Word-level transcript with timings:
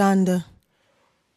Donda. 0.00 0.46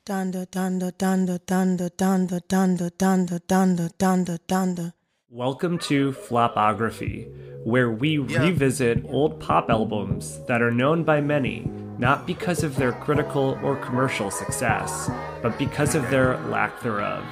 Donda, 0.06 0.48
Donda, 0.48 0.94
Donda, 0.94 1.38
Donda, 1.38 1.90
Donda, 1.98 2.40
Donda, 2.48 2.90
Donda, 2.98 3.42
Donda, 3.46 3.92
Donda, 3.98 4.40
Donda. 4.48 4.94
Welcome 5.30 5.78
to 5.80 6.14
Flopography, 6.14 7.28
where 7.66 7.92
we 7.92 8.20
revisit 8.20 9.04
old 9.10 9.42
pop 9.42 9.70
albums 9.70 10.40
that 10.46 10.62
are 10.62 10.72
known 10.72 11.04
by 11.04 11.20
many 11.20 11.70
not 11.98 12.26
because 12.26 12.64
of 12.64 12.78
their 12.78 12.94
critical 12.94 13.60
or 13.62 13.76
commercial 13.76 14.32
success, 14.32 15.12
but 15.42 15.60
because 15.60 15.94
of 15.94 16.10
their 16.10 16.38
lack 16.48 16.82
thereof. 16.82 17.26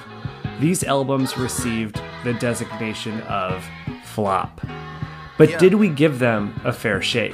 These 0.60 0.84
albums 0.84 1.38
received 1.38 2.02
the 2.26 2.34
designation 2.34 3.22
of 3.22 3.66
flop. 4.04 4.60
But 5.38 5.58
did 5.60 5.76
we 5.76 5.88
give 5.88 6.20
them 6.20 6.60
a 6.66 6.74
fair 6.74 7.02
shake? 7.02 7.34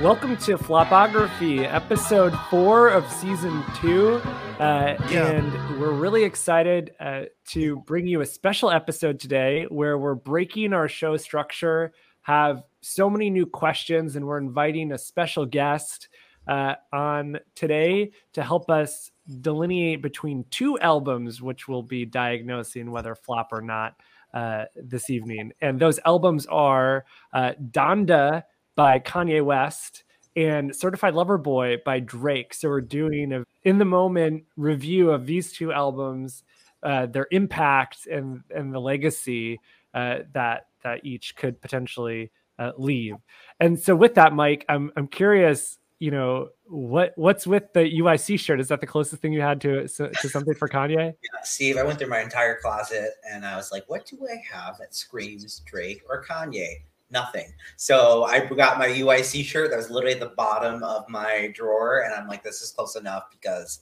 Welcome 0.00 0.36
to 0.36 0.56
Flopography, 0.56 1.64
episode 1.66 2.32
four 2.50 2.86
of 2.86 3.10
season 3.10 3.64
two. 3.80 4.20
Uh, 4.60 4.96
Yeah. 5.10 5.26
And 5.26 5.80
we're 5.80 5.90
really 5.90 6.22
excited 6.22 6.94
uh, 7.00 7.22
to 7.48 7.78
bring 7.78 8.06
you 8.06 8.20
a 8.20 8.26
special 8.26 8.70
episode 8.70 9.18
today 9.18 9.66
where 9.70 9.98
we're 9.98 10.14
breaking 10.14 10.72
our 10.72 10.86
show 10.86 11.16
structure, 11.16 11.92
have 12.22 12.62
so 12.80 13.10
many 13.10 13.28
new 13.28 13.44
questions, 13.44 14.14
and 14.14 14.24
we're 14.24 14.38
inviting 14.38 14.92
a 14.92 14.98
special 14.98 15.44
guest 15.44 16.08
uh, 16.46 16.74
on 16.92 17.40
today 17.56 18.12
to 18.34 18.44
help 18.44 18.70
us 18.70 19.10
delineate 19.40 20.00
between 20.00 20.44
two 20.52 20.78
albums, 20.78 21.42
which 21.42 21.66
we'll 21.66 21.82
be 21.82 22.04
diagnosing 22.04 22.92
whether 22.92 23.16
flop 23.16 23.48
or 23.50 23.62
not 23.62 23.96
uh, 24.32 24.66
this 24.76 25.10
evening. 25.10 25.50
And 25.60 25.80
those 25.80 25.98
albums 26.06 26.46
are 26.46 27.04
uh, 27.32 27.54
Donda 27.72 28.44
by 28.78 29.00
Kanye 29.00 29.44
West 29.44 30.04
and 30.36 30.74
Certified 30.74 31.12
Lover 31.12 31.36
Boy 31.36 31.78
by 31.84 31.98
Drake. 31.98 32.54
So 32.54 32.68
we're 32.68 32.80
doing 32.80 33.32
a 33.32 33.44
in 33.64 33.78
the 33.78 33.84
moment 33.84 34.44
review 34.56 35.10
of 35.10 35.26
these 35.26 35.52
two 35.52 35.72
albums, 35.72 36.44
uh, 36.84 37.06
their 37.06 37.26
impact 37.32 38.06
and 38.06 38.44
and 38.54 38.72
the 38.72 38.78
legacy 38.78 39.58
uh, 39.94 40.18
that 40.32 40.66
that 40.84 41.04
each 41.04 41.34
could 41.34 41.60
potentially 41.60 42.30
uh, 42.60 42.70
leave. 42.78 43.16
And 43.58 43.80
so 43.80 43.96
with 43.96 44.14
that, 44.14 44.32
Mike, 44.32 44.64
I'm 44.68 44.92
I'm 44.96 45.08
curious. 45.08 45.78
You 45.98 46.12
know 46.12 46.50
what 46.66 47.14
what's 47.16 47.48
with 47.48 47.72
the 47.72 47.80
UIC 47.80 48.38
shirt? 48.38 48.60
Is 48.60 48.68
that 48.68 48.80
the 48.80 48.86
closest 48.86 49.20
thing 49.20 49.32
you 49.32 49.40
had 49.40 49.60
to 49.62 49.88
to 49.88 50.28
something 50.28 50.54
for 50.54 50.68
Kanye? 50.68 51.14
Yeah, 51.24 51.40
Steve, 51.42 51.78
I 51.78 51.82
went 51.82 51.98
through 51.98 52.10
my 52.10 52.20
entire 52.20 52.60
closet 52.62 53.14
and 53.28 53.44
I 53.44 53.56
was 53.56 53.72
like, 53.72 53.90
what 53.90 54.06
do 54.06 54.16
I 54.24 54.40
have 54.56 54.78
that 54.78 54.94
screams 54.94 55.58
Drake 55.66 56.04
or 56.08 56.24
Kanye? 56.24 56.82
Nothing. 57.10 57.52
So 57.76 58.24
I 58.24 58.40
got 58.40 58.78
my 58.78 58.88
UIC 58.88 59.44
shirt 59.44 59.70
that 59.70 59.76
was 59.76 59.90
literally 59.90 60.14
at 60.14 60.20
the 60.20 60.34
bottom 60.36 60.82
of 60.82 61.08
my 61.08 61.50
drawer. 61.54 62.02
And 62.02 62.14
I'm 62.14 62.28
like, 62.28 62.42
this 62.42 62.60
is 62.60 62.70
close 62.70 62.96
enough 62.96 63.30
because 63.30 63.80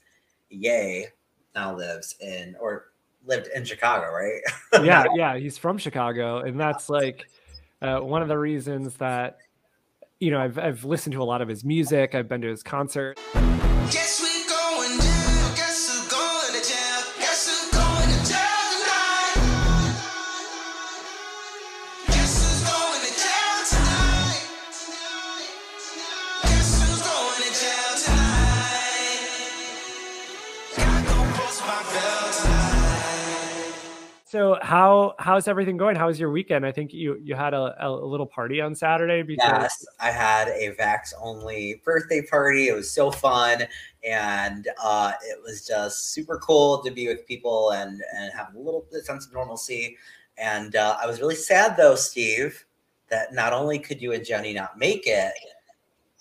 Yay 0.51 1.09
now 1.55 1.75
lives 1.75 2.17
in 2.21 2.55
or 2.61 2.93
lived 3.25 3.49
in 3.55 3.65
Chicago, 3.65 4.13
right? 4.13 4.41
yeah, 4.85 5.05
yeah, 5.15 5.37
he's 5.37 5.59
from 5.59 5.79
Chicago, 5.79 6.39
and 6.39 6.59
that's 6.59 6.89
like 6.89 7.27
uh, 7.83 7.99
one 7.99 8.23
of 8.23 8.29
the 8.29 8.39
reasons 8.39 8.95
that 8.97 9.39
you 10.21 10.31
know 10.31 10.41
I've 10.41 10.59
I've 10.59 10.85
listened 10.85 11.15
to 11.15 11.23
a 11.23 11.25
lot 11.25 11.43
of 11.43 11.49
his 11.49 11.65
music. 11.65 12.15
I've 12.15 12.29
been 12.29 12.41
to 12.43 12.49
his 12.49 12.63
concert. 12.63 13.19
So 34.37 34.59
how 34.61 35.15
how's 35.19 35.49
everything 35.49 35.79
going? 35.79 35.97
How 35.97 36.09
was 36.09 36.21
your 36.21 36.31
weekend? 36.31 36.67
I 36.67 36.71
think 36.71 36.93
you 36.93 37.19
you 37.25 37.35
had 37.35 37.55
a, 37.55 37.75
a 37.81 37.89
little 37.91 38.27
party 38.27 38.61
on 38.61 38.75
Saturday 38.75 39.23
because 39.23 39.49
Yes, 39.49 39.87
I 39.99 40.11
had 40.11 40.49
a 40.49 40.77
Vax 40.79 41.15
only 41.19 41.81
birthday 41.87 42.21
party. 42.21 42.69
It 42.69 42.75
was 42.75 42.91
so 42.91 43.11
fun, 43.11 43.63
and 44.05 44.69
uh, 44.85 45.13
it 45.25 45.43
was 45.43 45.67
just 45.67 46.13
super 46.13 46.37
cool 46.37 46.83
to 46.83 46.91
be 46.91 47.09
with 47.09 47.27
people 47.27 47.71
and 47.71 48.03
and 48.15 48.31
have 48.35 48.55
a 48.55 48.59
little 48.59 48.87
sense 49.05 49.25
of 49.25 49.33
normalcy. 49.33 49.97
And 50.37 50.77
uh, 50.77 50.99
I 51.03 51.07
was 51.07 51.19
really 51.19 51.35
sad 51.35 51.79
though, 51.79 51.95
Steve, 51.95 52.67
that 53.09 53.33
not 53.33 53.55
only 53.55 53.79
could 53.79 54.03
you 54.03 54.13
and 54.13 54.23
Jenny 54.23 54.53
not 54.53 54.79
make 54.79 55.07
it, 55.07 55.33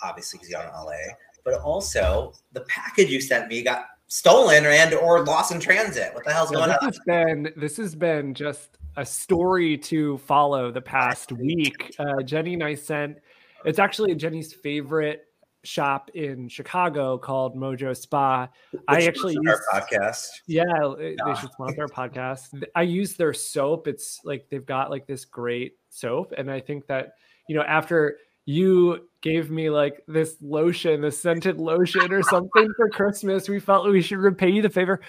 obviously 0.01 0.37
because 0.37 0.49
you're 0.49 0.61
in 0.61 0.69
LA, 0.69 1.15
but 1.43 1.55
also 1.55 2.31
the 2.53 2.61
package 2.61 3.09
you 3.09 3.19
sent 3.19 3.49
me 3.49 3.61
got 3.61 3.87
stolen 4.07 4.65
and 4.65 4.93
or 4.93 5.23
lost 5.25 5.51
in 5.51 5.59
transit. 5.59 6.13
What 6.13 6.25
the 6.25 6.31
hell's 6.33 6.49
So 6.49 6.55
going 6.55 6.69
this 6.69 6.77
on? 6.81 6.85
has 6.87 6.99
been 7.05 7.53
this 7.57 7.77
has 7.77 7.95
been 7.95 8.33
just 8.33 8.77
a 8.97 9.05
story 9.05 9.77
to 9.77 10.17
follow 10.19 10.71
the 10.71 10.81
past 10.81 11.31
week. 11.31 11.93
Uh, 11.99 12.21
Jenny 12.21 12.53
and 12.53 12.63
I 12.63 12.75
sent. 12.75 13.17
It's 13.65 13.79
actually 13.79 14.13
Jenny's 14.15 14.53
favorite 14.53 15.23
shop 15.63 16.11
in 16.13 16.47
Chicago 16.47 17.17
called 17.17 17.55
Mojo 17.55 17.97
Spa. 17.97 18.47
I 18.87 19.01
actually 19.07 19.33
used, 19.41 19.47
our 19.73 19.81
podcast. 19.81 20.27
yeah, 20.47 20.63
it- 20.99 21.17
they 21.25 21.33
should 21.35 21.51
sponsor 21.51 21.81
our 21.81 21.87
podcast. 21.87 22.63
I 22.75 22.83
use 22.83 23.15
their 23.17 23.33
soap. 23.33 23.87
It's 23.87 24.21
like 24.23 24.47
they've 24.49 24.65
got 24.65 24.91
like 24.91 25.07
this 25.07 25.25
great 25.25 25.73
soap, 25.89 26.33
and 26.37 26.51
I 26.51 26.59
think 26.59 26.85
that 26.87 27.13
you 27.49 27.55
know 27.55 27.63
after 27.63 28.17
you 28.45 29.07
gave 29.21 29.49
me 29.49 29.69
like 29.69 30.03
this 30.07 30.37
lotion, 30.41 31.01
this 31.01 31.19
scented 31.19 31.59
lotion 31.59 32.11
or 32.13 32.21
something 32.21 32.69
for 32.77 32.89
Christmas, 32.89 33.49
we 33.49 33.59
felt 33.59 33.87
we 33.87 34.01
should 34.01 34.19
repay 34.19 34.49
you 34.49 34.61
the 34.61 34.69
favor. 34.69 35.01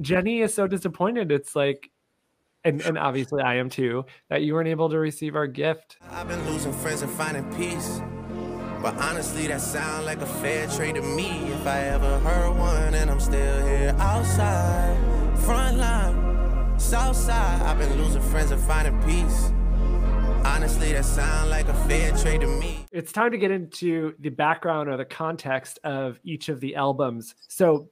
Jenny 0.00 0.40
is 0.40 0.54
so 0.54 0.66
disappointed. 0.66 1.30
It's 1.30 1.54
like, 1.54 1.90
and 2.64 2.80
and 2.82 2.98
obviously 2.98 3.42
I 3.42 3.56
am 3.56 3.68
too, 3.68 4.04
that 4.30 4.42
you 4.42 4.54
weren't 4.54 4.68
able 4.68 4.88
to 4.90 4.98
receive 4.98 5.36
our 5.36 5.46
gift. 5.46 5.98
I've 6.10 6.28
been 6.28 6.44
losing 6.50 6.72
friends 6.72 7.02
and 7.02 7.12
finding 7.12 7.44
peace. 7.56 8.00
But 8.80 8.94
honestly, 8.96 9.48
that 9.48 9.60
sound 9.60 10.06
like 10.06 10.20
a 10.20 10.26
fair 10.26 10.68
trade 10.68 10.94
to 10.94 11.02
me. 11.02 11.50
If 11.52 11.66
I 11.66 11.80
ever 11.80 12.18
heard 12.20 12.56
one, 12.56 12.94
and 12.94 13.10
I'm 13.10 13.20
still 13.20 13.66
here 13.66 13.94
outside, 13.98 14.96
front 15.40 15.78
line, 15.78 16.78
south 16.78 17.16
side. 17.16 17.60
I've 17.62 17.78
been 17.78 17.92
losing 18.00 18.22
friends 18.22 18.52
and 18.52 18.62
finding 18.62 19.00
peace. 19.02 19.52
Honestly, 20.48 20.92
that 20.94 21.04
sound 21.04 21.50
like 21.50 21.68
a 21.68 21.74
fair 21.86 22.10
trade 22.16 22.40
to 22.40 22.46
me. 22.46 22.86
It's 22.90 23.12
time 23.12 23.30
to 23.32 23.38
get 23.38 23.50
into 23.50 24.14
the 24.18 24.30
background 24.30 24.88
or 24.88 24.96
the 24.96 25.04
context 25.04 25.78
of 25.84 26.18
each 26.24 26.48
of 26.48 26.58
the 26.58 26.74
albums. 26.74 27.34
So 27.48 27.90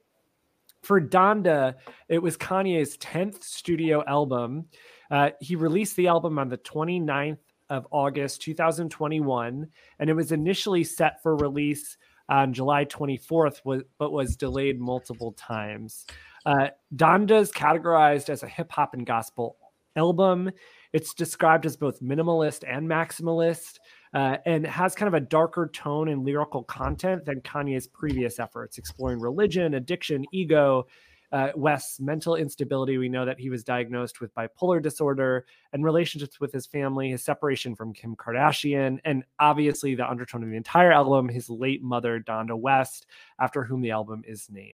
for 0.81 0.99
Donda, 0.99 1.75
it 2.09 2.17
was 2.17 2.35
Kanye's 2.35 2.97
10th 2.97 3.43
studio 3.43 4.03
album. 4.05 4.65
Uh, 5.11 5.29
he 5.39 5.55
released 5.55 5.95
the 5.97 6.07
album 6.07 6.39
on 6.39 6.49
the 6.49 6.57
29th 6.57 7.37
of 7.69 7.87
August 7.91 8.41
2021, 8.41 9.67
and 9.99 10.09
it 10.09 10.13
was 10.13 10.31
initially 10.31 10.83
set 10.83 11.21
for 11.21 11.37
release 11.37 11.95
on 12.27 12.53
July 12.53 12.85
24th, 12.85 13.85
but 13.99 14.11
was 14.11 14.35
delayed 14.35 14.79
multiple 14.79 15.31
times. 15.33 16.07
Uh, 16.45 16.69
Donda 16.95 17.39
is 17.39 17.51
categorized 17.51 18.29
as 18.29 18.41
a 18.41 18.47
hip 18.47 18.71
hop 18.71 18.95
and 18.95 19.05
gospel 19.05 19.57
album. 19.95 20.51
It's 20.93 21.13
described 21.13 21.65
as 21.65 21.75
both 21.75 22.01
minimalist 22.01 22.63
and 22.67 22.87
maximalist, 22.87 23.79
uh, 24.13 24.37
and 24.45 24.65
has 24.65 24.95
kind 24.95 25.07
of 25.07 25.13
a 25.13 25.25
darker 25.25 25.69
tone 25.73 26.09
and 26.09 26.23
lyrical 26.23 26.63
content 26.63 27.25
than 27.25 27.41
Kanye's 27.41 27.87
previous 27.87 28.39
efforts, 28.39 28.77
exploring 28.77 29.19
religion, 29.19 29.75
addiction, 29.75 30.25
ego, 30.31 30.87
uh, 31.31 31.49
West's 31.55 31.99
mental 31.99 32.35
instability. 32.35 32.97
We 32.97 33.09
know 33.09 33.25
that 33.25 33.39
he 33.39 33.49
was 33.49 33.63
diagnosed 33.63 34.21
with 34.21 34.33
bipolar 34.33 34.81
disorder 34.81 35.45
and 35.73 35.83
relationships 35.83 36.39
with 36.39 36.53
his 36.53 36.65
family, 36.65 37.09
his 37.09 37.23
separation 37.23 37.75
from 37.75 37.93
Kim 37.93 38.15
Kardashian, 38.15 38.99
and 39.03 39.23
obviously 39.39 39.95
the 39.95 40.09
undertone 40.09 40.43
of 40.43 40.49
the 40.49 40.55
entire 40.55 40.91
album, 40.91 41.27
his 41.27 41.49
late 41.49 41.83
mother, 41.83 42.19
Donda 42.19 42.57
West, 42.57 43.07
after 43.39 43.63
whom 43.63 43.81
the 43.81 43.91
album 43.91 44.23
is 44.25 44.47
named. 44.49 44.73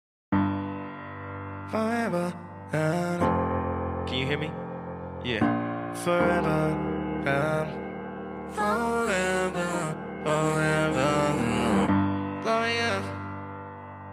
Forever. 1.71 2.33
Can 2.71 4.17
you 4.17 4.25
hear 4.25 4.37
me? 4.37 4.51
Yeah. 5.23 5.70
Forever. 5.95 6.47
um, 7.27 7.67
Forever. 8.53 9.97
Forever. 10.23 11.21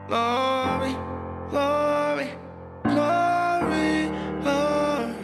Glory. 0.09 0.97
Glory. 1.51 2.31
Glory. 2.85 4.11
Glory. 4.43 5.15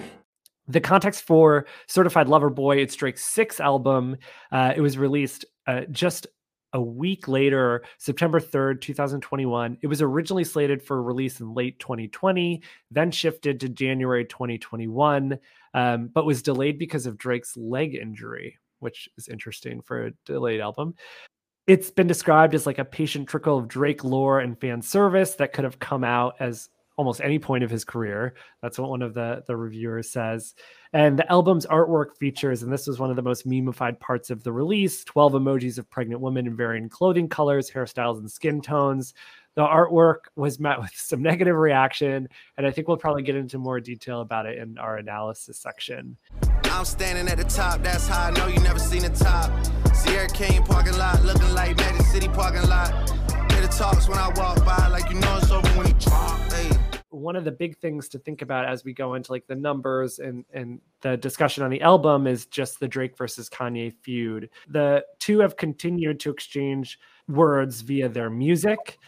the 0.69 0.81
context 0.81 1.23
for 1.23 1.67
Certified 1.87 2.29
Lover 2.29 2.51
Boy, 2.51 2.79
it's 2.79 2.95
Drake's 2.95 3.25
sixth 3.25 3.61
album. 3.61 4.17
Uh, 4.53 4.73
it 4.77 4.81
was 4.81 4.99
released 4.99 5.45
uh, 5.67 5.83
just 5.91 6.27
a 6.75 6.81
week 6.81 7.29
later, 7.29 7.85
September 7.99 8.41
3rd, 8.41 8.81
2021. 8.81 9.79
It 9.81 9.87
was 9.87 10.03
originally 10.03 10.45
slated 10.45 10.83
for 10.83 11.03
release 11.03 11.41
in 11.41 11.55
late 11.55 11.79
2020, 11.79 12.63
then 12.91 13.11
shifted 13.13 13.61
to 13.61 13.69
January 13.69 14.25
2021, 14.25 15.39
um, 15.73 16.11
but 16.13 16.27
was 16.27 16.43
delayed 16.43 16.79
because 16.79 17.07
of 17.07 17.17
Drake's 17.17 17.57
leg 17.57 17.95
injury, 17.95 18.59
which 18.81 19.09
is 19.17 19.29
interesting 19.29 19.81
for 19.83 20.07
a 20.07 20.11
delayed 20.27 20.61
album. 20.61 20.95
it's 21.67 21.91
been 21.91 22.07
described 22.07 22.55
as 22.55 22.67
like 22.67 22.79
a 22.79 22.85
patient 22.85 23.29
trickle 23.29 23.57
of 23.57 23.69
Drake 23.69 24.05
lore 24.05 24.41
and 24.41 24.61
fan 24.61 24.83
service 24.83 25.37
that 25.37 25.53
could 25.55 25.65
have 25.65 25.79
come 25.79 26.05
out 26.05 26.35
as 26.41 26.69
almost 26.97 27.21
any 27.21 27.39
point 27.39 27.65
of 27.65 27.71
his 27.71 27.85
career. 27.85 28.35
That's 28.63 28.79
what 28.79 28.91
one 28.91 29.03
of 29.03 29.15
the 29.15 29.43
the 29.47 29.57
reviewers 29.57 30.11
says. 30.11 30.55
And 30.93 31.19
the 31.19 31.31
album's 31.31 31.67
artwork 31.67 32.17
features, 32.17 32.63
and 32.63 32.73
this 32.73 32.87
was 32.87 33.01
one 33.01 33.11
of 33.11 33.17
the 33.17 33.23
most 33.23 33.49
memeified 33.49 33.99
parts 33.99 34.31
of 34.31 34.45
the 34.45 34.53
release, 34.53 35.03
12 35.05 35.33
emojis 35.33 35.79
of 35.79 35.91
pregnant 35.91 36.21
women 36.21 36.47
in 36.47 36.57
varying 36.57 36.89
clothing 36.89 37.29
colors, 37.29 37.69
hairstyles, 37.71 38.19
and 38.19 38.31
skin 38.31 38.61
tones. 38.61 39.13
The 39.57 39.63
artwork 39.63 40.27
was 40.37 40.59
met 40.59 40.81
with 40.81 40.93
some 40.95 41.23
negative 41.23 41.57
reaction, 41.57 42.29
and 42.57 42.67
I 42.67 42.71
think 42.71 42.89
we'll 42.89 42.97
probably 42.97 43.23
get 43.23 43.37
into 43.37 43.59
more 43.59 43.81
detail 43.81 44.21
about 44.21 44.47
it 44.47 44.59
in 44.59 44.79
our 44.79 44.97
analysis 44.99 45.59
section. 45.59 46.17
I'm 46.65 46.85
standing 46.85 47.29
at 47.29 47.39
the 47.39 47.45
top, 47.45 47.83
that's 47.83 48.07
how 48.07 48.27
I 48.27 48.31
know 48.31 48.47
you 48.47 48.59
never 48.61 48.79
seen 48.79 49.03
the 49.03 49.11
top. 49.11 49.51
Sierra 49.95 50.29
King 50.29 50.63
parking 50.65 50.99
lot, 50.99 51.25
looking 51.25 51.53
like 51.55 51.77
Magic 51.77 52.03
City 52.07 52.29
parking 52.29 52.69
lot. 52.69 53.11
Hear 53.53 53.63
the 53.63 53.69
talks 53.69 54.09
when 54.09 54.19
I 54.19 54.29
walk 54.37 54.65
by, 54.65 54.89
like 54.89 55.09
you 55.09 55.21
know 55.21 55.39
it's 55.39 55.51
over 55.51 55.74
One 57.15 57.37
of 57.37 57.45
the 57.45 57.53
big 57.53 57.79
things 57.79 58.09
to 58.11 58.19
think 58.19 58.43
about 58.43 58.67
as 58.67 58.85
we 58.85 58.93
go 58.93 59.15
into 59.15 59.33
like 59.33 59.47
the 59.47 59.55
numbers 59.55 60.19
and 60.19 60.45
and 60.53 60.81
the 61.01 61.17
discussion 61.17 61.63
on 61.63 61.71
the 61.71 61.81
album 61.83 62.27
is 62.27 62.47
just 62.47 62.81
the 62.81 62.89
Drake 62.89 63.17
versus 63.17 63.49
Kanye 63.49 63.95
feud. 64.03 64.51
The 64.69 65.05
two 65.19 65.41
have 65.41 65.57
continued 65.57 66.21
to 66.21 66.31
exchange 66.31 66.99
words 67.29 67.81
via 67.81 68.09
their 68.09 68.31
music 68.31 68.99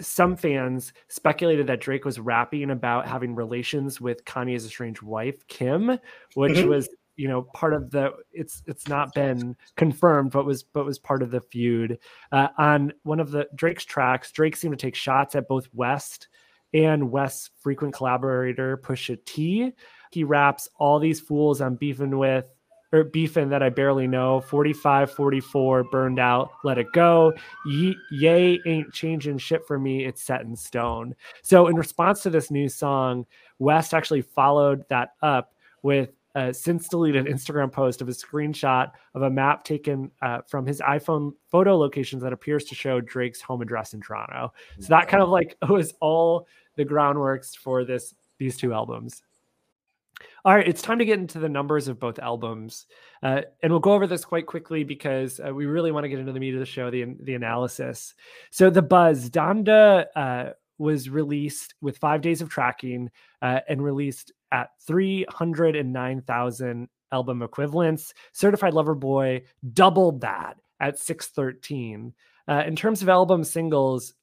some 0.00 0.34
fans 0.34 0.94
speculated 1.08 1.66
that 1.66 1.80
Drake 1.80 2.06
was 2.06 2.18
rapping 2.18 2.70
about 2.70 3.06
having 3.06 3.34
relations 3.34 4.00
with 4.00 4.24
Kanye's 4.24 4.64
estranged 4.64 5.02
wife, 5.02 5.46
Kim, 5.46 5.98
which 6.34 6.52
mm-hmm. 6.54 6.68
was 6.68 6.88
you 7.20 7.28
know 7.28 7.42
part 7.54 7.74
of 7.74 7.90
the 7.90 8.12
it's 8.32 8.62
it's 8.66 8.88
not 8.88 9.12
been 9.12 9.54
confirmed 9.76 10.30
but 10.30 10.46
was 10.46 10.62
but 10.62 10.86
was 10.86 10.98
part 10.98 11.22
of 11.22 11.30
the 11.30 11.40
feud 11.40 11.98
uh, 12.32 12.48
on 12.56 12.94
one 13.02 13.20
of 13.20 13.30
the 13.30 13.46
drake's 13.54 13.84
tracks 13.84 14.32
drake 14.32 14.56
seemed 14.56 14.72
to 14.72 14.86
take 14.86 14.94
shots 14.94 15.34
at 15.34 15.46
both 15.46 15.68
west 15.74 16.28
and 16.72 17.10
west's 17.10 17.50
frequent 17.58 17.94
collaborator 17.94 18.76
pusha 18.76 19.18
t 19.24 19.72
he 20.10 20.24
raps 20.24 20.68
all 20.78 20.98
these 20.98 21.20
fools 21.20 21.60
i'm 21.60 21.74
beefing 21.74 22.16
with 22.18 22.46
or 22.92 23.04
beefing 23.04 23.48
that 23.50 23.62
I 23.62 23.68
barely 23.68 24.06
know. 24.06 24.40
45, 24.40 25.12
44, 25.12 25.84
burned 25.84 26.18
out, 26.18 26.50
let 26.64 26.78
it 26.78 26.88
go. 26.92 27.32
Ye, 27.66 27.96
yay 28.10 28.60
ain't 28.66 28.92
changing 28.92 29.38
shit 29.38 29.66
for 29.66 29.78
me. 29.78 30.04
It's 30.04 30.22
set 30.22 30.42
in 30.42 30.56
stone. 30.56 31.14
So, 31.42 31.68
in 31.68 31.76
response 31.76 32.22
to 32.22 32.30
this 32.30 32.50
new 32.50 32.68
song, 32.68 33.26
West 33.58 33.94
actually 33.94 34.22
followed 34.22 34.84
that 34.88 35.14
up 35.22 35.54
with 35.82 36.10
a 36.34 36.54
since 36.54 36.88
deleted 36.88 37.26
Instagram 37.26 37.72
post 37.72 38.00
of 38.00 38.08
a 38.08 38.12
screenshot 38.12 38.92
of 39.14 39.22
a 39.22 39.30
map 39.30 39.64
taken 39.64 40.10
uh, 40.22 40.40
from 40.46 40.64
his 40.64 40.80
iPhone 40.80 41.32
photo 41.50 41.76
locations 41.76 42.22
that 42.22 42.32
appears 42.32 42.64
to 42.66 42.74
show 42.74 43.00
Drake's 43.00 43.40
home 43.40 43.62
address 43.62 43.94
in 43.94 44.00
Toronto. 44.00 44.52
So 44.78 44.88
that 44.88 45.08
kind 45.08 45.22
of 45.22 45.28
like 45.28 45.56
was 45.68 45.94
all 46.00 46.46
the 46.76 46.84
groundworks 46.84 47.56
for 47.56 47.84
this 47.84 48.14
these 48.38 48.56
two 48.56 48.72
albums. 48.72 49.22
All 50.44 50.54
right, 50.54 50.66
it's 50.66 50.82
time 50.82 50.98
to 50.98 51.04
get 51.04 51.18
into 51.18 51.38
the 51.38 51.48
numbers 51.48 51.88
of 51.88 52.00
both 52.00 52.18
albums, 52.18 52.86
uh, 53.22 53.42
and 53.62 53.72
we'll 53.72 53.80
go 53.80 53.92
over 53.92 54.06
this 54.06 54.24
quite 54.24 54.46
quickly 54.46 54.84
because 54.84 55.38
uh, 55.38 55.52
we 55.52 55.66
really 55.66 55.92
want 55.92 56.04
to 56.04 56.08
get 56.08 56.18
into 56.18 56.32
the 56.32 56.40
meat 56.40 56.54
of 56.54 56.60
the 56.60 56.66
show, 56.66 56.90
the 56.90 57.16
the 57.20 57.34
analysis. 57.34 58.14
So, 58.50 58.70
the 58.70 58.82
Buzz 58.82 59.28
Donda 59.28 60.06
uh, 60.16 60.50
was 60.78 61.10
released 61.10 61.74
with 61.82 61.98
five 61.98 62.22
days 62.22 62.40
of 62.40 62.48
tracking 62.48 63.10
uh, 63.42 63.60
and 63.68 63.84
released 63.84 64.32
at 64.50 64.70
three 64.86 65.26
hundred 65.28 65.76
and 65.76 65.92
nine 65.92 66.22
thousand 66.22 66.88
album 67.12 67.42
equivalents. 67.42 68.14
Certified 68.32 68.74
Lover 68.74 68.94
Boy 68.94 69.42
doubled 69.72 70.22
that 70.22 70.56
at 70.80 70.98
six 70.98 71.26
thirteen. 71.28 72.14
Uh, 72.48 72.64
in 72.66 72.74
terms 72.74 73.02
of 73.02 73.08
album 73.08 73.44
singles, 73.44 74.14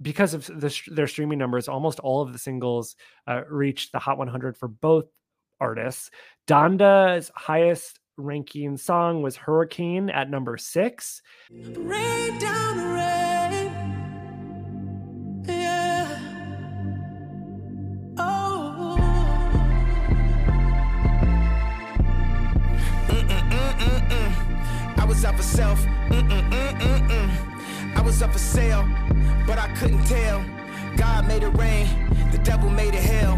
because 0.00 0.34
of 0.34 0.46
the, 0.46 0.74
their 0.88 1.06
streaming 1.06 1.38
numbers, 1.38 1.68
almost 1.68 2.00
all 2.00 2.22
of 2.22 2.32
the 2.32 2.38
singles 2.38 2.96
uh, 3.26 3.42
reached 3.48 3.92
the 3.92 3.98
Hot 3.98 4.18
100 4.18 4.56
for 4.56 4.68
both 4.68 5.06
artists. 5.60 6.10
Donda's 6.46 7.30
highest 7.34 7.98
ranking 8.18 8.76
song 8.76 9.22
was 9.22 9.36
Hurricane 9.36 10.10
at 10.10 10.30
number 10.30 10.56
six. 10.56 11.22
Rain 11.50 12.38
down 12.38 12.76
the 12.76 12.84
rain. 12.84 13.72
Yeah. 15.46 16.18
Oh. 18.18 18.96
I 24.98 25.04
was 25.06 25.24
up 25.24 25.36
for 25.36 25.42
self. 25.42 25.84
I 26.10 26.65
was 28.16 28.22
up 28.22 28.32
for 28.32 28.38
sale, 28.38 28.82
but 29.46 29.58
I 29.58 29.70
couldn't 29.76 30.02
tell. 30.06 30.42
God 30.96 31.28
made 31.28 31.42
it 31.42 31.50
rain, 31.50 31.86
the 32.32 32.38
devil 32.38 32.70
made 32.70 32.94
it 32.94 33.02
hell. 33.02 33.36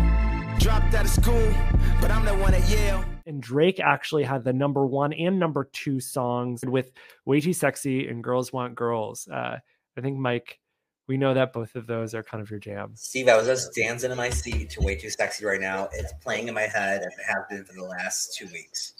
Dropped 0.60 0.94
out 0.94 1.04
of 1.04 1.10
school, 1.10 1.52
but 2.00 2.12
I'm 2.12 2.24
the 2.24 2.36
one 2.36 2.54
at 2.54 2.68
Yale. 2.68 3.04
And 3.26 3.42
Drake 3.42 3.80
actually 3.80 4.22
had 4.22 4.44
the 4.44 4.52
number 4.52 4.86
one 4.86 5.12
and 5.12 5.36
number 5.36 5.68
two 5.72 5.98
songs 5.98 6.64
with 6.64 6.92
Way 7.24 7.40
Too 7.40 7.52
Sexy 7.52 8.06
and 8.06 8.22
Girls 8.22 8.52
Want 8.52 8.76
Girls. 8.76 9.26
Uh, 9.26 9.58
I 9.96 10.00
think, 10.00 10.16
Mike, 10.16 10.60
we 11.08 11.16
know 11.16 11.34
that 11.34 11.52
both 11.52 11.74
of 11.74 11.88
those 11.88 12.14
are 12.14 12.22
kind 12.22 12.40
of 12.40 12.48
your 12.48 12.60
jam. 12.60 12.92
Steve, 12.94 13.26
I 13.26 13.36
was 13.36 13.48
just 13.48 13.74
dancing 13.74 14.12
in 14.12 14.16
my 14.16 14.30
seat 14.30 14.70
to 14.70 14.80
Way 14.80 14.94
Too 14.94 15.10
Sexy 15.10 15.44
right 15.44 15.60
now. 15.60 15.88
It's 15.92 16.12
playing 16.22 16.46
in 16.46 16.54
my 16.54 16.68
head 16.68 17.02
and 17.02 17.10
it 17.10 17.24
has 17.26 17.38
been 17.50 17.64
for 17.64 17.72
the 17.72 17.84
last 17.84 18.36
two 18.36 18.46
weeks. 18.52 18.94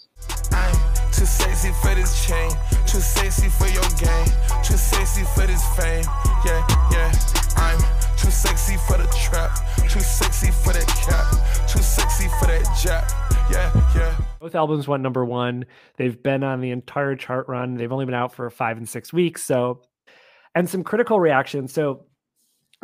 Too 1.19 1.25
sexy 1.25 1.71
for 1.81 1.93
this 1.95 2.25
chain, 2.25 2.49
too 2.87 3.01
sexy 3.01 3.49
for 3.49 3.67
your 3.67 3.83
game, 3.99 4.33
too 4.63 4.77
sexy 4.77 5.25
for 5.35 5.45
this 5.45 5.61
fame. 5.75 6.05
Yeah, 6.45 6.65
yeah. 6.93 7.11
I'm 7.57 7.77
too 8.15 8.31
sexy 8.31 8.77
for 8.87 8.97
the 8.97 9.05
trap, 9.21 9.51
too 9.89 9.99
sexy 9.99 10.49
for 10.49 10.71
that 10.71 10.87
cap, 10.87 11.67
too 11.67 11.83
sexy 11.83 12.29
for 12.39 12.47
that 12.47 12.63
jap. 12.67 13.11
Yeah, 13.51 13.69
yeah. 13.93 14.15
Both 14.39 14.55
albums 14.55 14.87
went 14.87 15.03
number 15.03 15.25
one. 15.25 15.65
They've 15.97 16.23
been 16.23 16.41
on 16.41 16.61
the 16.61 16.71
entire 16.71 17.17
chart 17.17 17.49
run. 17.49 17.75
They've 17.75 17.91
only 17.91 18.05
been 18.05 18.15
out 18.15 18.33
for 18.33 18.49
five 18.49 18.77
and 18.77 18.87
six 18.87 19.11
weeks. 19.11 19.43
So, 19.43 19.81
and 20.55 20.69
some 20.69 20.85
critical 20.85 21.19
reactions. 21.19 21.73
So, 21.73 22.05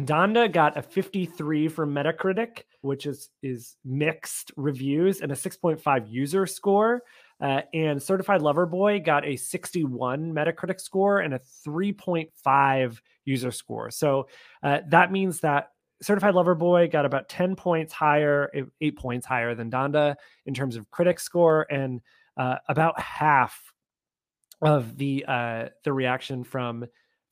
Donda 0.02 0.52
got 0.52 0.78
a 0.78 0.82
53 0.82 1.70
from 1.70 1.96
Metacritic, 1.96 2.64
which 2.82 3.06
is 3.06 3.30
is 3.42 3.78
mixed 3.86 4.52
reviews 4.58 5.22
and 5.22 5.32
a 5.32 5.36
6.5 5.36 6.12
user 6.12 6.46
score. 6.46 7.02
Uh, 7.42 7.62
and 7.74 8.02
Certified 8.02 8.42
Lover 8.42 8.66
Boy 8.66 9.00
got 9.00 9.26
a 9.26 9.36
61 9.36 10.34
Metacritic 10.34 10.80
score 10.80 11.20
and 11.20 11.34
a 11.34 11.42
3.5 11.68 13.00
user 13.26 13.52
score. 13.52 13.92
So 13.92 14.28
uh, 14.64 14.80
that 14.90 15.12
means 15.12 15.42
that 15.42 15.70
Certified 16.02 16.36
Lover 16.36 16.56
Boy 16.56 16.88
got 16.88 17.06
about 17.06 17.30
10 17.30 17.56
points 17.56 17.94
higher, 17.94 18.52
eight 18.82 18.98
points 18.98 19.26
higher 19.26 19.56
than 19.56 19.72
Donda 19.72 20.16
in 20.46 20.54
terms 20.54 20.76
of 20.76 20.90
critic 20.92 21.20
score, 21.20 21.66
and 21.70 22.02
uh, 22.38 22.58
about 22.68 23.00
half 23.00 23.74
of 24.62 24.98
the 24.98 25.26
uh, 25.28 25.70
the 25.84 25.94
reaction 25.94 26.44
from 26.44 26.86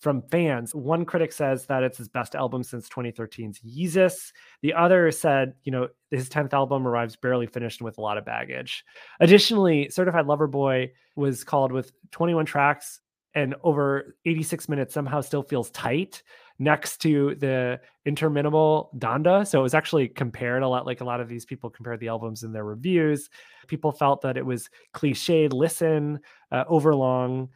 from 0.04 0.22
fans. 0.24 0.76
One 0.76 1.06
critic 1.06 1.32
says 1.32 1.66
that 1.68 1.82
it's 1.82 1.98
his 1.98 2.10
best 2.10 2.36
album 2.36 2.62
since 2.62 2.90
2013's 2.90 3.62
Yeezus. 3.62 4.34
The 4.62 4.74
other 4.74 5.10
said, 5.12 5.54
you 5.64 5.72
know, 5.72 5.88
his 6.12 6.30
10th 6.30 6.52
album 6.52 6.86
arrives 6.86 7.16
barely 7.16 7.48
finished 7.48 7.82
with 7.82 7.98
a 7.98 8.02
lot 8.02 8.18
of 8.18 8.26
baggage. 8.26 8.84
Additionally, 9.22 9.90
Certified 9.90 10.28
Lover 10.28 10.48
Boy 10.48 10.92
was 11.16 11.46
called 11.46 11.72
with 11.72 11.94
21 12.12 12.46
tracks 12.46 13.00
and 13.34 13.56
over 13.64 14.18
86 14.26 14.68
minutes 14.68 14.94
somehow 14.94 15.22
still 15.22 15.42
feels 15.42 15.72
tight 15.72 16.22
next 16.60 16.98
to 16.98 17.36
the 17.36 17.80
interminable 18.06 18.92
Donda. 18.98 19.48
So 19.48 19.60
it 19.60 19.64
was 19.64 19.74
actually 19.74 20.10
compared 20.10 20.64
a 20.64 20.68
lot 20.68 20.86
like 20.86 21.02
a 21.02 21.06
lot 21.06 21.22
of 21.22 21.30
these 21.30 21.46
people 21.46 21.70
compared 21.70 22.00
the 22.02 22.10
albums 22.10 22.44
in 22.44 22.52
their 22.52 22.66
reviews. 22.66 23.30
People 23.68 23.92
felt 23.92 24.22
that 24.22 24.38
it 24.38 24.46
was 24.46 24.70
cliched, 24.94 25.54
listen, 25.54 26.20
uh, 26.52 26.66
overlong 26.70 27.50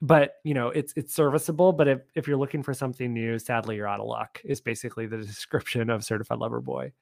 but 0.00 0.34
you 0.44 0.54
know 0.54 0.68
it's 0.68 0.92
it's 0.96 1.14
serviceable 1.14 1.72
but 1.72 1.88
if, 1.88 2.00
if 2.14 2.28
you're 2.28 2.36
looking 2.36 2.62
for 2.62 2.72
something 2.72 3.12
new 3.12 3.38
sadly 3.38 3.76
you're 3.76 3.88
out 3.88 4.00
of 4.00 4.06
luck 4.06 4.40
is 4.44 4.60
basically 4.60 5.06
the 5.06 5.16
description 5.26 5.90
of 5.90 6.04
certified 6.04 6.38
lover 6.38 6.60
boy. 6.60 6.92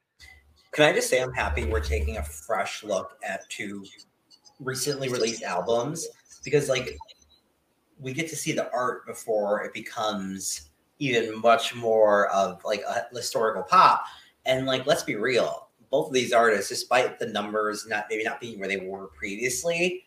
Can 0.71 0.85
i 0.85 0.93
just 0.93 1.09
say 1.09 1.21
i'm 1.21 1.33
happy 1.33 1.65
we're 1.65 1.79
taking 1.79 2.17
a 2.17 2.23
fresh 2.23 2.83
look 2.83 3.17
at 3.27 3.47
two 3.49 3.85
recently 4.59 5.09
released 5.09 5.43
albums 5.43 6.07
because 6.43 6.69
like 6.69 6.97
we 7.99 8.13
get 8.13 8.27
to 8.29 8.35
see 8.35 8.51
the 8.51 8.71
art 8.71 9.05
before 9.05 9.63
it 9.63 9.73
becomes 9.73 10.69
even 10.99 11.39
much 11.39 11.75
more 11.75 12.27
of 12.29 12.63
like 12.65 12.81
a 12.87 13.05
historical 13.15 13.63
pop 13.63 14.05
and 14.45 14.65
like 14.65 14.85
let's 14.87 15.03
be 15.03 15.15
real 15.15 15.69
both 15.89 16.07
of 16.07 16.13
these 16.13 16.33
artists 16.33 16.69
despite 16.69 17.19
the 17.19 17.27
numbers 17.27 17.85
not 17.87 18.05
maybe 18.09 18.23
not 18.23 18.41
being 18.41 18.59
where 18.59 18.67
they 18.67 18.77
were 18.77 19.07
previously 19.07 20.06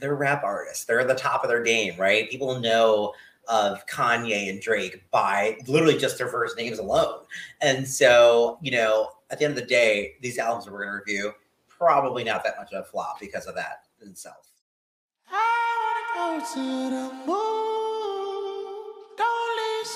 they're 0.00 0.16
rap 0.16 0.42
artists. 0.42 0.84
They're 0.84 1.00
at 1.00 1.08
the 1.08 1.14
top 1.14 1.44
of 1.44 1.50
their 1.50 1.62
game, 1.62 1.94
right? 1.98 2.28
People 2.30 2.58
know 2.58 3.12
of 3.48 3.84
Kanye 3.86 4.48
and 4.48 4.60
Drake 4.60 5.02
by 5.10 5.56
literally 5.66 5.98
just 5.98 6.18
their 6.18 6.28
first 6.28 6.56
names 6.56 6.78
alone. 6.78 7.20
And 7.60 7.86
so, 7.86 8.58
you 8.62 8.70
know, 8.70 9.10
at 9.30 9.38
the 9.38 9.44
end 9.44 9.56
of 9.56 9.60
the 9.60 9.66
day, 9.66 10.14
these 10.20 10.38
albums 10.38 10.64
that 10.64 10.72
we're 10.72 10.84
going 10.84 10.92
to 10.92 10.98
review, 10.98 11.32
probably 11.68 12.24
not 12.24 12.44
that 12.44 12.56
much 12.58 12.72
of 12.72 12.82
a 12.82 12.84
flop 12.84 13.18
because 13.20 13.46
of 13.46 13.54
that 13.54 13.84
itself. 14.00 14.46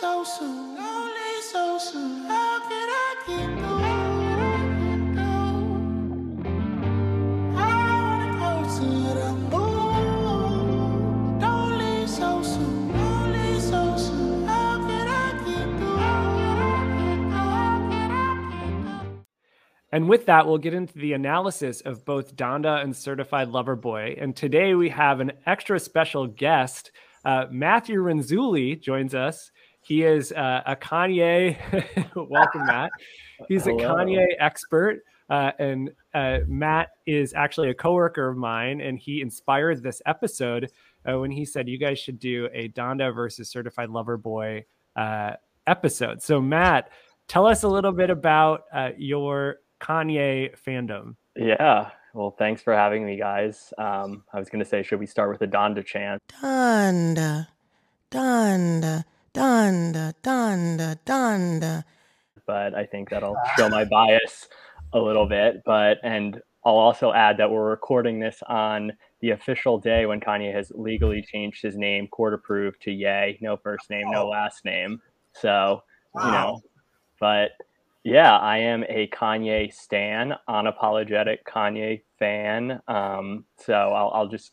So 0.01 0.25
soon. 0.25 0.77
So 1.41 1.79
soon. 1.79 2.44
And 19.95 20.09
with 20.09 20.27
that, 20.27 20.45
we'll 20.45 20.59
get 20.59 20.75
into 20.75 20.99
the 20.99 21.13
analysis 21.13 21.81
of 21.83 22.05
both 22.05 22.35
Donda 22.35 22.83
and 22.83 22.97
Certified 22.97 23.51
Lover 23.51 23.77
Boy. 23.77 24.17
And 24.19 24.35
today 24.35 24.75
we 24.75 24.89
have 24.89 25.21
an 25.21 25.31
extra 25.47 25.79
special 25.79 26.27
guest. 26.27 26.91
Uh, 27.25 27.45
Matthew 27.49 28.03
Renzulli 28.03 28.83
joins 28.83 29.15
us. 29.15 29.53
He 29.83 30.03
is 30.03 30.33
uh, 30.33 30.63
a 30.67 30.75
Kanye. 30.75 31.57
Welcome, 32.29 32.67
Matt. 32.67 32.91
He's 33.47 33.69
a 33.69 33.71
Kanye 33.71 34.27
expert. 34.41 35.05
Uh, 35.31 35.53
and 35.61 35.91
uh, 36.13 36.39
Matt 36.49 36.89
is 37.07 37.33
actually 37.33 37.71
a 37.71 37.75
coworker 37.75 38.29
of 38.29 38.37
mine, 38.37 38.81
and 38.81 38.99
he 38.99 39.21
inspired 39.21 39.81
this 39.81 40.03
episode 40.07 40.73
uh, 41.09 41.21
when 41.21 41.31
he 41.31 41.45
said 41.45 41.69
you 41.69 41.79
guys 41.79 42.01
should 42.01 42.19
do 42.19 42.49
a 42.53 42.69
Donda 42.71 43.15
versus 43.15 43.49
Certified 43.49 43.91
Lover 43.91 44.17
Boy 44.17 44.65
uh, 44.97 45.35
episode. 45.69 46.21
So, 46.21 46.41
Matt, 46.41 46.91
tell 47.29 47.47
us 47.47 47.63
a 47.63 47.69
little 47.69 47.93
bit 47.93 48.11
about 48.11 48.65
uh, 48.73 48.91
your 48.99 49.59
Kanye 49.85 50.55
fandom. 50.67 51.17
Yeah. 51.37 51.91
Well, 52.15 52.35
thanks 52.39 52.63
for 52.63 52.75
having 52.75 53.05
me, 53.05 53.19
guys. 53.19 53.73
Um, 53.77 54.25
I 54.33 54.39
was 54.39 54.49
going 54.49 54.63
to 54.63 54.69
say, 54.69 54.83
should 54.83 55.01
we 55.01 55.07
start 55.07 55.31
with 55.31 55.43
a 55.43 55.47
Donda 55.51 55.85
chant? 55.85 56.23
Donda, 56.41 57.49
Donda, 58.11 59.05
Donda, 59.35 60.15
Donda, 60.23 60.99
Donda. 61.05 61.85
But 62.47 62.75
I 62.75 62.87
think 62.87 63.11
that'll 63.11 63.37
show 63.59 63.69
my 63.69 63.85
bias 63.85 64.49
a 64.93 64.99
little 64.99 65.27
bit. 65.27 65.63
But, 65.67 65.99
and 66.03 66.41
I'll 66.65 66.77
also 66.77 67.13
add 67.13 67.37
that 67.39 67.51
we're 67.51 67.69
recording 67.69 68.21
this 68.21 68.43
on 68.47 68.93
the 69.21 69.31
official 69.31 69.79
day 69.79 70.07
when 70.07 70.21
Kanye 70.21 70.55
has 70.55 70.71
legally 70.75 71.21
changed 71.21 71.63
his 71.63 71.77
name, 71.77 72.07
court 72.07 72.33
approved, 72.33 72.81
to 72.83 72.93
Yay. 72.93 73.39
No 73.43 73.57
first 73.57 73.91
name, 73.91 74.11
no 74.11 74.29
last 74.29 74.65
name. 74.65 75.01
So, 75.33 75.83
you 76.15 76.31
know, 76.31 76.61
but 77.19 77.51
yeah, 78.05 78.37
I 78.37 78.59
am 78.59 78.85
a 78.85 79.09
Kanye 79.09 79.73
stan, 79.73 80.35
unapologetic 80.49 81.39
Kanye 81.49 82.03
fan. 82.19 82.81
Um, 82.87 83.45
so 83.59 83.73
I'll, 83.73 84.11
I'll 84.11 84.29
just 84.29 84.53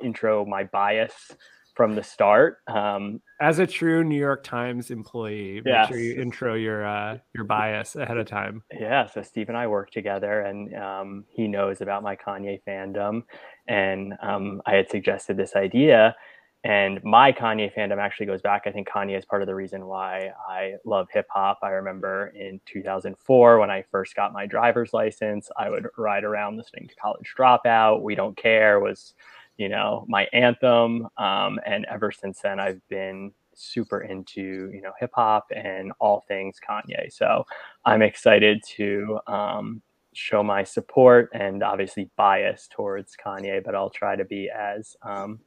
intro 0.00 0.46
my 0.46 0.64
bias 0.64 1.32
from 1.74 1.94
the 1.94 2.02
start. 2.02 2.58
Um, 2.68 3.20
As 3.40 3.58
a 3.58 3.66
true 3.66 4.04
New 4.04 4.18
York 4.18 4.44
Times 4.44 4.90
employee, 4.90 5.62
make 5.64 5.88
sure 5.88 5.98
you 5.98 6.20
intro 6.20 6.54
your 6.54 6.86
uh, 6.86 7.18
your 7.34 7.44
bias 7.44 7.96
ahead 7.96 8.18
of 8.18 8.26
time. 8.26 8.62
yeah, 8.78 9.06
so 9.06 9.22
Steve 9.22 9.48
and 9.48 9.58
I 9.58 9.66
work 9.66 9.90
together, 9.90 10.42
and 10.42 10.74
um, 10.74 11.24
he 11.28 11.48
knows 11.48 11.80
about 11.80 12.02
my 12.02 12.16
Kanye 12.16 12.60
fandom, 12.68 13.24
and 13.66 14.14
um, 14.22 14.62
I 14.66 14.74
had 14.74 14.90
suggested 14.90 15.36
this 15.36 15.56
idea. 15.56 16.14
And 16.62 17.02
my 17.02 17.32
Kanye 17.32 17.74
fandom 17.74 17.98
actually 17.98 18.26
goes 18.26 18.42
back. 18.42 18.62
I 18.66 18.70
think 18.70 18.86
Kanye 18.86 19.16
is 19.16 19.24
part 19.24 19.40
of 19.40 19.46
the 19.46 19.54
reason 19.54 19.86
why 19.86 20.30
I 20.46 20.74
love 20.84 21.08
hip 21.10 21.26
hop. 21.30 21.60
I 21.62 21.70
remember 21.70 22.32
in 22.34 22.60
2004 22.66 23.58
when 23.58 23.70
I 23.70 23.82
first 23.90 24.14
got 24.14 24.34
my 24.34 24.44
driver's 24.44 24.92
license, 24.92 25.48
I 25.56 25.70
would 25.70 25.86
ride 25.96 26.24
around 26.24 26.58
listening 26.58 26.86
to 26.88 26.94
College 26.96 27.32
Dropout. 27.36 28.02
We 28.02 28.14
Don't 28.14 28.36
Care 28.36 28.78
was, 28.78 29.14
you 29.56 29.70
know, 29.70 30.04
my 30.06 30.28
anthem. 30.34 31.08
Um, 31.16 31.58
and 31.64 31.86
ever 31.86 32.12
since 32.12 32.40
then, 32.40 32.60
I've 32.60 32.86
been 32.88 33.32
super 33.60 34.00
into 34.02 34.70
you 34.72 34.80
know 34.80 34.92
hip 34.98 35.10
hop 35.14 35.50
and 35.54 35.92
all 35.98 36.24
things 36.26 36.56
Kanye. 36.66 37.12
So 37.12 37.44
I'm 37.84 38.02
excited 38.02 38.62
to 38.76 39.18
um, 39.26 39.82
show 40.12 40.42
my 40.42 40.64
support 40.64 41.30
and 41.34 41.62
obviously 41.62 42.10
bias 42.16 42.68
towards 42.70 43.16
Kanye, 43.16 43.62
but 43.62 43.74
I'll 43.74 43.90
try 43.90 44.16
to 44.16 44.24
be 44.24 44.50
as 44.50 44.96
um, 45.02 45.40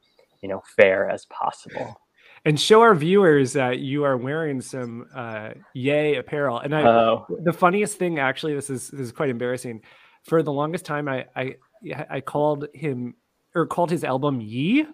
you 0.44 0.48
know 0.48 0.60
fair 0.76 1.08
as 1.08 1.24
possible. 1.26 1.98
And 2.44 2.60
show 2.60 2.82
our 2.82 2.94
viewers 2.94 3.54
that 3.54 3.78
you 3.78 4.04
are 4.04 4.18
wearing 4.18 4.60
some 4.60 5.06
uh, 5.14 5.52
Yay 5.72 6.16
apparel. 6.16 6.58
And 6.58 6.76
I, 6.76 6.82
Oh, 6.82 7.26
the 7.42 7.54
funniest 7.54 7.96
thing, 7.96 8.18
actually, 8.18 8.54
this 8.54 8.68
is 8.68 8.90
this 8.90 9.00
is 9.00 9.12
quite 9.12 9.30
embarrassing. 9.30 9.80
For 10.24 10.42
the 10.42 10.52
longest 10.52 10.84
time, 10.84 11.08
I 11.08 11.24
I, 11.34 11.54
I 12.10 12.20
called 12.20 12.66
him 12.74 13.14
or 13.54 13.66
called 13.66 13.90
his 13.90 14.04
album 14.04 14.42
Yee, 14.42 14.86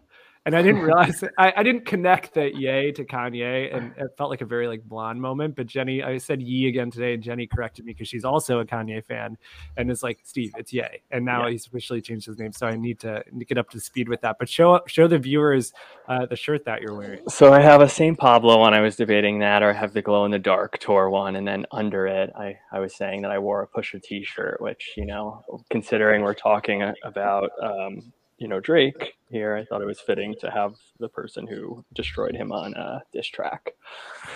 and 0.51 0.57
I 0.57 0.63
didn't 0.63 0.83
realize 0.83 1.23
I, 1.39 1.53
I 1.57 1.63
didn't 1.63 1.87
connect 1.87 2.35
that 2.35 2.57
Yay 2.57 2.91
to 2.93 3.05
Kanye, 3.05 3.75
and 3.75 3.93
it 3.97 4.09
felt 4.19 4.31
like 4.31 4.41
a 4.41 4.45
very 4.47 4.67
like 4.67 4.83
blonde 4.83 5.21
moment. 5.21 5.55
But 5.55 5.67
Jenny, 5.67 6.03
I 6.03 6.19
said 6.19 6.43
Yee 6.43 6.67
again 6.69 6.91
today, 6.91 7.15
and 7.15 7.23
Jenny 7.23 7.47
corrected 7.47 7.85
me 7.85 7.93
because 7.93 8.09
she's 8.09 8.25
also 8.25 8.59
a 8.59 8.65
Kanye 8.65 9.05
fan, 9.05 9.39
and 9.77 9.91
it's 9.91 10.03
like 10.03 10.19
Steve, 10.25 10.53
it's 10.59 10.73
Yay, 10.73 11.03
and 11.13 11.25
now 11.25 11.45
Yeah. 11.47 11.53
he's 11.53 11.67
officially 11.67 12.01
changed 12.01 12.27
his 12.27 12.39
name, 12.39 12.53
so 12.53 12.67
I 12.67 12.75
need 12.77 12.99
to, 13.01 13.23
get 13.47 13.59
up 13.59 13.71
to 13.71 13.81
speed 13.81 14.09
with 14.09 14.21
that. 14.23 14.37
But 14.39 14.49
show 14.49 14.81
show 14.87 15.07
the 15.07 15.19
viewers 15.19 15.73
uh, 16.09 16.27
the 16.27 16.37
shirt 16.37 16.65
that 16.65 16.81
you're 16.83 16.95
wearing. 16.95 17.21
so 17.29 17.53
I 17.53 17.61
have 17.61 17.81
a 17.81 17.89
St. 17.89 18.19
Pablo 18.19 18.59
one. 18.59 18.75
I 18.75 18.81
was 18.81 18.97
debating 18.97 19.39
that, 19.41 19.63
or 19.63 19.71
I 19.71 19.73
have 19.73 19.93
the 19.93 20.03
glow 20.03 20.25
in 20.25 20.31
the 20.33 20.39
dark 20.39 20.79
tour 20.79 21.09
one, 21.11 21.37
and 21.37 21.47
then 21.47 21.67
under 21.71 22.07
it, 22.07 22.31
I 22.37 22.59
I 22.73 22.81
was 22.81 22.95
saying 22.97 23.23
that 23.23 23.31
I 23.31 23.39
wore 23.39 23.63
a 23.63 23.67
Pusher 23.69 23.99
T-shirt, 24.01 24.61
which 24.61 24.95
you 24.97 25.07
know, 25.07 25.45
considering 25.71 26.23
we're 26.23 26.35
talking 26.35 26.83
about 27.05 27.51
um, 27.63 28.13
you 28.41 28.49
know 28.49 28.59
Drake 28.59 29.15
here, 29.31 29.55
I 29.55 29.65
thought 29.65 29.83
it 29.83 29.87
was 29.87 30.01
fitting 30.01 30.35
to 30.41 30.51
have 30.51 30.75
the 30.99 31.09
person 31.09 31.47
who 31.47 31.85
destroyed 31.95 32.35
him 32.35 32.51
on 32.51 32.75
a 32.75 33.03
diss 33.13 33.29
track. 33.29 33.75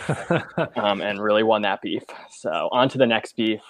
um, 0.76 1.00
and 1.00 1.20
really 1.20 1.42
won 1.42 1.62
that 1.62 1.80
beef. 1.82 2.02
So 2.30 2.68
on 2.70 2.90
to 2.90 2.98
the 2.98 3.06
next 3.06 3.34
beef, 3.34 3.62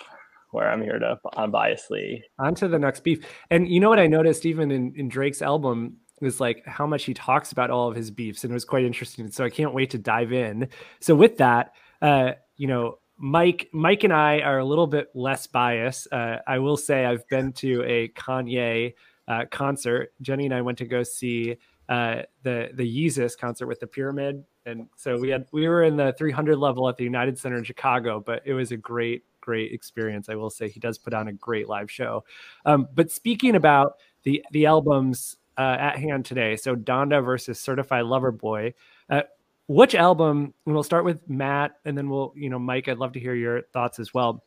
where 0.50 0.68
I'm 0.68 0.82
here 0.82 0.98
to 0.98 1.18
unbiasedly. 1.36 2.22
On 2.40 2.54
to 2.56 2.66
the 2.66 2.80
next 2.80 3.04
beef. 3.04 3.24
And 3.50 3.68
you 3.68 3.78
know 3.78 3.88
what 3.88 4.00
I 4.00 4.08
noticed 4.08 4.44
even 4.44 4.72
in, 4.72 4.92
in 4.96 5.08
Drake's 5.08 5.40
album 5.40 5.98
is 6.20 6.40
like 6.40 6.66
how 6.66 6.86
much 6.86 7.04
he 7.04 7.14
talks 7.14 7.52
about 7.52 7.70
all 7.70 7.88
of 7.88 7.94
his 7.94 8.10
beefs, 8.10 8.42
and 8.42 8.50
it 8.50 8.54
was 8.54 8.64
quite 8.64 8.84
interesting. 8.84 9.30
So 9.30 9.44
I 9.44 9.50
can't 9.50 9.72
wait 9.72 9.90
to 9.90 9.98
dive 9.98 10.32
in. 10.32 10.68
So 11.00 11.14
with 11.14 11.38
that, 11.38 11.74
uh, 12.02 12.32
you 12.56 12.66
know, 12.66 12.98
Mike, 13.18 13.68
Mike 13.72 14.02
and 14.02 14.12
I 14.12 14.40
are 14.40 14.58
a 14.58 14.64
little 14.64 14.88
bit 14.88 15.10
less 15.14 15.46
biased. 15.46 16.08
Uh, 16.12 16.38
I 16.44 16.58
will 16.58 16.76
say 16.76 17.04
I've 17.04 17.26
been 17.28 17.52
to 17.54 17.84
a 17.84 18.08
Kanye 18.08 18.94
uh, 19.28 19.44
concert. 19.50 20.12
Jenny 20.22 20.44
and 20.44 20.54
I 20.54 20.60
went 20.60 20.78
to 20.78 20.86
go 20.86 21.02
see 21.02 21.56
uh, 21.88 22.22
the 22.42 22.70
the 22.74 22.84
Yeezus 22.84 23.36
concert 23.36 23.66
with 23.66 23.80
the 23.80 23.86
Pyramid, 23.86 24.44
and 24.66 24.88
so 24.96 25.18
we 25.18 25.28
had 25.30 25.46
we 25.52 25.68
were 25.68 25.84
in 25.84 25.96
the 25.96 26.14
300 26.16 26.56
level 26.56 26.88
at 26.88 26.96
the 26.96 27.04
United 27.04 27.38
Center 27.38 27.56
in 27.56 27.64
Chicago, 27.64 28.22
but 28.24 28.42
it 28.44 28.54
was 28.54 28.72
a 28.72 28.76
great 28.76 29.24
great 29.40 29.72
experience. 29.72 30.28
I 30.28 30.34
will 30.34 30.50
say 30.50 30.68
he 30.68 30.80
does 30.80 30.96
put 30.96 31.12
on 31.12 31.28
a 31.28 31.32
great 31.32 31.68
live 31.68 31.90
show. 31.90 32.24
Um, 32.64 32.88
but 32.94 33.10
speaking 33.10 33.56
about 33.56 33.96
the 34.22 34.44
the 34.52 34.66
albums 34.66 35.36
uh, 35.58 35.76
at 35.78 35.98
hand 35.98 36.24
today, 36.24 36.56
so 36.56 36.74
Donda 36.74 37.24
versus 37.24 37.60
Certified 37.60 38.04
Lover 38.06 38.32
Boy. 38.32 38.74
Uh, 39.08 39.22
which 39.66 39.94
album? 39.94 40.52
And 40.66 40.74
we'll 40.74 40.82
start 40.82 41.04
with 41.04 41.26
Matt, 41.28 41.76
and 41.84 41.96
then 41.96 42.10
we'll, 42.10 42.34
you 42.36 42.50
know, 42.50 42.58
Mike. 42.58 42.88
I'd 42.88 42.98
love 42.98 43.12
to 43.12 43.20
hear 43.20 43.34
your 43.34 43.62
thoughts 43.72 43.98
as 43.98 44.12
well. 44.12 44.44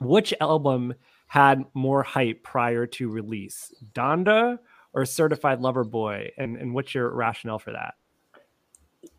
Which 0.00 0.34
album 0.40 0.94
had 1.26 1.64
more 1.74 2.02
hype 2.02 2.42
prior 2.42 2.86
to 2.86 3.08
release, 3.08 3.74
Donda 3.92 4.58
or 4.92 5.04
Certified 5.04 5.60
Lover 5.60 5.84
Boy? 5.84 6.30
And 6.38 6.56
and 6.56 6.74
what's 6.74 6.94
your 6.94 7.14
rationale 7.14 7.58
for 7.58 7.72
that? 7.72 7.94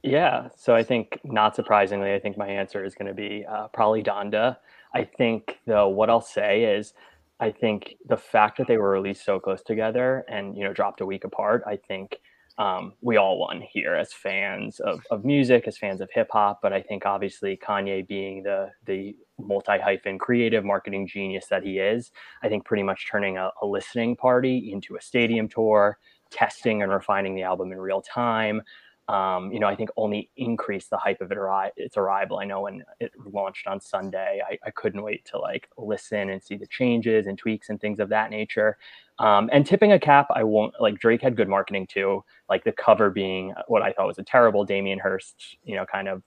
Yeah, 0.04 0.50
so 0.56 0.76
I 0.76 0.84
think 0.84 1.20
not 1.24 1.56
surprisingly, 1.56 2.14
I 2.14 2.20
think 2.20 2.38
my 2.38 2.48
answer 2.48 2.84
is 2.84 2.96
going 2.96 3.08
to 3.08 3.14
be 3.14 3.46
uh, 3.48 3.68
probably 3.70 4.04
Donda. 4.04 4.58
I 4.94 5.04
think 5.04 5.60
though, 5.66 5.90
what 5.90 6.10
I'll 6.10 6.22
say 6.22 6.64
is, 6.64 6.94
I 7.40 7.52
think 7.52 7.96
the 8.08 8.18
fact 8.18 8.58
that 8.58 8.68
they 8.68 8.78
were 8.78 8.92
released 8.92 9.26
so 9.26 9.40
close 9.40 9.62
together 9.62 10.26
and 10.30 10.56
you 10.56 10.64
know 10.64 10.74
dropped 10.74 11.02
a 11.02 11.06
week 11.06 11.24
apart, 11.24 11.64
I 11.68 11.76
think 11.76 12.20
um, 12.58 12.94
we 13.02 13.18
all 13.18 13.38
won 13.38 13.62
here 13.62 13.96
as 13.96 14.14
fans 14.14 14.80
of, 14.80 15.02
of 15.12 15.26
music, 15.26 15.68
as 15.68 15.78
fans 15.78 16.00
of 16.00 16.10
hip 16.14 16.30
hop. 16.32 16.60
But 16.62 16.72
I 16.72 16.82
think 16.82 17.06
obviously 17.06 17.58
Kanye 17.58 18.08
being 18.08 18.44
the 18.44 18.72
the 18.86 19.16
multi 19.38 19.78
hyphen 19.78 20.18
creative 20.18 20.64
marketing 20.64 21.08
genius 21.08 21.48
that 21.48 21.64
he 21.64 21.80
is, 21.80 22.12
I 22.42 22.48
think 22.48 22.64
pretty 22.64 22.84
much 22.84 23.10
turning 23.10 23.38
a, 23.38 23.52
a 23.62 23.66
listening 23.66 24.16
party 24.16 24.72
into 24.72 24.96
a 24.96 25.02
stadium 25.02 25.50
tour, 25.50 25.98
testing 26.32 26.82
and 26.82 26.92
refining 26.92 27.36
the 27.36 27.44
album 27.44 27.72
in 27.72 27.78
real 27.80 28.02
time. 28.02 28.62
Um, 29.08 29.52
you 29.52 29.60
know, 29.60 29.68
I 29.68 29.76
think 29.76 29.92
only 29.98 30.30
increased 30.36 30.90
the 30.90 30.98
hype 30.98 31.22
of 31.22 31.32
it 31.32 31.38
arri- 31.38 31.72
its 31.78 31.96
arrival. 31.96 32.40
I 32.40 32.46
know 32.46 32.62
when 32.62 32.84
it 33.00 33.12
launched 33.24 33.68
on 33.68 33.80
Sunday, 33.80 34.42
I, 34.48 34.58
I 34.66 34.72
couldn't 34.72 35.04
wait 35.04 35.26
to 35.26 35.38
like 35.38 35.70
listen 35.78 36.32
and 36.32 36.42
see 36.42 36.58
the 36.58 36.66
changes 36.68 37.28
and 37.28 37.38
tweaks 37.38 37.70
and 37.70 37.80
things 37.80 38.00
of 38.00 38.10
that 38.10 38.32
nature. 38.32 38.78
Um, 39.20 39.50
and 39.54 39.66
tipping 39.66 39.92
a 39.92 40.00
cap, 40.00 40.28
I 40.32 40.44
won't 40.44 40.74
like 40.80 41.00
Drake 41.00 41.22
had 41.22 41.38
good 41.38 41.48
marketing 41.48 41.86
too, 41.88 42.24
like 42.50 42.64
the 42.64 42.72
cover 42.72 43.12
being 43.12 43.54
what 43.68 43.84
I 43.84 43.92
thought 43.94 44.08
was 44.08 44.18
a 44.18 44.24
terrible 44.24 44.66
Damien 44.66 45.00
Hirst, 45.00 45.58
you 45.64 45.76
know, 45.76 45.86
kind 45.86 46.08
of 46.08 46.24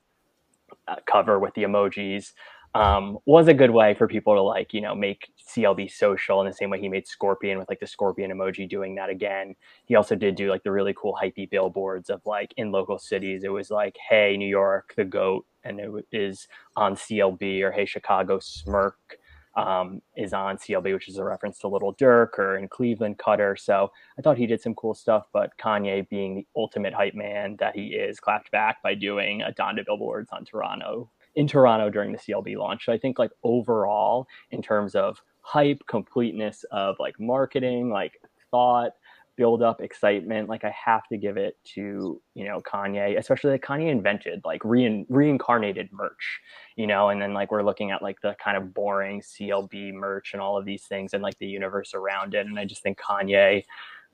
uh, 0.86 0.96
cover 1.06 1.38
with 1.38 1.54
the 1.54 1.64
emojis. 1.64 2.32
Um, 2.74 3.18
was 3.24 3.48
a 3.48 3.54
good 3.54 3.70
way 3.70 3.94
for 3.94 4.06
people 4.06 4.34
to 4.34 4.42
like 4.42 4.74
you 4.74 4.80
know 4.80 4.94
make 4.94 5.30
CLB 5.48 5.90
social 5.90 6.40
in 6.40 6.46
the 6.46 6.52
same 6.52 6.70
way 6.70 6.80
he 6.80 6.88
made 6.88 7.06
Scorpion 7.06 7.58
with 7.58 7.68
like 7.68 7.80
the 7.80 7.86
Scorpion 7.86 8.30
emoji 8.30 8.68
doing 8.68 8.94
that 8.96 9.08
again. 9.08 9.54
He 9.86 9.94
also 9.96 10.14
did 10.14 10.34
do 10.34 10.50
like 10.50 10.62
the 10.62 10.70
really 10.70 10.94
cool 10.94 11.18
hypey 11.20 11.48
billboards 11.48 12.10
of 12.10 12.20
like 12.26 12.52
in 12.56 12.70
local 12.70 12.98
cities. 12.98 13.42
It 13.44 13.52
was 13.52 13.70
like, 13.70 13.96
"Hey 14.08 14.36
New 14.36 14.48
York, 14.48 14.92
the 14.96 15.04
goat," 15.04 15.46
and 15.64 15.80
it 15.80 16.06
is 16.12 16.46
on 16.76 16.94
CLB 16.94 17.62
or 17.62 17.72
"Hey 17.72 17.86
Chicago, 17.86 18.38
smirk." 18.38 19.18
Um, 19.56 20.02
is 20.16 20.32
on 20.32 20.56
CLB, 20.56 20.92
which 20.94 21.08
is 21.08 21.16
a 21.16 21.24
reference 21.24 21.58
to 21.60 21.68
Lil 21.68 21.94
Durk 21.94 22.38
or 22.38 22.58
in 22.58 22.68
Cleveland 22.68 23.18
Cutter. 23.18 23.56
So 23.56 23.90
I 24.16 24.22
thought 24.22 24.38
he 24.38 24.46
did 24.46 24.60
some 24.60 24.74
cool 24.74 24.94
stuff, 24.94 25.24
but 25.32 25.50
Kanye, 25.58 26.08
being 26.08 26.36
the 26.36 26.46
ultimate 26.54 26.94
hype 26.94 27.14
man 27.14 27.56
that 27.58 27.74
he 27.74 27.88
is, 27.88 28.20
clapped 28.20 28.52
back 28.52 28.80
by 28.84 28.94
doing 28.94 29.42
a 29.42 29.50
Donda 29.50 29.84
billboards 29.84 30.28
on 30.30 30.44
Toronto 30.44 31.10
in 31.34 31.46
Toronto 31.46 31.90
during 31.90 32.12
the 32.12 32.18
CLB 32.18 32.56
launch. 32.56 32.84
So 32.84 32.92
I 32.92 32.98
think 32.98 33.18
like 33.18 33.30
overall, 33.42 34.26
in 34.50 34.62
terms 34.62 34.94
of 34.94 35.22
hype, 35.40 35.82
completeness 35.86 36.64
of 36.70 36.96
like 36.98 37.18
marketing, 37.18 37.90
like 37.90 38.20
thought, 38.50 38.92
build 39.38 39.62
up, 39.62 39.80
excitement, 39.80 40.48
like 40.48 40.64
I 40.64 40.74
have 40.84 41.06
to 41.08 41.16
give 41.16 41.36
it 41.36 41.56
to, 41.74 42.20
you 42.34 42.44
know, 42.44 42.60
Kanye, 42.60 43.16
especially 43.16 43.52
like 43.52 43.62
Kanye 43.62 43.88
invented 43.88 44.42
like 44.44 44.60
re- 44.64 45.06
reincarnated 45.08 45.90
merch, 45.92 46.40
you 46.74 46.88
know, 46.88 47.10
and 47.10 47.22
then 47.22 47.32
like 47.32 47.52
we're 47.52 47.62
looking 47.62 47.92
at 47.92 48.02
like 48.02 48.20
the 48.20 48.34
kind 48.42 48.56
of 48.56 48.74
boring 48.74 49.20
CLB 49.20 49.94
merch 49.94 50.32
and 50.32 50.42
all 50.42 50.58
of 50.58 50.64
these 50.64 50.82
things 50.82 51.14
and 51.14 51.22
like 51.22 51.38
the 51.38 51.46
universe 51.46 51.94
around 51.94 52.34
it. 52.34 52.46
And 52.46 52.58
I 52.58 52.64
just 52.64 52.82
think 52.82 52.98
Kanye, 52.98 53.62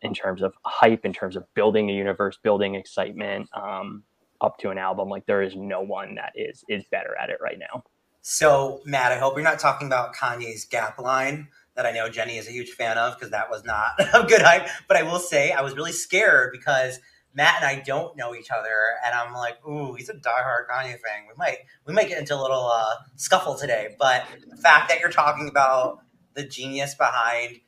in 0.02 0.12
terms 0.12 0.42
of 0.42 0.52
hype, 0.66 1.06
in 1.06 1.14
terms 1.14 1.36
of 1.36 1.44
building 1.54 1.88
a 1.88 1.94
universe, 1.94 2.38
building 2.42 2.74
excitement, 2.74 3.48
um, 3.54 4.04
up 4.40 4.58
to 4.58 4.70
an 4.70 4.78
album 4.78 5.08
like 5.08 5.26
there 5.26 5.42
is 5.42 5.54
no 5.56 5.80
one 5.80 6.16
that 6.16 6.32
is 6.34 6.64
is 6.68 6.84
better 6.90 7.16
at 7.20 7.30
it 7.30 7.38
right 7.40 7.58
now. 7.58 7.82
So 8.22 8.80
matt 8.84 9.12
i 9.12 9.18
hope 9.18 9.34
you're 9.34 9.44
not 9.44 9.58
talking 9.58 9.86
about 9.86 10.14
kanye's 10.14 10.64
gap 10.64 10.98
line 10.98 11.48
that 11.76 11.86
i 11.86 11.92
know 11.92 12.08
jenny 12.08 12.38
is 12.38 12.48
a 12.48 12.52
huge 12.52 12.70
fan 12.70 12.96
of 12.96 13.14
because 13.14 13.30
that 13.30 13.50
was 13.50 13.64
not 13.64 13.92
a 14.14 14.24
good 14.26 14.42
hype. 14.42 14.68
But 14.88 14.96
i 14.96 15.02
will 15.02 15.18
say 15.18 15.52
i 15.52 15.60
was 15.62 15.74
really 15.76 15.92
scared 15.92 16.50
because 16.52 17.00
matt 17.34 17.56
and 17.62 17.66
i 17.66 17.82
don't 17.84 18.16
know 18.16 18.34
each 18.34 18.50
other 18.50 18.74
and 19.04 19.14
i'm 19.14 19.34
like 19.34 19.56
ooh 19.66 19.94
he's 19.94 20.08
a 20.08 20.14
diehard 20.14 20.66
kanye 20.70 20.92
fan. 20.92 21.24
We 21.28 21.34
might 21.36 21.58
we 21.86 21.94
might 21.94 22.08
get 22.08 22.18
into 22.18 22.34
a 22.34 22.40
little 22.40 22.70
uh, 22.72 22.94
scuffle 23.16 23.56
today. 23.56 23.94
But 23.98 24.24
the 24.48 24.56
fact 24.56 24.88
that 24.88 25.00
you're 25.00 25.10
talking 25.10 25.48
about 25.48 25.98
the 26.34 26.44
genius 26.44 26.94
behind 26.94 27.60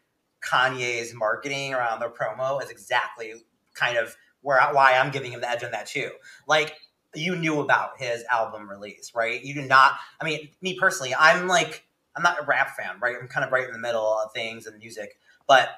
kanye's 0.42 1.14
marketing 1.14 1.74
around 1.74 2.00
the 2.00 2.08
promo 2.08 2.62
is 2.62 2.70
exactly 2.70 3.34
kind 3.74 3.96
of 3.96 4.16
where 4.46 4.60
why 4.72 4.94
I'm 4.94 5.10
giving 5.10 5.32
him 5.32 5.40
the 5.40 5.50
edge 5.50 5.64
on 5.64 5.72
that 5.72 5.86
too. 5.86 6.08
Like 6.46 6.76
you 7.16 7.34
knew 7.34 7.60
about 7.60 7.98
his 7.98 8.22
album 8.30 8.70
release, 8.70 9.10
right? 9.12 9.42
You 9.42 9.54
did 9.54 9.68
not. 9.68 9.94
I 10.20 10.24
mean, 10.24 10.50
me 10.62 10.78
personally, 10.78 11.12
I'm 11.18 11.48
like 11.48 11.84
I'm 12.14 12.22
not 12.22 12.40
a 12.40 12.46
rap 12.46 12.76
fan, 12.76 12.94
right? 13.00 13.16
I'm 13.20 13.26
kind 13.26 13.44
of 13.44 13.50
right 13.50 13.66
in 13.66 13.72
the 13.72 13.78
middle 13.80 14.06
of 14.24 14.32
things 14.32 14.68
and 14.68 14.78
music, 14.78 15.18
but 15.48 15.70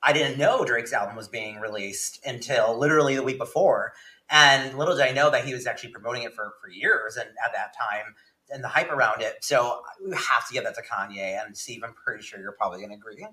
I 0.00 0.12
didn't 0.12 0.38
know 0.38 0.64
Drake's 0.64 0.92
album 0.92 1.16
was 1.16 1.26
being 1.26 1.58
released 1.58 2.24
until 2.24 2.78
literally 2.78 3.16
the 3.16 3.24
week 3.24 3.38
before. 3.38 3.94
And 4.30 4.78
little 4.78 4.94
did 4.94 5.04
I 5.04 5.10
know 5.10 5.28
that 5.30 5.44
he 5.44 5.52
was 5.52 5.66
actually 5.66 5.90
promoting 5.90 6.22
it 6.22 6.34
for 6.34 6.52
for 6.62 6.70
years, 6.70 7.16
and 7.16 7.28
at 7.44 7.52
that 7.52 7.74
time, 7.76 8.14
and 8.48 8.62
the 8.62 8.68
hype 8.68 8.92
around 8.92 9.22
it. 9.22 9.44
So 9.44 9.82
we 10.00 10.12
have 10.12 10.46
to 10.46 10.54
give 10.54 10.62
that 10.62 10.76
to 10.76 10.82
Kanye 10.82 11.44
and 11.44 11.56
Steve. 11.56 11.82
I'm 11.84 11.94
pretty 11.94 12.22
sure 12.22 12.38
you're 12.38 12.52
probably 12.52 12.78
going 12.78 12.90
to 12.90 12.96
agree. 12.96 13.26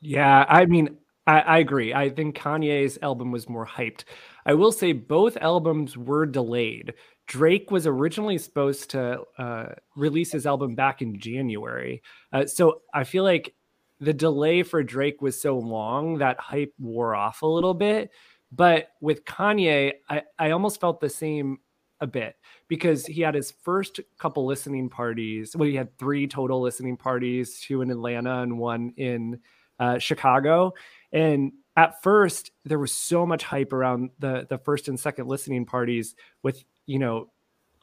Yeah, 0.00 0.44
I 0.46 0.66
mean, 0.66 0.98
I, 1.26 1.40
I, 1.40 1.58
agree. 1.58 1.94
I 1.94 2.10
think 2.10 2.36
Kanye's 2.36 2.98
album 3.00 3.30
was 3.32 3.48
more 3.48 3.66
hyped. 3.66 4.04
I 4.44 4.54
will 4.54 4.72
say 4.72 4.92
both 4.92 5.36
albums 5.38 5.96
were 5.96 6.26
delayed. 6.26 6.94
Drake 7.26 7.70
was 7.70 7.86
originally 7.86 8.36
supposed 8.36 8.90
to 8.90 9.22
uh, 9.38 9.66
release 9.96 10.32
his 10.32 10.46
album 10.46 10.74
back 10.74 11.00
in 11.00 11.18
January. 11.18 12.02
Uh, 12.32 12.46
so 12.46 12.82
I 12.92 13.04
feel 13.04 13.24
like 13.24 13.54
the 14.00 14.12
delay 14.12 14.62
for 14.62 14.82
Drake 14.82 15.22
was 15.22 15.40
so 15.40 15.58
long 15.58 16.18
that 16.18 16.38
hype 16.38 16.74
wore 16.78 17.14
off 17.14 17.42
a 17.42 17.46
little 17.46 17.74
bit. 17.74 18.10
But 18.52 18.88
with 19.00 19.24
Kanye, 19.24 19.94
I, 20.08 20.22
I 20.38 20.50
almost 20.50 20.80
felt 20.80 21.00
the 21.00 21.08
same 21.08 21.58
a 22.00 22.06
bit 22.06 22.36
because 22.68 23.06
he 23.06 23.22
had 23.22 23.34
his 23.34 23.52
first 23.62 24.00
couple 24.18 24.44
listening 24.44 24.90
parties. 24.90 25.56
Well, 25.56 25.68
he 25.68 25.74
had 25.74 25.96
three 25.98 26.26
total 26.26 26.60
listening 26.60 26.96
parties, 26.96 27.60
two 27.60 27.82
in 27.82 27.90
Atlanta 27.90 28.42
and 28.42 28.58
one 28.58 28.92
in 28.96 29.40
uh, 29.80 29.98
Chicago. 29.98 30.72
And 31.14 31.52
at 31.76 32.02
first, 32.02 32.50
there 32.64 32.78
was 32.78 32.92
so 32.92 33.24
much 33.24 33.42
hype 33.44 33.72
around 33.72 34.10
the 34.18 34.46
the 34.48 34.58
first 34.58 34.88
and 34.88 35.00
second 35.00 35.28
listening 35.28 35.64
parties 35.64 36.14
with 36.42 36.62
you 36.86 36.98
know 36.98 37.30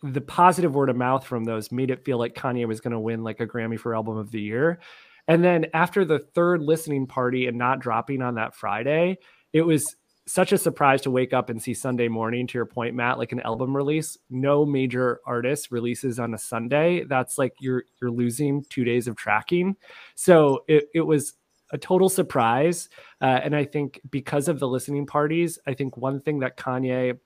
the 0.03 0.21
positive 0.21 0.75
word 0.75 0.89
of 0.89 0.95
mouth 0.95 1.25
from 1.25 1.43
those 1.43 1.71
made 1.71 1.91
it 1.91 2.05
feel 2.05 2.17
like 2.17 2.35
Kanye 2.35 2.67
was 2.67 2.81
going 2.81 2.91
to 2.91 2.99
win 2.99 3.23
like 3.23 3.39
a 3.39 3.47
Grammy 3.47 3.79
for 3.79 3.95
Album 3.95 4.17
of 4.17 4.31
the 4.31 4.41
Year. 4.41 4.79
And 5.27 5.43
then 5.43 5.67
after 5.73 6.03
the 6.03 6.19
third 6.19 6.61
listening 6.61 7.07
party 7.07 7.47
and 7.47 7.57
not 7.57 7.79
dropping 7.79 8.21
on 8.21 8.35
that 8.35 8.55
Friday, 8.55 9.17
it 9.53 9.61
was 9.61 9.95
such 10.27 10.51
a 10.51 10.57
surprise 10.57 11.01
to 11.01 11.11
wake 11.11 11.33
up 11.33 11.49
and 11.49 11.61
see 11.61 11.73
Sunday 11.73 12.07
morning, 12.07 12.47
to 12.47 12.57
your 12.57 12.65
point, 12.65 12.95
Matt, 12.95 13.17
like 13.17 13.31
an 13.31 13.41
album 13.41 13.75
release. 13.75 14.17
No 14.29 14.65
major 14.65 15.19
artist 15.25 15.71
releases 15.71 16.19
on 16.19 16.33
a 16.33 16.37
Sunday. 16.37 17.03
That's 17.03 17.37
like 17.37 17.53
you're 17.59 17.83
you're 18.01 18.11
losing 18.11 18.63
two 18.69 18.83
days 18.83 19.07
of 19.07 19.15
tracking. 19.15 19.75
So 20.15 20.63
it, 20.67 20.85
it 20.93 21.01
was 21.01 21.33
a 21.71 21.77
total 21.77 22.09
surprise. 22.09 22.89
Uh, 23.21 23.39
and 23.43 23.55
I 23.55 23.65
think 23.65 23.99
because 24.09 24.47
of 24.47 24.59
the 24.59 24.67
listening 24.67 25.05
parties, 25.05 25.59
I 25.65 25.73
think 25.73 25.97
one 25.97 26.19
thing 26.19 26.39
that 26.39 26.57
Kanye 26.57 27.17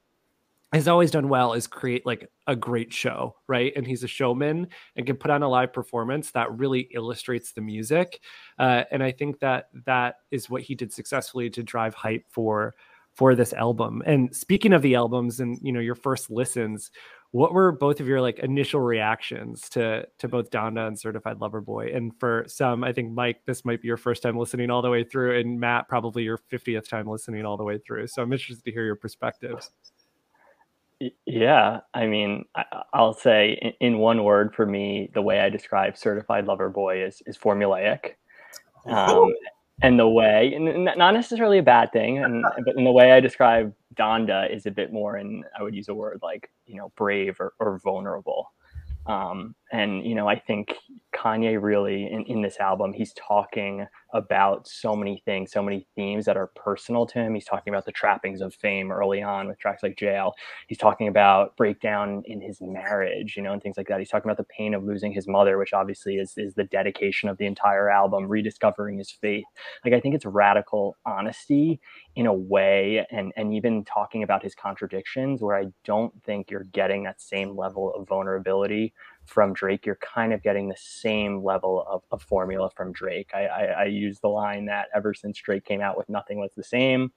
has 0.73 0.87
always 0.87 1.11
done 1.11 1.29
well 1.29 1.53
is 1.53 1.67
create 1.67 2.05
like 2.05 2.29
a 2.47 2.55
great 2.55 2.91
show, 2.91 3.35
right? 3.47 3.71
And 3.75 3.87
he's 3.87 4.03
a 4.03 4.07
showman 4.07 4.67
and 4.95 5.05
can 5.05 5.15
put 5.15 5.31
on 5.31 5.43
a 5.43 5.47
live 5.47 5.71
performance 5.71 6.31
that 6.31 6.51
really 6.57 6.89
illustrates 6.93 7.53
the 7.53 7.61
music. 7.61 8.19
Uh, 8.59 8.83
and 8.91 9.01
I 9.01 9.11
think 9.11 9.39
that 9.39 9.69
that 9.85 10.15
is 10.31 10.49
what 10.49 10.63
he 10.63 10.75
did 10.75 10.91
successfully 10.91 11.49
to 11.51 11.63
drive 11.63 11.93
hype 11.93 12.25
for 12.29 12.75
for 13.13 13.33
this 13.33 13.53
album. 13.53 14.03
And 14.05 14.35
speaking 14.35 14.73
of 14.73 14.81
the 14.81 14.95
albums 14.95 15.39
and 15.39 15.57
you 15.61 15.71
know 15.71 15.79
your 15.79 15.95
first 15.95 16.29
listens, 16.29 16.91
what 17.35 17.53
were 17.53 17.73
both 17.73 17.99
of 17.99 18.07
your 18.07 18.21
like 18.21 18.39
initial 18.39 18.79
reactions 18.79 19.67
to 19.67 20.07
to 20.19 20.27
both 20.29 20.49
Donda 20.51 20.87
and 20.87 20.97
Certified 20.97 21.41
Lover 21.41 21.59
Boy? 21.59 21.91
And 21.93 22.17
for 22.17 22.45
some, 22.47 22.81
I 22.81 22.93
think 22.93 23.11
Mike, 23.11 23.41
this 23.45 23.65
might 23.65 23.81
be 23.81 23.89
your 23.89 23.97
first 23.97 24.23
time 24.23 24.37
listening 24.37 24.71
all 24.71 24.81
the 24.81 24.89
way 24.89 25.03
through, 25.03 25.37
and 25.37 25.59
Matt, 25.59 25.89
probably 25.89 26.23
your 26.23 26.39
50th 26.49 26.87
time 26.87 27.09
listening 27.09 27.45
all 27.45 27.57
the 27.57 27.65
way 27.65 27.77
through. 27.77 28.07
So 28.07 28.21
I'm 28.21 28.31
interested 28.31 28.63
to 28.63 28.71
hear 28.71 28.85
your 28.85 28.95
perspectives. 28.95 29.71
Yeah, 31.25 31.81
I 31.93 32.05
mean, 32.05 32.45
I'll 32.93 33.13
say 33.13 33.75
in 33.81 33.97
one 33.97 34.23
word 34.23 34.55
for 34.55 34.65
me, 34.65 35.11
the 35.13 35.21
way 35.21 35.41
I 35.41 35.49
describe 35.49 35.97
Certified 35.97 36.45
Lover 36.45 36.69
Boy 36.69 37.03
is 37.03 37.21
is 37.25 37.37
formulaic. 37.37 38.11
Um, 38.85 39.33
and 39.81 39.99
the 39.99 40.07
way, 40.07 40.53
and 40.53 40.85
not 40.85 41.13
necessarily 41.13 41.57
a 41.57 41.63
bad 41.63 41.91
thing, 41.91 42.19
and 42.19 42.43
but 42.65 42.75
in 42.77 42.83
the 42.83 42.91
way 42.91 43.11
I 43.11 43.19
describe 43.19 43.73
Donda 43.95 44.53
is 44.53 44.65
a 44.65 44.71
bit 44.71 44.91
more 44.91 45.15
and 45.15 45.45
I 45.57 45.63
would 45.63 45.75
use 45.75 45.89
a 45.89 45.93
word 45.95 46.19
like 46.21 46.51
you 46.65 46.77
know 46.77 46.91
brave 46.95 47.39
or, 47.39 47.53
or 47.59 47.79
vulnerable. 47.79 48.51
Um, 49.05 49.55
and 49.75 50.05
you 50.05 50.15
know, 50.15 50.29
I 50.29 50.39
think 50.39 50.73
Kanye 51.13 51.61
really 51.61 52.05
in, 52.09 52.23
in 52.27 52.41
this 52.41 52.59
album, 52.61 52.93
he's 52.93 53.13
talking 53.13 53.85
about 54.13 54.65
so 54.67 54.95
many 54.95 55.21
things, 55.25 55.51
so 55.51 55.61
many 55.61 55.85
themes 55.95 56.23
that 56.25 56.37
are 56.37 56.47
personal 56.55 57.05
to 57.07 57.19
him. 57.19 57.35
He's 57.35 57.45
talking 57.45 57.73
about 57.73 57.85
the 57.85 57.91
trappings 57.91 58.39
of 58.39 58.53
fame 58.53 58.89
early 58.89 59.21
on 59.21 59.49
with 59.49 59.59
tracks 59.59 59.83
like 59.83 59.97
Jail. 59.97 60.33
He's 60.67 60.77
talking 60.77 61.09
about 61.09 61.57
breakdown 61.57 62.23
in 62.25 62.39
his 62.39 62.59
marriage, 62.61 63.35
you 63.35 63.43
know, 63.43 63.51
and 63.51 63.61
things 63.61 63.75
like 63.75 63.89
that. 63.89 63.99
He's 63.99 64.07
talking 64.07 64.29
about 64.29 64.37
the 64.37 64.45
pain 64.45 64.73
of 64.73 64.85
losing 64.85 65.11
his 65.11 65.27
mother, 65.27 65.57
which 65.57 65.73
obviously 65.73 66.15
is 66.15 66.33
is 66.37 66.53
the 66.53 66.63
dedication 66.63 67.27
of 67.27 67.37
the 67.37 67.45
entire 67.45 67.89
album, 67.89 68.29
rediscovering 68.29 68.97
his 68.97 69.11
faith. 69.11 69.45
Like 69.83 69.93
I 69.93 69.99
think 69.99 70.15
it's 70.15 70.25
radical 70.25 70.95
honesty 71.05 71.81
in 72.15 72.27
a 72.27 72.33
way 72.33 73.05
and 73.11 73.33
and 73.35 73.53
even 73.53 73.83
talking 73.83 74.23
about 74.23 74.41
his 74.41 74.55
contradictions 74.55 75.41
where 75.41 75.57
I 75.57 75.65
don't 75.83 76.13
think 76.23 76.49
you're 76.49 76.63
getting 76.71 77.03
that 77.03 77.19
same 77.19 77.57
level 77.57 77.93
of 77.93 78.07
vulnerability 78.07 78.93
from 79.25 79.53
Drake, 79.53 79.85
you're 79.85 79.97
kind 79.97 80.33
of 80.33 80.43
getting 80.43 80.69
the 80.69 80.75
same 80.77 81.43
level 81.43 81.85
of, 81.87 82.03
of 82.11 82.21
formula 82.21 82.69
from 82.75 82.91
Drake. 82.91 83.31
I, 83.33 83.45
I, 83.47 83.63
I 83.63 83.83
use 83.85 84.19
the 84.19 84.29
line 84.29 84.65
that 84.65 84.87
ever 84.95 85.13
since 85.13 85.37
Drake 85.39 85.65
came 85.65 85.81
out 85.81 85.97
with 85.97 86.09
Nothing 86.09 86.39
Was 86.39 86.51
the 86.55 86.63
Same, 86.63 87.11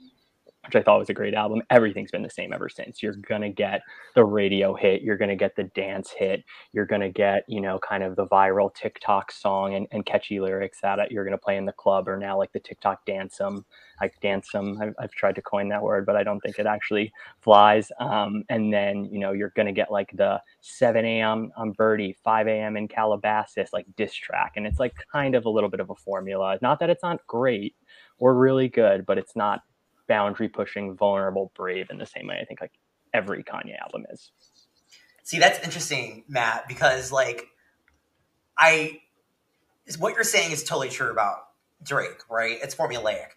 which 0.65 0.77
I 0.77 0.83
thought 0.83 0.99
was 0.99 1.09
a 1.09 1.15
great 1.15 1.35
album. 1.35 1.63
Everything's 1.71 2.11
been 2.11 2.23
the 2.23 2.31
same 2.31 2.53
ever 2.53 2.69
since. 2.69 3.03
You're 3.03 3.15
gonna 3.15 3.51
get 3.51 3.81
the 4.15 4.25
radio 4.25 4.75
hit, 4.75 5.03
you're 5.03 5.17
gonna 5.17 5.37
get 5.37 5.57
the 5.57 5.65
dance 5.65 6.11
hit, 6.11 6.45
you're 6.73 6.87
gonna 6.87 7.11
get, 7.11 7.45
you 7.49 7.61
know, 7.61 7.79
kind 7.79 8.03
of 8.03 8.17
the 8.17 8.27
viral 8.27 8.75
TikTok 8.75 9.33
song 9.33 9.75
and, 9.75 9.87
and 9.93 10.05
catchy 10.05 10.41
lyrics 10.41 10.81
that 10.83 11.11
you're 11.11 11.25
gonna 11.25 11.39
play 11.39 11.57
in 11.57 11.65
the 11.65 11.73
club 11.73 12.09
or 12.09 12.17
now 12.19 12.37
like 12.37 12.53
the 12.53 12.61
TikTok 12.61 13.05
dance 13.07 13.41
um 13.41 13.65
like 14.01 14.19
dance 14.21 14.55
um 14.55 14.79
I've, 14.81 14.95
I've 14.99 15.13
tried 15.13 15.37
to 15.37 15.43
coin 15.43 15.69
that 15.69 15.83
word, 15.83 16.05
but 16.05 16.17
I 16.17 16.23
don't 16.23 16.41
think 16.41 16.59
it 16.59 16.67
actually 16.67 17.13
flies. 17.41 17.91
Um, 18.01 18.45
and 18.49 18.73
then 18.73 19.07
you 19.07 19.21
know 19.21 19.33
you're 19.33 19.53
gonna 19.57 19.73
get 19.73 19.91
like 19.91 20.11
the 20.15 20.41
7 20.61 21.05
a.m. 21.05 21.51
on 21.57 21.73
Birdie, 21.73 22.17
5 22.25 22.47
a.m. 22.49 22.77
in 22.77 22.89
Calabasas, 22.89 23.71
like 23.73 23.87
diss 23.97 24.15
track, 24.15 24.53
and 24.57 24.67
it's 24.67 24.79
like 24.79 24.95
kind 25.13 25.35
of 25.35 25.47
a 25.47 25.51
little 25.51 25.71
bit 25.71 25.81
of 25.81 25.91
a 25.91 25.95
formula. 25.95 26.59
Not 26.61 26.81
that 26.81 26.91
it's 26.91 27.03
not 27.03 27.27
great 27.27 27.75
or 28.19 28.35
really 28.35 28.69
good, 28.69 29.07
but 29.07 29.19
it's 29.19 29.37
not 29.37 29.63
boundary 30.09 30.49
pushing, 30.49 30.97
vulnerable, 30.97 31.53
brave 31.55 31.91
in 31.91 31.99
the 31.99 32.07
same 32.07 32.27
way 32.27 32.39
I 32.41 32.45
think 32.45 32.61
like 32.61 32.73
every 33.15 33.45
Kanye 33.45 33.79
album 33.81 34.05
is. 34.11 34.33
See, 35.23 35.39
that's 35.39 35.63
interesting, 35.63 36.25
Matt, 36.29 36.67
because 36.69 37.13
like 37.13 37.47
I 38.59 39.01
what 39.99 40.15
you're 40.15 40.25
saying 40.25 40.53
is 40.53 40.65
totally 40.65 40.91
true 40.91 41.11
about 41.11 41.37
Drake, 41.83 42.29
right? 42.29 42.59
It's 42.63 42.75
formulaic. 42.75 43.29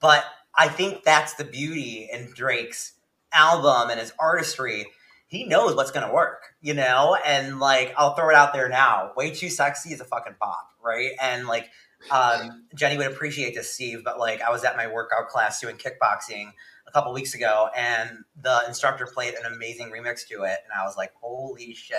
But 0.00 0.24
I 0.56 0.68
think 0.68 1.04
that's 1.04 1.34
the 1.34 1.44
beauty 1.44 2.08
in 2.12 2.32
Drake's 2.34 2.94
album 3.32 3.90
and 3.90 4.00
his 4.00 4.12
artistry. 4.18 4.86
He 5.26 5.44
knows 5.44 5.76
what's 5.76 5.92
going 5.92 6.06
to 6.06 6.12
work, 6.12 6.54
you 6.60 6.74
know? 6.74 7.16
And 7.24 7.60
like, 7.60 7.94
I'll 7.96 8.14
throw 8.14 8.30
it 8.30 8.34
out 8.34 8.52
there 8.52 8.68
now. 8.68 9.12
Way 9.16 9.30
Too 9.30 9.48
Sexy 9.48 9.92
is 9.92 10.00
a 10.00 10.04
fucking 10.04 10.34
pop, 10.40 10.70
right? 10.82 11.12
And 11.20 11.46
like, 11.46 11.70
um, 12.10 12.64
Jenny 12.74 12.96
would 12.96 13.06
appreciate 13.06 13.54
this, 13.54 13.72
Steve, 13.72 14.02
but 14.04 14.18
like, 14.18 14.42
I 14.42 14.50
was 14.50 14.64
at 14.64 14.76
my 14.76 14.86
workout 14.86 15.28
class 15.28 15.60
doing 15.60 15.76
kickboxing 15.76 16.52
a 16.86 16.92
couple 16.92 17.12
weeks 17.12 17.34
ago, 17.34 17.68
and 17.76 18.10
the 18.40 18.62
instructor 18.66 19.06
played 19.06 19.34
an 19.34 19.52
amazing 19.52 19.90
remix 19.90 20.26
to 20.28 20.42
it, 20.42 20.58
and 20.64 20.72
I 20.78 20.84
was 20.84 20.96
like, 20.96 21.12
"Holy 21.20 21.74
shit!" 21.74 21.96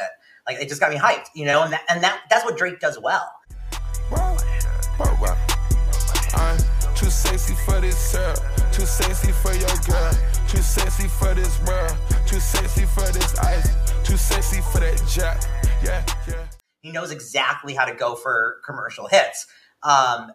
Like 0.47 0.57
it 0.59 0.67
just 0.67 0.81
got 0.81 0.91
me 0.91 0.97
hyped, 0.97 1.27
you 1.33 1.45
know. 1.45 1.63
And 1.63 1.73
that, 1.73 1.83
and 1.89 2.03
that 2.03 2.21
that's 2.29 2.43
what 2.43 2.57
Drake 2.57 2.79
does 2.79 2.99
well. 2.99 3.31
Too 6.95 7.09
sexy 7.09 7.55
for 7.65 7.81
this 7.81 8.13
girl, 8.13 8.35
too 8.71 8.85
sexy 8.85 9.31
for 9.31 9.53
your 9.53 9.75
girl, 9.87 10.13
too 10.47 10.61
sexy 10.61 11.07
for 11.07 11.33
this 11.33 11.59
world, 11.65 11.97
too 12.27 12.39
sexy 12.39 12.85
for 12.85 13.11
this 13.11 13.37
ice, 13.39 13.73
too 14.03 14.17
sexy 14.17 14.61
for 14.61 14.79
that 14.81 15.01
jack. 15.09 15.41
Yeah, 15.83 16.05
yeah. 16.27 16.45
He 16.81 16.91
knows 16.91 17.11
exactly 17.11 17.73
how 17.73 17.85
to 17.85 17.95
go 17.95 18.15
for 18.15 18.57
commercial 18.65 19.07
hits. 19.07 19.47
Um, 19.83 20.31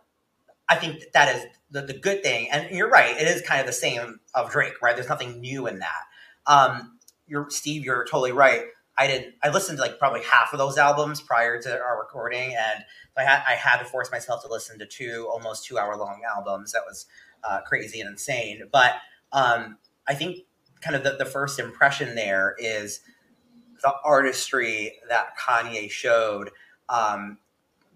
I 0.69 0.77
think 0.77 1.01
that, 1.01 1.13
that 1.13 1.37
is 1.37 1.47
the, 1.71 1.83
the 1.83 1.99
good 1.99 2.23
thing. 2.23 2.49
And 2.51 2.71
you're 2.71 2.91
right, 2.91 3.17
it 3.17 3.29
is 3.29 3.43
kind 3.43 3.61
of 3.61 3.67
the 3.67 3.73
same 3.73 4.21
of 4.35 4.51
Drake, 4.51 4.81
right? 4.83 4.95
There's 4.95 5.09
nothing 5.09 5.41
new 5.41 5.67
in 5.67 5.79
that. 5.79 6.03
Um, 6.47 6.99
you're 7.27 7.49
Steve, 7.51 7.85
you're 7.85 8.05
totally 8.05 8.33
right. 8.33 8.65
I 8.99 9.07
didn't. 9.07 9.35
I 9.43 9.51
listened 9.51 9.79
to 9.79 9.83
like 9.83 9.99
probably 9.99 10.23
half 10.23 10.53
of 10.53 10.59
those 10.59 10.79
albums 10.79 11.21
prior 11.21 11.61
to 11.61 11.81
our 11.81 11.99
recording, 11.99 12.55
and 12.55 12.85
I 13.17 13.25
had 13.25 13.43
I 13.47 13.53
had 13.53 13.79
to 13.79 13.85
force 13.85 14.11
myself 14.11 14.43
to 14.43 14.49
listen 14.49 14.79
to 14.79 14.87
two 14.87 15.29
almost 15.31 15.67
two 15.67 15.79
hour 15.79 15.97
long 15.97 16.23
albums. 16.27 16.73
That 16.73 16.83
was 16.89 17.07
uh, 17.45 17.61
crazy 17.61 18.01
and 18.01 18.09
insane. 18.09 18.63
But 18.73 18.95
um, 19.33 19.77
I 20.09 20.15
think 20.15 20.39
kind 20.81 20.97
of 20.97 21.05
the, 21.05 21.17
the 21.19 21.25
first 21.27 21.59
impression 21.59 22.15
there 22.15 22.55
is 22.59 23.01
the 23.83 23.93
artistry 24.05 24.95
that 25.09 25.37
Kanye 25.39 25.91
showed, 25.91 26.51
um, 26.89 27.39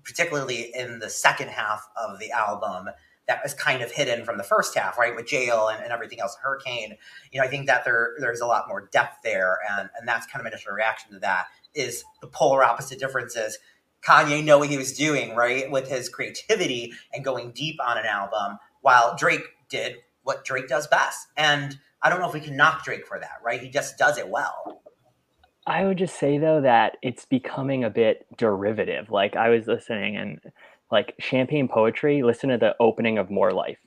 particularly 0.04 0.72
in 0.74 0.98
the 0.98 1.10
second 1.10 1.48
half 1.48 1.86
of 1.96 2.18
the 2.18 2.30
album 2.32 2.88
that 3.26 3.42
was 3.44 3.54
kind 3.54 3.80
of 3.80 3.92
hidden 3.92 4.24
from 4.24 4.38
the 4.38 4.42
first 4.42 4.76
half, 4.76 4.98
right? 4.98 5.14
With 5.14 5.26
jail 5.26 5.68
and, 5.68 5.82
and 5.82 5.92
everything 5.92 6.20
else, 6.20 6.36
hurricane. 6.42 6.96
You 7.30 7.40
know, 7.40 7.46
I 7.46 7.48
think 7.48 7.66
that 7.66 7.84
there 7.84 8.14
there's 8.18 8.40
a 8.40 8.46
lot 8.46 8.66
more 8.66 8.88
depth 8.90 9.18
there, 9.22 9.58
and 9.70 9.88
and 9.96 10.08
that's 10.08 10.26
kind 10.26 10.40
of 10.40 10.44
my 10.44 10.50
initial 10.50 10.72
reaction 10.72 11.12
to 11.12 11.18
that 11.20 11.46
is 11.74 12.02
the 12.20 12.26
polar 12.26 12.64
opposite 12.64 12.98
differences. 12.98 13.58
Kanye 14.02 14.42
know 14.42 14.58
what 14.58 14.68
he 14.70 14.78
was 14.78 14.92
doing, 14.94 15.36
right, 15.36 15.70
with 15.70 15.88
his 15.88 16.08
creativity 16.08 16.92
and 17.12 17.24
going 17.24 17.52
deep 17.52 17.76
on 17.86 17.98
an 17.98 18.06
album, 18.06 18.58
while 18.80 19.14
Drake 19.16 19.44
did 19.68 19.96
what 20.22 20.44
Drake 20.44 20.68
does 20.68 20.86
best. 20.88 21.28
And 21.36 21.78
I 22.02 22.08
don't 22.08 22.20
know 22.20 22.26
if 22.26 22.34
we 22.34 22.40
can 22.40 22.56
knock 22.56 22.84
Drake 22.84 23.06
for 23.06 23.20
that, 23.20 23.38
right? 23.44 23.60
He 23.60 23.68
just 23.68 23.98
does 23.98 24.18
it 24.18 24.28
well. 24.28 24.82
I 25.66 25.84
would 25.84 25.98
just 25.98 26.18
say 26.18 26.38
though 26.38 26.60
that 26.60 26.96
it's 27.02 27.24
becoming 27.24 27.84
a 27.84 27.90
bit 27.90 28.26
derivative. 28.36 29.10
Like 29.10 29.36
I 29.36 29.50
was 29.50 29.66
listening 29.66 30.16
and 30.16 30.40
like 30.90 31.14
champagne 31.18 31.68
poetry 31.68 32.22
listen 32.22 32.50
to 32.50 32.58
the 32.58 32.74
opening 32.80 33.18
of 33.18 33.30
more 33.30 33.52
life 33.52 33.78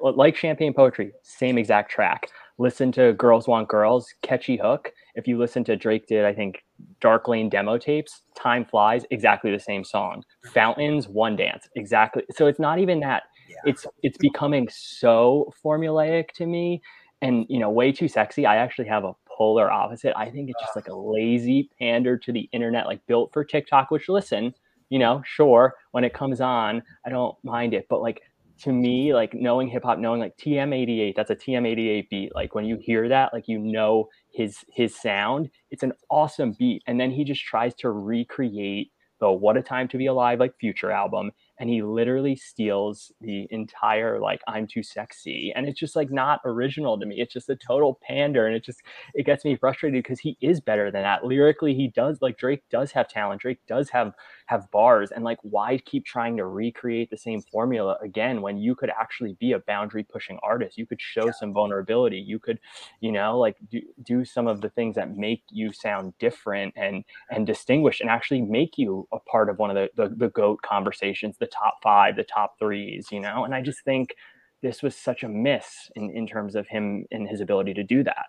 like 0.00 0.36
champagne 0.36 0.74
poetry 0.74 1.12
same 1.22 1.58
exact 1.58 1.90
track 1.90 2.28
listen 2.58 2.90
to 2.90 3.12
girls 3.14 3.46
want 3.46 3.68
girls 3.68 4.12
catchy 4.22 4.56
hook 4.56 4.92
if 5.14 5.26
you 5.28 5.38
listen 5.38 5.62
to 5.64 5.76
drake 5.76 6.06
did 6.06 6.24
i 6.24 6.34
think 6.34 6.64
dark 7.00 7.28
lane 7.28 7.48
demo 7.48 7.78
tapes 7.78 8.22
time 8.34 8.64
flies 8.64 9.04
exactly 9.10 9.50
the 9.50 9.60
same 9.60 9.84
song 9.84 10.18
mm-hmm. 10.18 10.50
fountains 10.50 11.08
one 11.08 11.36
dance 11.36 11.68
exactly 11.76 12.24
so 12.34 12.46
it's 12.46 12.58
not 12.60 12.78
even 12.78 13.00
that 13.00 13.24
yeah. 13.48 13.56
it's 13.64 13.86
it's 14.02 14.18
becoming 14.18 14.68
so 14.70 15.52
formulaic 15.64 16.30
to 16.32 16.46
me 16.46 16.80
and 17.22 17.46
you 17.48 17.58
know 17.58 17.70
way 17.70 17.92
too 17.92 18.08
sexy 18.08 18.46
i 18.46 18.56
actually 18.56 18.88
have 18.88 19.04
a 19.04 19.12
polar 19.38 19.70
opposite 19.70 20.12
i 20.16 20.28
think 20.28 20.50
it's 20.50 20.60
just 20.60 20.76
like 20.76 20.88
a 20.88 20.94
lazy 20.94 21.70
pander 21.78 22.18
to 22.18 22.32
the 22.32 22.48
internet 22.52 22.86
like 22.86 23.00
built 23.06 23.32
for 23.32 23.44
tiktok 23.44 23.90
which 23.90 24.08
listen 24.08 24.52
you 24.90 24.98
know, 24.98 25.22
sure, 25.24 25.74
when 25.92 26.04
it 26.04 26.14
comes 26.14 26.40
on, 26.40 26.82
I 27.04 27.10
don't 27.10 27.36
mind 27.44 27.74
it. 27.74 27.86
But 27.88 28.00
like 28.00 28.22
to 28.60 28.72
me, 28.72 29.14
like 29.14 29.34
knowing 29.34 29.68
hip 29.68 29.84
hop, 29.84 29.98
knowing 29.98 30.20
like 30.20 30.36
TM88, 30.38 31.14
that's 31.14 31.30
a 31.30 31.36
TM88 31.36 32.08
beat. 32.08 32.34
Like 32.34 32.54
when 32.54 32.64
you 32.64 32.78
hear 32.80 33.08
that, 33.08 33.32
like 33.32 33.48
you 33.48 33.58
know 33.58 34.08
his 34.32 34.64
his 34.72 34.94
sound. 34.94 35.50
It's 35.70 35.82
an 35.82 35.92
awesome 36.10 36.54
beat. 36.58 36.82
And 36.86 36.98
then 36.98 37.10
he 37.10 37.24
just 37.24 37.44
tries 37.44 37.74
to 37.76 37.90
recreate 37.90 38.90
the 39.20 39.30
What 39.30 39.56
a 39.56 39.62
Time 39.62 39.88
to 39.88 39.98
Be 39.98 40.06
Alive 40.06 40.40
like 40.40 40.54
future 40.58 40.90
album 40.90 41.32
and 41.60 41.68
he 41.68 41.82
literally 41.82 42.36
steals 42.36 43.12
the 43.20 43.46
entire 43.50 44.20
like 44.20 44.40
i'm 44.46 44.66
too 44.66 44.82
sexy. 44.82 45.52
And 45.54 45.66
it's 45.68 45.78
just 45.78 45.96
like 45.96 46.10
not 46.10 46.40
original 46.44 46.98
to 46.98 47.06
me. 47.06 47.16
It's 47.20 47.32
just 47.32 47.48
a 47.48 47.56
total 47.56 47.98
pander 48.02 48.46
and 48.46 48.54
it 48.54 48.64
just 48.64 48.82
it 49.14 49.26
gets 49.26 49.44
me 49.44 49.56
frustrated 49.56 50.02
because 50.02 50.20
he 50.20 50.36
is 50.40 50.60
better 50.60 50.90
than 50.90 51.02
that. 51.02 51.24
Lyrically 51.24 51.74
he 51.74 51.88
does 51.88 52.18
like 52.20 52.38
drake 52.38 52.62
does 52.70 52.92
have 52.92 53.08
talent. 53.08 53.40
Drake 53.40 53.60
does 53.66 53.90
have 53.90 54.12
have 54.46 54.70
bars. 54.70 55.10
And 55.10 55.24
like 55.24 55.38
why 55.42 55.78
keep 55.78 56.04
trying 56.04 56.36
to 56.36 56.46
recreate 56.46 57.10
the 57.10 57.16
same 57.16 57.42
formula 57.42 57.96
again 58.02 58.42
when 58.42 58.58
you 58.58 58.74
could 58.74 58.90
actually 58.90 59.36
be 59.40 59.52
a 59.52 59.58
boundary 59.60 60.04
pushing 60.04 60.38
artist? 60.42 60.78
You 60.78 60.86
could 60.86 61.00
show 61.00 61.26
yeah. 61.26 61.32
some 61.32 61.52
vulnerability. 61.52 62.18
You 62.18 62.38
could 62.38 62.58
you 63.00 63.12
know 63.12 63.38
like 63.38 63.56
do, 63.70 63.80
do 64.04 64.24
some 64.24 64.46
of 64.46 64.60
the 64.60 64.70
things 64.70 64.94
that 64.96 65.16
make 65.16 65.42
you 65.50 65.72
sound 65.72 66.14
different 66.18 66.74
and 66.76 67.04
and 67.30 67.46
distinguished 67.46 68.00
and 68.00 68.10
actually 68.10 68.42
make 68.42 68.78
you 68.78 69.06
a 69.12 69.18
part 69.20 69.48
of 69.48 69.58
one 69.58 69.70
of 69.70 69.76
the 69.76 69.90
the, 69.96 70.14
the 70.14 70.28
goat 70.30 70.60
conversations 70.62 71.36
the 71.38 71.46
top 71.48 71.78
five, 71.82 72.16
the 72.16 72.24
top 72.24 72.58
threes, 72.58 73.08
you 73.10 73.20
know? 73.20 73.44
And 73.44 73.54
I 73.54 73.62
just 73.62 73.84
think 73.84 74.14
this 74.62 74.82
was 74.82 74.94
such 74.94 75.22
a 75.22 75.28
miss 75.28 75.90
in, 75.96 76.10
in 76.10 76.26
terms 76.26 76.54
of 76.54 76.68
him 76.68 77.04
and 77.10 77.28
his 77.28 77.40
ability 77.40 77.74
to 77.74 77.82
do 77.82 78.04
that. 78.04 78.26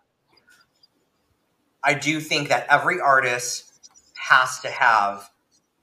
I 1.84 1.94
do 1.94 2.20
think 2.20 2.50
that 2.50 2.68
every 2.70 3.00
artist 3.00 3.72
has 4.16 4.60
to 4.60 4.70
have 4.70 5.30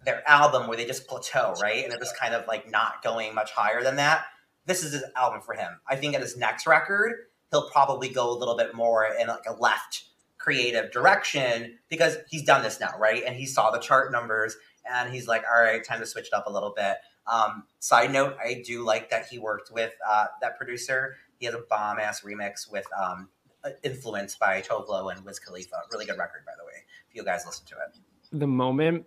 their 0.04 0.28
album 0.28 0.68
where 0.68 0.76
they 0.76 0.84
just 0.84 1.06
plateau, 1.08 1.54
right? 1.60 1.82
And 1.82 1.90
they're 1.90 1.98
just 1.98 2.18
kind 2.18 2.34
of 2.34 2.46
like 2.46 2.70
not 2.70 3.02
going 3.02 3.34
much 3.34 3.50
higher 3.50 3.82
than 3.82 3.96
that. 3.96 4.24
This 4.66 4.84
is 4.84 4.92
his 4.92 5.04
album 5.16 5.40
for 5.40 5.54
him. 5.54 5.80
I 5.88 5.96
think 5.96 6.14
at 6.14 6.20
his 6.20 6.36
next 6.36 6.66
record, 6.66 7.12
he'll 7.50 7.68
probably 7.70 8.08
go 8.08 8.30
a 8.30 8.36
little 8.36 8.56
bit 8.56 8.74
more 8.74 9.06
in 9.06 9.28
like 9.28 9.46
a 9.48 9.54
left 9.54 10.04
creative 10.38 10.92
direction 10.92 11.78
because 11.88 12.18
he's 12.28 12.44
done 12.44 12.62
this 12.62 12.78
now, 12.78 12.92
right? 12.98 13.22
And 13.26 13.34
he 13.34 13.46
saw 13.46 13.70
the 13.70 13.80
chart 13.80 14.12
numbers 14.12 14.56
and 14.88 15.12
he's 15.12 15.26
like, 15.26 15.44
all 15.50 15.60
right, 15.60 15.84
time 15.84 16.00
to 16.00 16.06
switch 16.06 16.26
it 16.26 16.34
up 16.34 16.46
a 16.46 16.52
little 16.52 16.72
bit. 16.76 16.96
Um, 17.28 17.64
side 17.80 18.12
note, 18.12 18.36
I 18.42 18.62
do 18.64 18.84
like 18.84 19.10
that 19.10 19.26
he 19.26 19.38
worked 19.38 19.72
with 19.72 19.92
uh, 20.08 20.26
that 20.40 20.56
producer. 20.56 21.16
He 21.38 21.46
has 21.46 21.54
a 21.54 21.62
bomb 21.68 21.98
ass 21.98 22.22
remix 22.22 22.70
with 22.70 22.86
um, 22.98 23.28
uh, 23.64 23.70
influenced 23.82 24.38
by 24.38 24.62
Tove 24.62 24.88
Lo 24.88 25.08
and 25.08 25.24
Wiz 25.24 25.38
Khalifa. 25.38 25.76
Really 25.92 26.06
good 26.06 26.18
record, 26.18 26.44
by 26.46 26.52
the 26.58 26.64
way, 26.64 26.72
if 27.08 27.14
you 27.14 27.24
guys 27.24 27.44
listen 27.44 27.66
to 27.66 27.74
it. 27.74 28.38
The 28.38 28.46
moment 28.46 29.06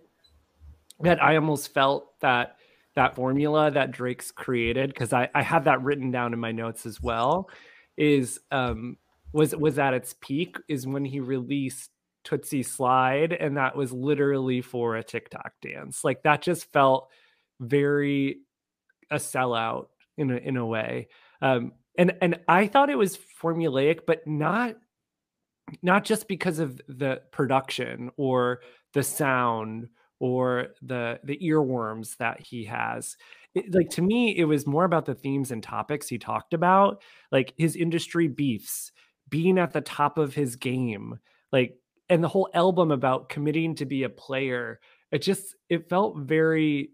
that 1.00 1.22
I 1.22 1.36
almost 1.36 1.72
felt 1.72 2.18
that 2.20 2.56
that 2.94 3.14
formula 3.14 3.70
that 3.70 3.92
Drake's 3.92 4.30
created, 4.30 4.90
because 4.90 5.12
I, 5.12 5.28
I 5.34 5.42
have 5.42 5.64
that 5.64 5.82
written 5.82 6.10
down 6.10 6.32
in 6.32 6.40
my 6.40 6.52
notes 6.52 6.86
as 6.86 7.00
well, 7.00 7.48
is 7.96 8.40
um, 8.50 8.96
was 9.32 9.54
was 9.54 9.78
at 9.78 9.94
its 9.94 10.14
peak 10.20 10.56
is 10.68 10.86
when 10.86 11.04
he 11.04 11.20
released 11.20 11.90
Toosie 12.24 12.66
Slide, 12.66 13.32
and 13.32 13.56
that 13.56 13.76
was 13.76 13.92
literally 13.92 14.60
for 14.60 14.96
a 14.96 15.04
TikTok 15.04 15.52
dance. 15.62 16.04
Like 16.04 16.22
that 16.24 16.42
just 16.42 16.70
felt 16.72 17.08
very 17.60 18.40
a 19.10 19.16
sellout 19.16 19.86
in 20.16 20.30
a 20.30 20.36
in 20.36 20.56
a 20.56 20.66
way. 20.66 21.08
Um, 21.42 21.72
and 21.96 22.12
and 22.20 22.40
I 22.48 22.66
thought 22.66 22.90
it 22.90 22.98
was 22.98 23.18
formulaic, 23.40 24.00
but 24.06 24.26
not 24.26 24.76
not 25.82 26.04
just 26.04 26.28
because 26.28 26.58
of 26.58 26.80
the 26.88 27.22
production 27.30 28.10
or 28.16 28.60
the 28.92 29.02
sound 29.02 29.88
or 30.18 30.68
the 30.82 31.20
the 31.24 31.38
earworms 31.38 32.16
that 32.18 32.40
he 32.40 32.64
has. 32.64 33.16
It, 33.54 33.74
like 33.74 33.90
to 33.90 34.02
me, 34.02 34.36
it 34.36 34.44
was 34.44 34.66
more 34.66 34.84
about 34.84 35.06
the 35.06 35.14
themes 35.14 35.50
and 35.50 35.62
topics 35.62 36.08
he 36.08 36.18
talked 36.18 36.54
about, 36.54 37.02
like 37.32 37.54
his 37.56 37.74
industry 37.74 38.28
beefs, 38.28 38.92
being 39.28 39.58
at 39.58 39.72
the 39.72 39.80
top 39.80 40.18
of 40.18 40.34
his 40.34 40.56
game, 40.56 41.18
like 41.52 41.76
and 42.08 42.22
the 42.22 42.28
whole 42.28 42.48
album 42.54 42.90
about 42.90 43.28
committing 43.28 43.74
to 43.76 43.86
be 43.86 44.02
a 44.02 44.08
player. 44.08 44.80
It 45.10 45.22
just 45.22 45.56
it 45.68 45.88
felt 45.88 46.18
very 46.18 46.90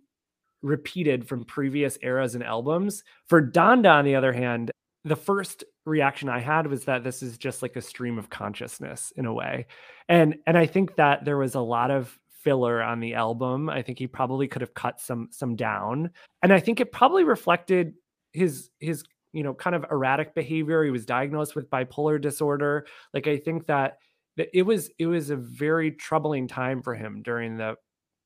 repeated 0.66 1.26
from 1.26 1.44
previous 1.44 1.96
eras 2.02 2.34
and 2.34 2.44
albums. 2.44 3.04
For 3.28 3.40
Donda, 3.40 3.92
on 3.92 4.04
the 4.04 4.16
other 4.16 4.32
hand, 4.32 4.70
the 5.04 5.16
first 5.16 5.64
reaction 5.84 6.28
I 6.28 6.40
had 6.40 6.66
was 6.66 6.84
that 6.84 7.04
this 7.04 7.22
is 7.22 7.38
just 7.38 7.62
like 7.62 7.76
a 7.76 7.80
stream 7.80 8.18
of 8.18 8.28
consciousness 8.28 9.12
in 9.16 9.24
a 9.24 9.32
way. 9.32 9.66
And 10.08 10.36
and 10.46 10.58
I 10.58 10.66
think 10.66 10.96
that 10.96 11.24
there 11.24 11.38
was 11.38 11.54
a 11.54 11.60
lot 11.60 11.90
of 11.90 12.18
filler 12.42 12.82
on 12.82 13.00
the 13.00 13.14
album. 13.14 13.70
I 13.70 13.82
think 13.82 13.98
he 13.98 14.06
probably 14.06 14.48
could 14.48 14.62
have 14.62 14.74
cut 14.74 15.00
some 15.00 15.28
some 15.30 15.54
down. 15.56 16.10
And 16.42 16.52
I 16.52 16.60
think 16.60 16.80
it 16.80 16.92
probably 16.92 17.24
reflected 17.24 17.94
his 18.32 18.70
his 18.80 19.04
you 19.32 19.44
know 19.44 19.54
kind 19.54 19.76
of 19.76 19.86
erratic 19.90 20.34
behavior. 20.34 20.82
He 20.82 20.90
was 20.90 21.06
diagnosed 21.06 21.54
with 21.54 21.70
bipolar 21.70 22.20
disorder. 22.20 22.86
Like 23.14 23.28
I 23.28 23.38
think 23.38 23.66
that 23.66 23.98
it 24.36 24.62
was 24.62 24.90
it 24.98 25.06
was 25.06 25.30
a 25.30 25.36
very 25.36 25.92
troubling 25.92 26.48
time 26.48 26.82
for 26.82 26.94
him 26.94 27.22
during 27.22 27.56
the 27.56 27.76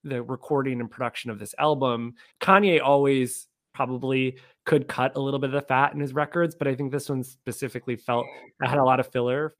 the 0.05 0.23
recording 0.23 0.81
and 0.81 0.91
production 0.91 1.31
of 1.31 1.39
this 1.39 1.55
album. 1.59 2.15
Kanye 2.41 2.81
always 2.83 3.49
probably 3.75 4.37
could 4.65 4.89
cut 4.89 5.17
a 5.17 5.21
little 5.21 5.41
bit 5.41 5.49
of 5.49 5.55
the 5.55 5.61
fat 5.61 5.95
in 5.95 6.01
his 6.01 6.15
records, 6.15 6.55
but 6.55 6.69
I 6.69 6.75
think 6.75 6.93
this 6.93 7.09
one 7.09 7.23
specifically 7.23 7.97
felt 7.97 8.27
it 8.61 8.69
had 8.69 8.79
a 8.79 8.85
lot 8.85 9.01
of 9.01 9.07
filler. 9.07 9.55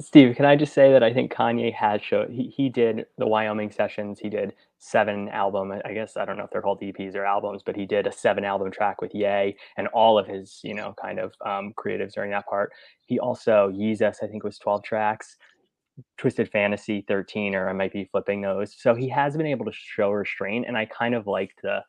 Steve, 0.00 0.34
can 0.34 0.46
I 0.46 0.56
just 0.56 0.72
say 0.72 0.90
that 0.92 1.02
I 1.02 1.12
think 1.12 1.32
Kanye 1.32 1.72
had 1.72 2.02
showed 2.02 2.30
he, 2.30 2.44
he 2.44 2.70
did 2.70 3.04
the 3.18 3.26
Wyoming 3.26 3.70
sessions. 3.70 4.18
He 4.18 4.30
did 4.30 4.54
seven 4.78 5.28
album. 5.28 5.72
I 5.84 5.92
guess 5.92 6.16
I 6.16 6.24
don't 6.24 6.38
know 6.38 6.44
if 6.44 6.50
they're 6.50 6.62
called 6.62 6.80
EPs 6.80 7.14
or 7.14 7.26
albums, 7.26 7.62
but 7.62 7.76
he 7.76 7.84
did 7.84 8.06
a 8.06 8.12
seven 8.12 8.44
album 8.44 8.70
track 8.70 9.02
with 9.02 9.14
Ye 9.14 9.54
and 9.76 9.86
all 9.88 10.18
of 10.18 10.26
his 10.26 10.60
you 10.62 10.72
know 10.72 10.94
kind 11.00 11.18
of 11.18 11.34
um, 11.44 11.74
creatives 11.76 12.14
during 12.14 12.30
that 12.30 12.46
part. 12.46 12.72
He 13.06 13.18
also 13.18 13.70
Yeezus, 13.70 14.22
I 14.22 14.26
think 14.28 14.44
was 14.44 14.58
twelve 14.58 14.82
tracks. 14.82 15.36
Twisted 16.18 16.50
Fantasy 16.50 17.04
13, 17.08 17.54
or 17.54 17.68
I 17.68 17.72
might 17.72 17.92
be 17.92 18.08
flipping 18.10 18.42
those. 18.42 18.74
So 18.78 18.94
he 18.94 19.08
has 19.08 19.36
been 19.36 19.46
able 19.46 19.64
to 19.64 19.72
show 19.72 20.10
restraint, 20.10 20.66
and 20.68 20.76
I 20.76 20.86
kind 20.86 21.14
of 21.14 21.26
liked 21.26 21.62
the 21.62 21.82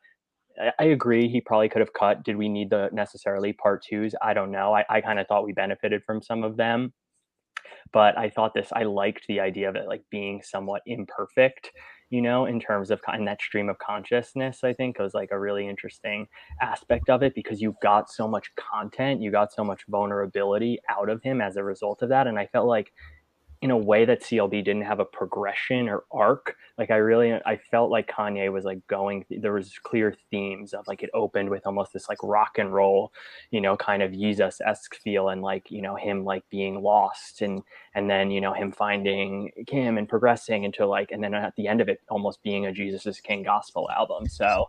I 0.78 0.84
agree. 0.84 1.28
He 1.28 1.40
probably 1.40 1.68
could 1.68 1.80
have 1.80 1.92
cut. 1.92 2.24
Did 2.24 2.36
we 2.36 2.48
need 2.48 2.70
the 2.70 2.88
necessarily 2.92 3.52
part 3.52 3.84
twos? 3.88 4.14
I 4.22 4.34
don't 4.34 4.50
know. 4.50 4.74
I, 4.74 4.84
I 4.88 5.00
kind 5.00 5.18
of 5.18 5.26
thought 5.26 5.44
we 5.44 5.52
benefited 5.52 6.02
from 6.04 6.22
some 6.22 6.42
of 6.42 6.56
them, 6.56 6.92
but 7.92 8.18
I 8.18 8.28
thought 8.30 8.54
this. 8.54 8.68
I 8.72 8.82
liked 8.82 9.26
the 9.28 9.40
idea 9.40 9.68
of 9.68 9.76
it 9.76 9.86
like 9.86 10.02
being 10.10 10.42
somewhat 10.42 10.82
imperfect, 10.86 11.70
you 12.10 12.20
know, 12.22 12.46
in 12.46 12.58
terms 12.58 12.90
of 12.90 13.00
in 13.14 13.24
that 13.26 13.40
stream 13.40 13.68
of 13.68 13.78
consciousness. 13.78 14.64
I 14.64 14.72
think 14.72 14.98
was 14.98 15.14
like 15.14 15.30
a 15.30 15.38
really 15.38 15.68
interesting 15.68 16.26
aspect 16.60 17.08
of 17.08 17.22
it 17.22 17.34
because 17.34 17.60
you 17.60 17.76
got 17.82 18.10
so 18.10 18.26
much 18.26 18.50
content, 18.56 19.22
you 19.22 19.30
got 19.30 19.52
so 19.52 19.62
much 19.62 19.82
vulnerability 19.88 20.78
out 20.90 21.08
of 21.08 21.22
him 21.22 21.40
as 21.40 21.56
a 21.56 21.62
result 21.64 22.02
of 22.02 22.08
that, 22.08 22.26
and 22.26 22.38
I 22.38 22.46
felt 22.46 22.66
like 22.66 22.92
in 23.60 23.70
a 23.70 23.76
way 23.76 24.04
that 24.04 24.22
CLB 24.22 24.64
didn't 24.64 24.82
have 24.82 25.00
a 25.00 25.04
progression 25.04 25.88
or 25.88 26.04
arc. 26.12 26.56
Like 26.76 26.90
I 26.90 26.96
really, 26.96 27.32
I 27.32 27.56
felt 27.56 27.90
like 27.90 28.08
Kanye 28.08 28.52
was 28.52 28.64
like 28.64 28.86
going. 28.86 29.24
There 29.30 29.52
was 29.52 29.78
clear 29.82 30.14
themes 30.30 30.72
of 30.72 30.86
like 30.86 31.02
it 31.02 31.10
opened 31.12 31.50
with 31.50 31.66
almost 31.66 31.92
this 31.92 32.08
like 32.08 32.18
rock 32.22 32.58
and 32.58 32.72
roll, 32.72 33.12
you 33.50 33.60
know, 33.60 33.76
kind 33.76 34.02
of 34.02 34.12
Yeezus 34.12 34.60
esque 34.64 34.94
feel, 34.96 35.28
and 35.28 35.42
like 35.42 35.70
you 35.70 35.82
know 35.82 35.96
him 35.96 36.24
like 36.24 36.44
being 36.50 36.82
lost, 36.82 37.42
and 37.42 37.62
and 37.94 38.08
then 38.08 38.30
you 38.30 38.40
know 38.40 38.52
him 38.52 38.70
finding 38.70 39.50
Kim 39.66 39.98
and 39.98 40.08
progressing 40.08 40.64
into 40.64 40.86
like, 40.86 41.10
and 41.10 41.22
then 41.22 41.34
at 41.34 41.56
the 41.56 41.66
end 41.66 41.80
of 41.80 41.88
it, 41.88 42.00
almost 42.08 42.42
being 42.42 42.66
a 42.66 42.72
Jesus 42.72 43.06
is 43.06 43.20
King 43.20 43.42
gospel 43.42 43.88
album. 43.90 44.28
So 44.28 44.68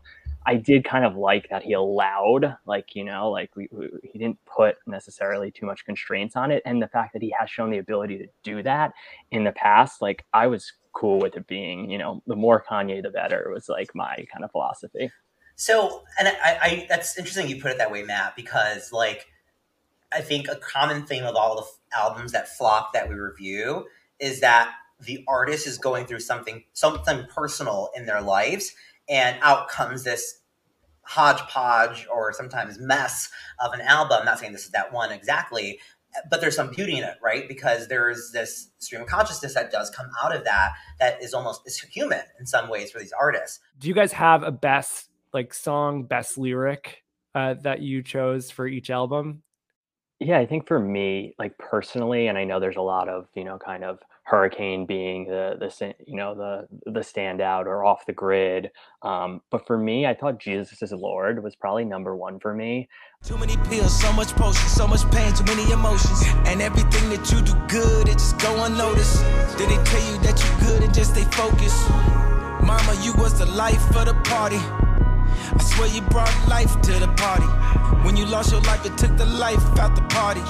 I 0.50 0.56
did 0.56 0.84
kind 0.84 1.06
of 1.06 1.16
like 1.16 1.48
that 1.52 1.62
he 1.62 1.74
allowed, 1.74 2.58
like, 2.66 2.96
you 2.96 3.04
know, 3.04 3.30
like 3.30 3.56
we, 3.56 3.70
we, 3.72 3.88
he 4.02 4.18
didn't 4.18 4.40
put 4.46 4.78
necessarily 4.88 5.52
too 5.52 5.68
much 5.68 5.86
constraints 5.86 6.36
on 6.36 6.50
it. 6.50 6.64
And 6.66 6.82
the 6.82 6.88
fact 6.88 7.14
that 7.14 7.22
he 7.22 7.32
has 7.40 7.52
shown 7.52 7.70
the 7.70 7.78
ability 7.78 8.18
to 8.18 8.26
do 8.42 8.64
that 8.64 8.94
in 9.30 9.44
the 9.44 9.52
past, 9.52 10.02
like, 10.02 10.26
I 10.34 10.48
was 10.48 10.74
cool 10.92 11.20
with 11.20 11.38
it 11.38 11.46
being, 11.46 11.92
you 11.92 12.00
know, 12.00 12.24
the 12.26 12.36
more 12.36 12.64
Kanye, 12.68 13.04
the 13.04 13.12
better 13.12 13.52
was 13.54 13.70
like 13.70 13.94
my 13.94 14.26
kind 14.34 14.44
of 14.44 14.50
philosophy. 14.50 15.12
So, 15.56 16.02
and 16.18 16.28
I, 16.28 16.58
I 16.62 16.86
that's 16.90 17.16
interesting 17.20 17.48
you 17.48 17.62
put 17.62 17.70
it 17.70 17.78
that 17.78 17.92
way, 17.92 18.02
Matt, 18.02 18.36
because 18.36 18.92
like, 18.92 19.28
I 20.12 20.22
think 20.22 20.48
a 20.48 20.56
common 20.56 21.06
theme 21.06 21.26
of 21.26 21.36
all 21.36 21.58
the 21.58 21.96
albums 21.96 22.32
that 22.32 22.48
flop 22.58 22.94
that 22.94 23.08
we 23.08 23.14
review 23.14 23.86
is 24.20 24.40
that 24.40 24.74
the 25.00 25.24
artist 25.28 25.68
is 25.68 25.78
going 25.78 26.08
through 26.08 26.22
something 26.22 26.64
something 26.74 27.28
personal 27.36 27.92
in 27.96 28.08
their 28.08 28.22
lives 28.22 28.74
and 29.10 29.38
out 29.42 29.68
comes 29.68 30.04
this 30.04 30.39
hodgepodge 31.10 32.06
or 32.14 32.32
sometimes 32.32 32.78
mess 32.78 33.32
of 33.60 33.74
an 33.74 33.82
album. 33.82 34.20
I'm 34.20 34.26
not 34.26 34.38
saying 34.38 34.54
this 34.54 34.66
is 34.66 34.72
that 34.72 34.94
one 34.94 35.12
exactly, 35.12 35.80
but 36.30 36.40
there's 36.40 36.56
some 36.56 36.70
beauty 36.70 36.98
in 37.00 37.04
it, 37.04 37.16
right? 37.24 37.48
Because 37.48 37.88
there's 37.88 38.30
this 38.32 38.70
stream 38.78 39.02
of 39.02 39.08
consciousness 39.08 39.56
that 39.56 39.72
does 39.72 39.90
come 39.90 40.06
out 40.24 40.36
of 40.36 40.44
that 40.44 40.74
that 41.00 41.22
is 41.24 41.34
almost 41.34 41.62
is 41.66 41.80
human 41.80 42.22
in 42.40 42.46
some 42.46 42.70
ways 42.70 42.92
for 42.92 43.00
these 43.00 43.12
artists. 43.20 43.60
Do 43.80 43.88
you 43.88 43.96
guys 43.96 44.14
have 44.14 44.44
a 44.44 44.52
best 44.52 45.10
like 45.34 45.52
song, 45.52 46.04
best 46.04 46.38
lyric 46.38 47.04
uh, 47.34 47.56
that 47.64 47.82
you 47.82 48.04
chose 48.04 48.52
for 48.52 48.68
each 48.68 48.92
album? 48.92 49.42
Yeah, 50.20 50.38
I 50.38 50.46
think 50.46 50.68
for 50.68 50.80
me, 50.80 51.34
like 51.40 51.58
personally, 51.58 52.28
and 52.28 52.38
I 52.38 52.44
know 52.44 52.60
there's 52.60 52.76
a 52.76 52.82
lot 52.82 53.10
of, 53.10 53.28
you 53.34 53.46
know, 53.46 53.58
kind 53.58 53.84
of 53.84 54.00
Hurricane 54.30 54.86
being 54.86 55.26
the 55.26 55.58
the 55.60 55.96
you 56.06 56.16
know 56.16 56.36
the 56.36 56.68
the 56.86 57.00
standout 57.00 57.66
or 57.66 57.84
off 57.84 58.06
the 58.06 58.14
grid. 58.14 58.70
Um, 59.02 59.42
but 59.50 59.66
for 59.66 59.76
me, 59.76 60.06
I 60.06 60.14
thought 60.14 60.40
Jesus 60.40 60.84
is 60.84 60.92
Lord 60.92 61.44
was 61.44 61.56
probably 61.56 61.84
number 61.84 62.16
one 62.16 62.40
for 62.40 62.54
me. 62.54 62.88
Too 63.24 63.38
many 63.40 63.58
pills, 63.70 64.00
so 64.00 64.14
much 64.14 64.30
potion, 64.36 64.70
so 64.70 64.88
much 64.88 65.02
pain, 65.12 65.34
too 65.34 65.46
many 65.46 65.72
emotions, 65.72 66.22
and 66.46 66.62
everything 66.62 67.10
that 67.10 67.32
you 67.32 67.42
do 67.42 67.54
good, 67.68 68.08
it 68.08 68.20
just 68.20 68.38
go 68.38 68.66
unnoticed. 68.66 69.24
Did 69.58 69.70
they 69.72 69.84
tell 69.84 70.06
you 70.14 70.20
that 70.22 70.38
you 70.38 70.68
good 70.68 70.84
and 70.84 70.94
just 70.94 71.16
stay 71.16 71.26
focused? 71.32 71.90
Mama, 72.62 72.94
you 73.02 73.14
was 73.14 73.40
the 73.40 73.48
life 73.48 73.84
of 73.96 74.06
the 74.06 74.14
party. 74.30 74.60
I 74.60 75.64
swear 75.64 75.88
you 75.88 76.02
brought 76.02 76.34
life 76.48 76.80
to 76.82 76.94
the 76.94 77.08
party. 77.18 77.48
When 78.06 78.16
you 78.16 78.28
lost 78.28 78.52
your 78.52 78.62
life, 78.62 78.86
it 78.86 78.96
took 78.96 79.18
the 79.18 79.26
life 79.26 79.66
out 79.80 79.96
the 79.96 80.04
party. 80.04 80.42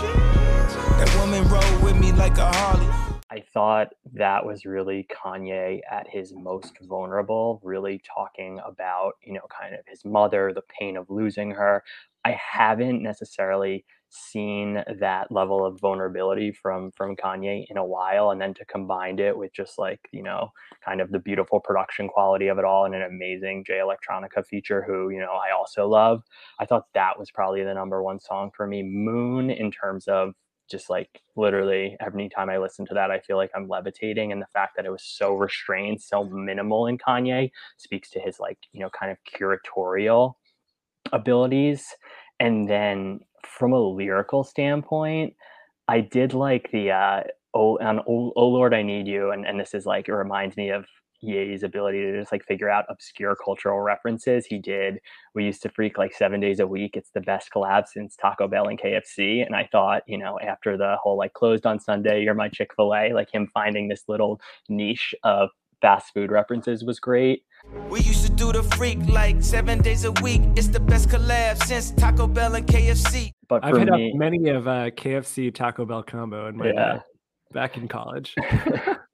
That 1.00 1.10
woman 1.18 1.48
rode 1.48 1.82
with 1.82 1.98
me 1.98 2.12
like 2.12 2.38
a 2.38 2.52
Harley. 2.52 3.09
I 3.32 3.44
thought 3.54 3.90
that 4.14 4.46
was 4.46 4.66
really 4.66 5.08
Kanye 5.12 5.82
at 5.90 6.08
his 6.10 6.34
most 6.34 6.78
vulnerable, 6.82 7.60
really 7.64 8.02
talking 8.16 8.60
about, 8.66 9.14
you 9.24 9.34
know, 9.34 9.46
kind 9.50 9.76
of 9.76 9.82
his 9.88 10.04
mother, 10.04 10.52
the 10.54 10.64
pain 10.80 10.98
of 10.98 11.10
losing 11.10 11.52
her. 11.52 11.84
I 12.26 12.32
haven't 12.32 13.04
necessarily 13.04 13.86
seen 14.10 14.84
that 15.00 15.32
level 15.32 15.64
of 15.64 15.80
vulnerability 15.80 16.52
from 16.52 16.92
from 16.92 17.16
Kanye 17.16 17.66
in 17.70 17.78
a 17.78 17.86
while 17.86 18.32
and 18.32 18.42
then 18.42 18.56
to 18.56 18.66
combine 18.66 19.20
it 19.20 19.38
with 19.38 19.54
just 19.54 19.78
like 19.78 20.00
you 20.12 20.24
know 20.24 20.52
kind 20.84 21.00
of 21.00 21.12
the 21.12 21.20
beautiful 21.20 21.60
production 21.60 22.08
quality 22.08 22.48
of 22.48 22.58
it 22.58 22.66
all 22.66 22.86
and 22.86 22.96
an 22.96 23.04
amazing 23.04 23.64
Jay 23.64 23.80
Electronica 23.80 24.44
feature 24.46 24.82
who 24.82 25.12
you 25.12 25.20
know 25.20 25.34
I 25.34 25.52
also 25.56 25.88
love 25.88 26.24
I 26.60 26.66
thought 26.66 26.86
that 26.96 27.20
was 27.20 27.30
probably 27.30 27.64
the 27.64 27.74
number 27.76 28.02
one 28.02 28.20
song 28.20 28.50
for 28.58 28.66
me 28.66 28.82
Moon 28.82 29.52
in 29.52 29.70
terms 29.70 30.08
of 30.08 30.34
just 30.70 30.90
like 30.90 31.22
literally 31.36 31.98
every 32.00 32.30
time 32.30 32.50
I 32.50 32.58
listen 32.58 32.86
to 32.88 32.94
that, 32.94 33.12
I 33.12 33.20
feel 33.20 33.38
like 33.38 33.52
I'm 33.56 33.68
levitating. 33.68 34.32
And 34.32 34.42
the 34.42 34.48
fact 34.54 34.76
that 34.76 34.86
it 34.86 34.92
was 34.92 35.04
so 35.04 35.34
restrained, 35.34 36.02
so 36.02 36.24
minimal 36.26 36.88
in 36.88 36.98
Kanye 36.98 37.52
speaks 37.78 38.10
to 38.12 38.20
his 38.20 38.40
like, 38.40 38.58
you 38.72 38.82
know, 38.82 38.90
kind 38.90 39.12
of 39.12 39.18
curatorial 39.24 40.34
abilities. 41.12 41.86
And 42.40 42.70
then 42.70 43.20
from 43.46 43.74
a 43.74 43.80
lyrical 43.80 44.44
standpoint, 44.44 45.36
I 45.88 46.02
did 46.02 46.34
like 46.34 46.70
the 46.72 46.92
uh 46.92 47.24
oh 47.54 47.78
oh, 47.82 48.34
oh 48.36 48.48
Lord 48.48 48.74
I 48.74 48.84
Need 48.84 49.08
You 49.08 49.32
and, 49.32 49.46
and 49.46 49.60
this 49.60 49.74
is 49.74 49.86
like 49.86 50.08
it 50.08 50.14
reminds 50.14 50.56
me 50.56 50.70
of 50.70 50.86
Ye's 51.22 51.64
ability 51.64 52.02
to 52.02 52.20
just 52.20 52.32
like 52.32 52.46
figure 52.46 52.70
out 52.70 52.86
obscure 52.90 53.36
cultural 53.36 53.80
references. 53.82 54.46
He 54.46 54.58
did. 54.58 55.00
We 55.36 55.46
used 55.46 55.62
to 55.64 55.70
freak 55.70 55.98
like 55.98 56.14
seven 56.14 56.40
days 56.40 56.60
a 56.60 56.68
week. 56.68 56.96
It's 56.96 57.12
the 57.12 57.22
best 57.22 57.50
collab 57.54 57.88
since 57.88 58.16
Taco 58.16 58.48
Bell 58.48 58.68
and 58.68 58.80
KFC. 58.80 59.46
And 59.46 59.56
I 59.56 59.68
thought, 59.72 60.04
you 60.08 60.18
know, 60.18 60.40
after 60.40 60.78
the 60.78 60.98
whole 61.02 61.18
like 61.18 61.34
closed 61.34 61.66
on 61.66 61.80
Sunday, 61.80 62.24
you're 62.24 62.34
my 62.34 62.50
Chick 62.50 62.72
fil 62.76 62.94
A, 62.96 63.14
like 63.14 63.34
him 63.34 63.50
finding 63.54 63.88
this 63.88 64.04
little 64.08 64.40
niche 64.70 65.14
of 65.24 65.50
fast 65.82 66.14
food 66.14 66.32
references 66.32 66.84
was 66.84 67.00
great. 67.00 67.44
We 67.90 68.02
used 68.02 68.26
to 68.26 68.32
do 68.32 68.52
the 68.52 68.64
freak 68.64 69.06
like 69.08 69.42
seven 69.44 69.82
days 69.82 70.06
a 70.06 70.12
week. 70.24 70.42
It's 70.56 70.68
the 70.68 70.80
best 70.80 71.10
collab 71.10 71.64
since 71.66 71.92
Taco 71.92 72.28
Bell 72.28 72.56
and 72.56 72.66
KFC. 72.66 73.32
But 73.48 73.66
I've 73.66 73.78
hit 73.78 73.90
me, 73.90 74.12
up 74.12 74.18
many 74.18 74.50
of 74.50 74.68
uh, 74.68 74.92
KFC 74.92 75.54
Taco 75.54 75.86
Bell 75.86 76.04
combo 76.04 76.48
in 76.48 76.58
my 76.58 76.72
yeah. 76.72 77.00
back 77.52 77.78
in 77.78 77.88
college. 77.88 78.36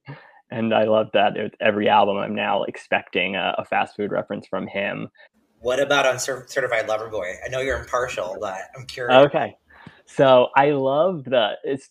and 0.51 0.73
I 0.73 0.83
love 0.83 1.07
that 1.13 1.33
every 1.59 1.89
album 1.89 2.17
I'm 2.17 2.35
now 2.35 2.63
expecting 2.63 3.35
a, 3.35 3.55
a, 3.57 3.65
fast 3.65 3.95
food 3.95 4.11
reference 4.11 4.47
from 4.47 4.67
him. 4.67 5.09
What 5.59 5.79
about 5.79 6.05
on 6.05 6.19
Certified 6.19 6.87
Lover 6.87 7.09
Boy? 7.09 7.33
I 7.43 7.49
know 7.49 7.59
you're 7.59 7.79
impartial, 7.79 8.37
but 8.39 8.59
I'm 8.77 8.85
curious. 8.85 9.25
Okay, 9.25 9.57
so 10.05 10.49
I 10.55 10.71
love 10.71 11.23
the 11.23 11.53
it's 11.63 11.89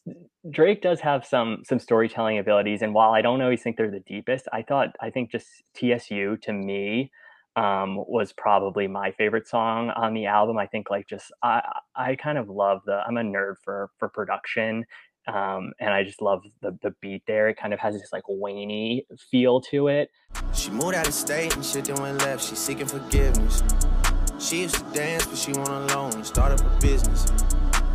Drake 0.50 0.82
does 0.82 1.00
have 1.00 1.24
some 1.26 1.62
some 1.64 1.78
storytelling 1.80 2.38
abilities, 2.38 2.82
and 2.82 2.94
while 2.94 3.12
I 3.12 3.22
don't 3.22 3.42
always 3.42 3.62
think 3.62 3.76
they're 3.76 3.90
the 3.90 4.00
deepest, 4.00 4.46
I 4.52 4.62
thought 4.62 4.94
I 5.00 5.10
think 5.10 5.32
just 5.32 5.48
TSU 5.74 6.36
to 6.42 6.52
me 6.52 7.10
um, 7.56 7.96
was 7.96 8.32
probably 8.32 8.86
my 8.86 9.12
favorite 9.12 9.48
song 9.48 9.90
on 9.90 10.14
the 10.14 10.26
album. 10.26 10.58
I 10.58 10.66
think 10.66 10.90
like 10.90 11.08
just 11.08 11.32
I 11.42 11.62
I 11.96 12.16
kind 12.16 12.38
of 12.38 12.48
love 12.48 12.82
the 12.86 13.02
I'm 13.06 13.16
a 13.16 13.22
nerd 13.22 13.54
for 13.64 13.90
for 13.98 14.08
production 14.08 14.84
um, 15.26 15.72
and 15.80 15.90
I 15.90 16.04
just 16.04 16.20
love 16.20 16.42
the 16.60 16.76
the 16.82 16.94
beat 17.00 17.22
there. 17.26 17.48
It 17.48 17.56
kind 17.56 17.72
of 17.72 17.80
has 17.80 17.94
this 17.94 18.10
like 18.12 18.24
whiny 18.26 19.06
feel 19.30 19.60
to 19.72 19.88
it. 19.88 20.10
She 20.52 20.70
moved 20.70 20.94
out 20.94 21.06
of 21.06 21.14
state 21.14 21.54
and 21.54 21.64
shit 21.64 21.86
then 21.86 22.00
went 22.00 22.18
left. 22.18 22.44
She's 22.48 22.58
seeking 22.58 22.86
forgiveness. 22.86 23.62
She 24.38 24.62
used 24.62 24.74
to 24.74 24.84
dance, 24.92 25.26
but 25.26 25.38
she 25.38 25.52
went 25.52 25.68
alone. 25.68 26.24
Start 26.24 26.52
up 26.52 26.60
a 26.60 26.80
business. 26.80 27.30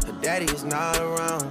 Her 0.06 0.14
daddy 0.22 0.46
is 0.46 0.64
not 0.64 0.98
around. 1.00 1.44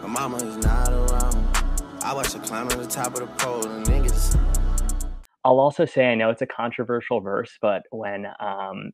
Her 0.00 0.08
mama 0.08 0.36
is 0.38 0.56
not 0.58 0.88
around. 0.88 1.56
I 2.02 2.14
watch 2.14 2.32
her 2.32 2.38
climb 2.38 2.68
to 2.68 2.76
the 2.76 2.86
top 2.86 3.14
of 3.14 3.20
the 3.20 3.26
pole 3.26 3.66
and 3.66 3.84
niggas. 3.84 4.38
I'll 5.44 5.60
also 5.60 5.84
say 5.84 6.06
I 6.06 6.14
know 6.14 6.30
it's 6.30 6.42
a 6.42 6.46
controversial 6.46 7.20
verse, 7.20 7.58
but 7.60 7.82
when 7.90 8.26
um, 8.40 8.92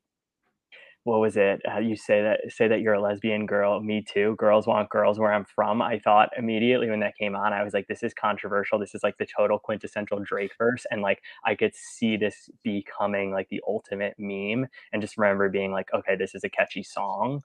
what 1.03 1.19
was 1.19 1.35
it? 1.35 1.61
Uh, 1.69 1.79
you 1.79 1.95
say 1.95 2.21
that 2.21 2.39
say 2.49 2.67
that 2.67 2.79
you're 2.79 2.93
a 2.93 3.01
lesbian 3.01 3.45
girl. 3.45 3.81
Me 3.81 4.01
too. 4.01 4.35
Girls 4.37 4.65
want 4.65 4.89
girls 4.89 5.19
where 5.19 5.33
I'm 5.33 5.45
from. 5.45 5.81
I 5.81 5.99
thought 5.99 6.29
immediately 6.37 6.89
when 6.89 7.01
that 7.01 7.17
came 7.17 7.35
on, 7.35 7.51
I 7.51 7.63
was 7.63 7.73
like, 7.73 7.87
this 7.87 8.03
is 8.03 8.13
controversial. 8.13 8.79
This 8.79 8.95
is 8.95 9.03
like 9.03 9.17
the 9.17 9.25
total 9.25 9.59
quintessential 9.59 10.19
Drake 10.19 10.51
verse, 10.57 10.85
and 10.91 11.01
like 11.01 11.21
I 11.43 11.55
could 11.55 11.75
see 11.75 12.15
this 12.15 12.49
becoming 12.63 13.31
like 13.31 13.49
the 13.49 13.61
ultimate 13.67 14.15
meme. 14.17 14.67
And 14.93 15.01
just 15.01 15.17
remember 15.17 15.49
being 15.49 15.71
like, 15.71 15.89
okay, 15.93 16.15
this 16.15 16.35
is 16.35 16.43
a 16.43 16.49
catchy 16.49 16.83
song. 16.83 17.43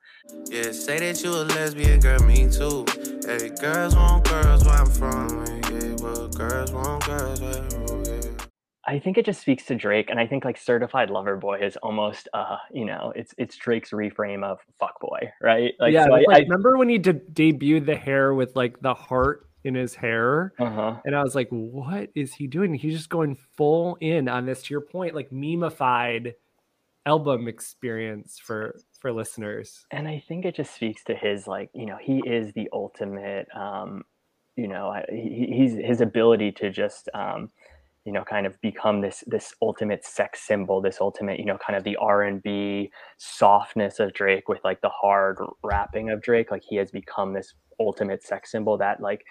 Yeah, 0.51 0.71
say 0.71 1.01
that 1.01 1.23
you 1.25 1.31
a 1.31 1.43
lesbian 1.43 1.99
girl, 2.01 2.21
me 2.21 2.49
too. 2.51 2.87
Hey, 3.27 3.51
girls 3.61 3.97
want 3.97 4.29
girls 4.29 4.65
where 4.65 4.75
I'm 4.75 4.87
from. 4.87 5.45
Yeah, 5.73 5.97
well, 6.01 6.29
girls 6.29 6.71
want 6.71 7.05
girls 7.05 7.41
where 7.41 7.69
yeah. 8.07 8.18
I 8.89 8.99
think 8.99 9.19
it 9.19 9.27
just 9.27 9.43
speaks 9.43 9.67
to 9.67 9.75
Drake, 9.75 10.09
and 10.09 10.19
I 10.19 10.27
think 10.27 10.47
like 10.47 10.57
certified 10.57 11.11
lover 11.11 11.37
boy 11.37 11.61
is 11.61 11.77
almost, 11.83 12.27
uh, 12.33 12.57
you 12.73 12.87
know, 12.87 13.13
it's 13.15 13.35
it's 13.37 13.55
Drake's 13.55 13.91
reframe 13.91 14.43
of 14.43 14.61
fuck 14.81 14.99
boy, 14.99 15.31
right? 15.43 15.75
Like, 15.79 15.93
yeah, 15.93 16.07
so 16.07 16.15
I, 16.15 16.25
like, 16.27 16.37
I, 16.37 16.39
remember 16.41 16.79
when 16.79 16.89
he 16.89 16.97
de- 16.97 17.13
debuted 17.13 17.85
the 17.85 17.97
hair 17.97 18.33
with 18.33 18.57
like 18.57 18.81
the 18.81 18.95
heart 18.95 19.47
in 19.63 19.75
his 19.75 19.95
hair, 19.95 20.55
uh-huh. 20.59 21.01
and 21.05 21.15
I 21.15 21.23
was 21.23 21.35
like, 21.35 21.49
what 21.51 22.09
is 22.15 22.33
he 22.33 22.47
doing? 22.47 22.73
He's 22.73 22.95
just 22.95 23.11
going 23.11 23.37
full 23.59 23.99
in 24.01 24.27
on 24.27 24.47
this. 24.47 24.63
To 24.63 24.73
your 24.73 24.81
point, 24.81 25.15
like 25.15 25.29
memeified 25.31 26.33
album 27.05 27.47
experience 27.47 28.39
for 28.43 28.75
for 29.01 29.13
listeners. 29.13 29.85
And 29.91 30.09
I 30.09 30.25
think 30.27 30.47
it 30.47 30.55
just 30.55 30.75
speaks 30.75 31.05
to 31.05 31.15
his 31.15 31.47
like, 31.47 31.69
you 31.75 31.85
know, 31.85 31.99
he 32.01 32.23
is 32.27 32.55
the 32.55 32.71
ultimate, 32.73 33.49
um, 33.55 34.05
you 34.57 34.67
know, 34.67 34.95
he, 35.11 35.53
he's 35.55 35.75
his 35.75 36.01
ability 36.01 36.53
to 36.53 36.71
just. 36.71 37.11
Um, 37.13 37.51
you 38.09 38.15
know 38.15 38.25
kind 38.25 38.47
of 38.47 38.59
become 38.63 39.03
this 39.03 39.23
this 39.27 39.55
ultimate 39.61 40.03
sex 40.05 40.41
symbol 40.47 40.81
this 40.81 40.99
ultimate 41.01 41.39
you 41.39 41.45
know 41.45 41.59
kind 41.59 41.77
of 41.77 41.85
the 41.85 41.97
r&b 41.97 42.91
softness 43.19 44.01
of 44.01 44.15
drake 44.15 44.49
with 44.49 44.61
like 44.65 44.81
the 44.81 44.89
hard 44.89 45.39
rapping 45.63 46.11
of 46.11 46.23
drake. 46.23 46.51
Like 46.51 46.63
he 46.69 46.77
has 46.77 46.91
become 46.91 47.33
this 47.33 47.55
ultimate 47.81 48.23
sex 48.23 48.51
symbol 48.51 48.79
that 48.79 49.01
like 49.01 49.25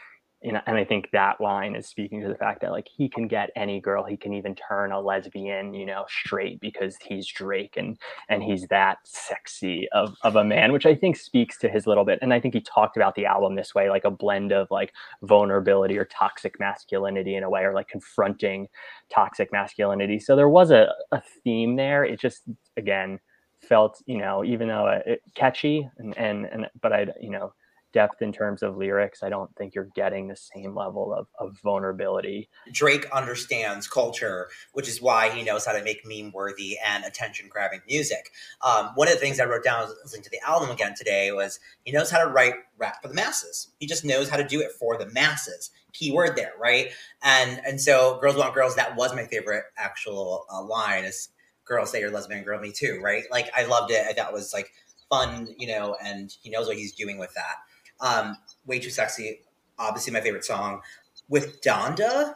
know, 0.52 0.62
and 0.68 0.78
I 0.78 0.86
think 0.86 1.10
that 1.12 1.42
line 1.42 1.76
is 1.76 1.88
speaking 1.88 2.22
to 2.22 2.28
the 2.28 2.36
fact 2.36 2.62
that 2.62 2.72
like 2.72 2.88
he 2.88 3.10
can 3.10 3.28
get 3.28 3.50
any 3.56 3.82
girl, 3.82 4.04
he 4.04 4.16
can 4.16 4.34
even 4.34 4.54
turn 4.56 4.92
a 4.92 5.02
lesbian, 5.02 5.74
you 5.74 5.86
know, 5.86 6.06
straight 6.08 6.62
because 6.62 6.96
he's 7.04 7.26
Drake 7.28 7.76
and 7.76 7.98
and 8.30 8.44
he's 8.44 8.68
that 8.68 9.00
sexy 9.04 9.90
of 9.94 10.16
of 10.22 10.36
a 10.36 10.44
man, 10.44 10.72
which 10.72 10.86
I 10.86 10.94
think 10.94 11.16
speaks 11.18 11.58
to 11.60 11.70
his 11.70 11.88
little 11.88 12.06
bit. 12.06 12.20
And 12.22 12.34
I 12.34 12.40
think 12.40 12.54
he 12.54 12.62
talked 12.62 12.98
about 12.98 13.16
the 13.16 13.26
album 13.26 13.56
this 13.56 13.74
way, 13.74 13.90
like 13.90 14.06
a 14.06 14.12
blend 14.12 14.52
of 14.52 14.68
like 14.70 14.94
vulnerability 15.24 15.98
or 15.98 16.06
toxic 16.06 16.60
masculinity 16.60 17.36
in 17.36 17.44
a 17.44 17.50
way, 17.50 17.64
or 17.64 17.74
like 17.74 17.88
confronting 17.88 18.68
toxic 19.10 19.52
masculinity. 19.52 20.20
So 20.20 20.36
there 20.36 20.50
was 20.50 20.70
a, 20.70 20.94
a 21.12 21.22
theme 21.44 21.78
there. 21.78 22.04
It 22.04 22.20
just 22.20 22.44
again 22.78 23.20
felt, 23.62 24.04
you 24.06 24.20
know, 24.20 24.46
even 24.46 24.68
though 24.68 25.02
it, 25.04 25.22
catchy 25.34 25.90
and 25.98 26.16
and 26.16 26.46
and 26.46 26.68
but 26.80 26.94
I, 26.94 27.08
you 27.20 27.32
know 27.32 27.54
depth 27.98 28.22
in 28.22 28.32
terms 28.32 28.62
of 28.62 28.78
lyrics, 28.78 29.24
I 29.24 29.30
don't 29.30 29.50
think 29.56 29.74
you're 29.74 29.90
getting 29.96 30.28
the 30.28 30.36
same 30.36 30.76
level 30.76 31.12
of, 31.12 31.26
of 31.40 31.58
vulnerability. 31.64 32.48
Drake 32.72 33.08
understands 33.12 33.88
culture, 33.88 34.50
which 34.74 34.88
is 34.88 35.02
why 35.02 35.32
he 35.32 35.42
knows 35.42 35.66
how 35.66 35.72
to 35.72 35.84
make 35.84 36.06
meme 36.06 36.32
worthy 36.32 36.78
and 36.86 37.04
attention 37.04 37.48
grabbing 37.50 37.82
music. 37.88 38.30
Um, 38.62 38.92
one 38.94 39.08
of 39.08 39.16
the 39.16 39.20
things 39.20 39.40
I 39.40 39.46
wrote 39.46 39.64
down 39.64 39.90
listening 40.04 40.22
to 40.22 40.30
the 40.30 40.48
album 40.48 40.70
again 40.70 40.94
today 40.96 41.32
was 41.32 41.60
he 41.86 41.92
knows 41.92 42.12
how 42.12 42.24
to 42.24 42.30
write 42.30 42.54
rap 42.78 43.02
for 43.02 43.08
the 43.08 43.16
masses. 43.16 43.70
He 43.80 43.88
just 43.88 44.06
knows 44.06 44.30
how 44.30 44.38
to 44.38 44.48
do 44.48 44.62
it 44.62 44.74
for 44.74 44.96
the 44.96 45.08
masses. 45.08 45.72
Keyword 45.94 46.36
there, 46.36 46.54
right? 46.60 46.90
And 47.24 47.60
and 47.66 47.82
so, 47.82 48.20
girls 48.22 48.36
want 48.36 48.54
girls. 48.54 48.76
That 48.76 48.96
was 48.96 49.16
my 49.16 49.24
favorite 49.24 49.64
actual 49.76 50.46
uh, 50.54 50.62
line. 50.62 51.06
Is 51.06 51.30
girls 51.66 51.90
say 51.90 52.00
you're 52.00 52.12
lesbian, 52.12 52.44
girl 52.44 52.60
me 52.60 52.72
too, 52.72 53.00
right? 53.02 53.24
Like 53.32 53.50
I 53.58 53.64
loved 53.66 53.90
it. 53.92 54.06
It 54.06 54.18
was 54.32 54.54
like 54.54 54.72
fun, 55.10 55.48
you 55.58 55.68
know, 55.68 55.96
and 56.04 56.32
he 56.42 56.50
knows 56.50 56.68
what 56.68 56.78
he's 56.78 56.94
doing 56.94 57.18
with 57.18 57.34
that. 57.34 57.56
Um, 58.00 58.38
Way 58.66 58.80
Too 58.80 58.90
Sexy, 58.90 59.42
obviously 59.80 60.14
my 60.14 60.22
favorite 60.22 60.46
song. 60.46 60.82
With 61.30 61.62
Donda, 61.62 62.36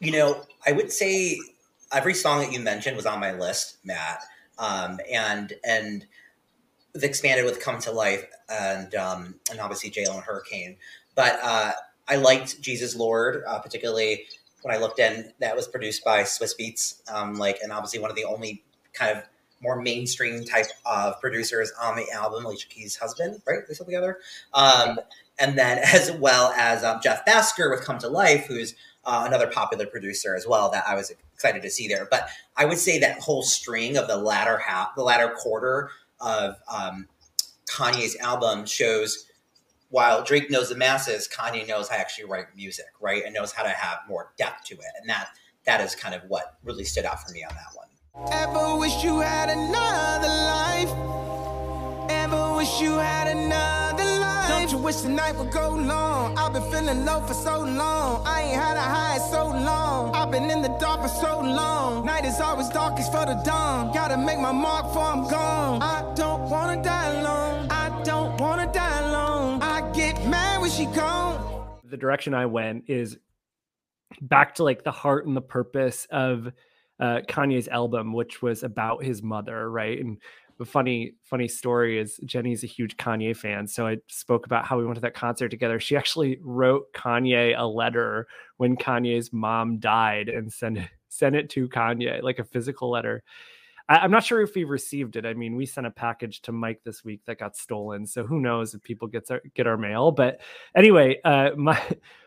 you 0.00 0.12
know, 0.12 0.44
I 0.66 0.72
would 0.72 0.92
say 0.92 1.38
every 1.92 2.14
song 2.14 2.40
that 2.40 2.52
you 2.52 2.60
mentioned 2.60 2.96
was 2.96 3.06
on 3.06 3.20
my 3.20 3.32
list, 3.32 3.78
Matt. 3.84 4.20
Um, 4.58 5.00
and 5.12 5.52
and 5.64 6.06
expanded 7.02 7.44
with 7.44 7.60
"Come 7.60 7.78
to 7.80 7.92
Life" 7.92 8.26
and 8.48 8.94
um, 8.94 9.34
and 9.50 9.60
obviously 9.60 9.90
Jail 9.90 10.12
and 10.12 10.22
Hurricane. 10.22 10.76
But 11.14 11.38
uh, 11.42 11.72
I 12.08 12.16
liked 12.16 12.60
Jesus 12.60 12.94
Lord, 12.94 13.42
uh, 13.46 13.58
particularly 13.58 14.26
when 14.62 14.74
I 14.74 14.78
looked 14.78 14.98
in. 14.98 15.32
That 15.40 15.56
was 15.56 15.68
produced 15.68 16.04
by 16.04 16.22
Swizz 16.22 16.52
Beatz, 16.58 17.10
um, 17.10 17.34
like, 17.34 17.58
and 17.62 17.72
obviously 17.72 17.98
one 17.98 18.10
of 18.10 18.16
the 18.16 18.24
only 18.24 18.64
kind 18.92 19.16
of 19.16 19.24
more 19.62 19.80
mainstream 19.80 20.44
type 20.44 20.66
of 20.84 21.20
producers 21.20 21.72
on 21.80 21.96
the 21.96 22.10
album, 22.10 22.44
Alicia 22.44 22.68
Keys' 22.68 22.96
husband, 22.96 23.40
right? 23.46 23.60
They 23.66 23.74
still 23.74 23.86
together. 23.86 24.18
Um, 24.54 24.98
and 25.38 25.58
then 25.58 25.78
as 25.84 26.12
well 26.12 26.52
as 26.56 26.84
um, 26.84 27.00
Jeff 27.02 27.24
Bhasker 27.24 27.70
with 27.70 27.82
Come 27.82 27.98
to 27.98 28.08
Life, 28.08 28.46
who's 28.46 28.74
uh, 29.04 29.24
another 29.26 29.46
popular 29.46 29.86
producer 29.86 30.34
as 30.34 30.46
well 30.46 30.70
that 30.70 30.84
I 30.86 30.94
was 30.94 31.12
excited 31.34 31.62
to 31.62 31.70
see 31.70 31.88
there. 31.88 32.06
But 32.10 32.28
I 32.56 32.64
would 32.64 32.78
say 32.78 32.98
that 32.98 33.20
whole 33.20 33.42
string 33.42 33.96
of 33.96 34.08
the 34.08 34.16
latter 34.16 34.58
half, 34.58 34.94
the 34.96 35.04
latter 35.04 35.28
quarter 35.28 35.90
of 36.20 36.56
um, 36.68 37.06
Kanye's 37.70 38.16
album 38.16 38.66
shows 38.66 39.26
while 39.90 40.24
Drake 40.24 40.50
knows 40.50 40.68
the 40.68 40.74
masses, 40.74 41.28
Kanye 41.28 41.66
knows 41.66 41.88
how 41.88 41.94
to 41.94 42.00
actually 42.00 42.24
write 42.24 42.46
music, 42.56 42.86
right? 43.00 43.22
And 43.24 43.32
knows 43.32 43.52
how 43.52 43.62
to 43.62 43.68
have 43.68 44.00
more 44.08 44.32
depth 44.36 44.64
to 44.66 44.74
it. 44.74 44.92
And 45.00 45.08
that 45.08 45.28
that 45.64 45.80
is 45.80 45.94
kind 45.94 46.14
of 46.14 46.22
what 46.28 46.58
really 46.64 46.84
stood 46.84 47.04
out 47.04 47.22
for 47.22 47.32
me 47.32 47.44
on 47.44 47.54
that 47.54 47.74
one. 47.74 47.86
Ever 48.18 48.78
wish 48.78 49.04
you 49.04 49.20
had 49.20 49.50
another 49.50 50.28
life? 50.28 50.90
Ever 52.08 52.56
wish 52.56 52.80
you 52.80 52.92
had 52.96 53.28
another 53.28 54.04
life? 54.04 54.48
Don't 54.48 54.72
you 54.72 54.78
wish 54.78 54.96
the 55.02 55.10
night 55.10 55.36
would 55.36 55.50
go 55.50 55.74
long? 55.74 56.36
I've 56.38 56.54
been 56.54 56.62
feeling 56.70 57.04
low 57.04 57.20
for 57.26 57.34
so 57.34 57.60
long. 57.60 58.26
I 58.26 58.40
ain't 58.40 58.54
had 58.60 58.78
a 58.78 58.80
high 58.80 59.18
so 59.18 59.48
long. 59.48 60.14
I've 60.14 60.30
been 60.30 60.50
in 60.50 60.62
the 60.62 60.74
dark 60.80 61.02
for 61.02 61.08
so 61.08 61.40
long. 61.40 62.06
Night 62.06 62.24
is 62.24 62.40
always 62.40 62.70
darkest 62.70 63.12
for 63.12 63.26
the 63.26 63.34
dawn. 63.44 63.92
Gotta 63.92 64.16
make 64.16 64.38
my 64.38 64.52
mark 64.52 64.86
before 64.86 65.02
I'm 65.02 65.28
gone. 65.28 65.82
I 65.82 66.14
don't 66.14 66.48
wanna 66.48 66.82
die 66.82 67.20
alone. 67.20 67.68
I 67.70 68.02
don't 68.02 68.40
wanna 68.40 68.72
die 68.72 68.98
alone. 69.00 69.60
I 69.60 69.92
get 69.92 70.26
mad 70.26 70.62
when 70.62 70.70
she 70.70 70.86
gone. 70.86 71.78
The 71.84 71.98
direction 71.98 72.32
I 72.32 72.46
went 72.46 72.84
is 72.88 73.18
back 74.22 74.54
to 74.54 74.64
like 74.64 74.84
the 74.84 74.90
heart 74.90 75.26
and 75.26 75.36
the 75.36 75.42
purpose 75.42 76.06
of 76.10 76.50
uh, 77.00 77.20
Kanye's 77.28 77.68
album, 77.68 78.12
which 78.12 78.42
was 78.42 78.62
about 78.62 79.04
his 79.04 79.22
mother, 79.22 79.70
right? 79.70 79.98
And 80.00 80.18
the 80.58 80.64
funny, 80.64 81.14
funny 81.22 81.48
story 81.48 81.98
is 81.98 82.18
Jenny's 82.24 82.64
a 82.64 82.66
huge 82.66 82.96
Kanye 82.96 83.36
fan. 83.36 83.66
So 83.66 83.86
I 83.86 83.98
spoke 84.08 84.46
about 84.46 84.64
how 84.64 84.78
we 84.78 84.84
went 84.84 84.96
to 84.96 85.02
that 85.02 85.14
concert 85.14 85.50
together. 85.50 85.78
She 85.78 85.96
actually 85.96 86.38
wrote 86.42 86.92
Kanye 86.94 87.54
a 87.56 87.66
letter 87.66 88.26
when 88.56 88.76
Kanye's 88.76 89.32
mom 89.32 89.78
died 89.78 90.28
and 90.28 90.52
sent 90.52 90.78
sent 91.08 91.36
it 91.36 91.50
to 91.50 91.68
Kanye, 91.68 92.22
like 92.22 92.38
a 92.38 92.44
physical 92.44 92.90
letter. 92.90 93.22
I, 93.88 94.04
am 94.04 94.10
not 94.10 94.24
sure 94.24 94.42
if 94.42 94.54
he 94.54 94.64
received 94.64 95.16
it. 95.16 95.24
I 95.24 95.34
mean, 95.34 95.56
we 95.56 95.66
sent 95.66 95.86
a 95.86 95.90
package 95.90 96.42
to 96.42 96.52
Mike 96.52 96.80
this 96.84 97.04
week 97.04 97.20
that 97.26 97.38
got 97.38 97.56
stolen, 97.56 98.06
so 98.06 98.24
who 98.24 98.40
knows 98.40 98.74
if 98.74 98.82
people 98.82 99.08
get 99.08 99.30
our, 99.30 99.40
get 99.54 99.66
our 99.66 99.76
mail. 99.76 100.10
But 100.10 100.40
anyway, 100.74 101.20
uh, 101.24 101.50
my 101.56 101.80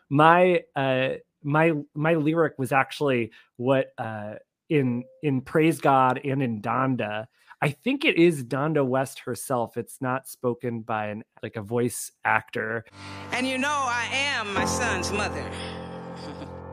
my 0.10 0.64
uh, 0.76 1.10
my 1.44 1.74
my 1.94 2.16
lyric 2.16 2.58
was 2.58 2.72
actually 2.72 3.32
what 3.58 3.92
uh, 3.98 4.36
in 4.70 5.04
in 5.24 5.42
Praise 5.42 5.80
God 5.80 6.20
and 6.24 6.42
in 6.42 6.62
Donda. 6.62 7.28
I 7.62 7.72
think 7.72 8.06
it 8.06 8.16
is 8.16 8.44
Donda 8.46 8.86
West 8.86 9.20
herself. 9.20 9.76
It's 9.76 9.98
not 10.00 10.28
spoken 10.28 10.82
by 10.82 11.08
an 11.08 11.24
like 11.44 11.58
a 11.58 11.62
voice 11.62 12.12
actor. 12.24 12.86
And 13.32 13.46
you 13.48 13.58
know 13.58 13.68
I 13.70 14.08
am 14.12 14.54
my 14.54 14.66
son's 14.66 15.12
mother. 15.12 15.44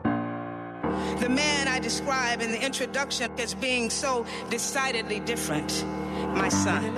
the 1.19 1.29
man 1.29 1.67
I 1.67 1.79
describe 1.79 2.41
in 2.41 2.51
the 2.51 2.63
introduction 2.63 3.31
as 3.37 3.53
being 3.53 3.89
so 3.89 4.25
decidedly 4.49 5.19
different, 5.19 5.85
my 6.33 6.49
son. 6.49 6.95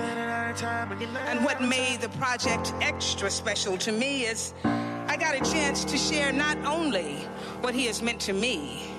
And 1.26 1.44
what 1.44 1.62
made 1.62 2.00
the 2.00 2.10
project 2.10 2.72
extra 2.80 3.30
special 3.30 3.76
to 3.78 3.92
me 3.92 4.24
is 4.26 4.54
I 4.64 5.16
got 5.16 5.34
a 5.34 5.40
chance 5.50 5.84
to 5.84 5.96
share 5.96 6.32
not 6.32 6.58
only 6.58 7.16
what 7.62 7.74
he 7.74 7.86
has 7.86 8.02
meant 8.02 8.20
to 8.22 8.32
me, 8.32 8.90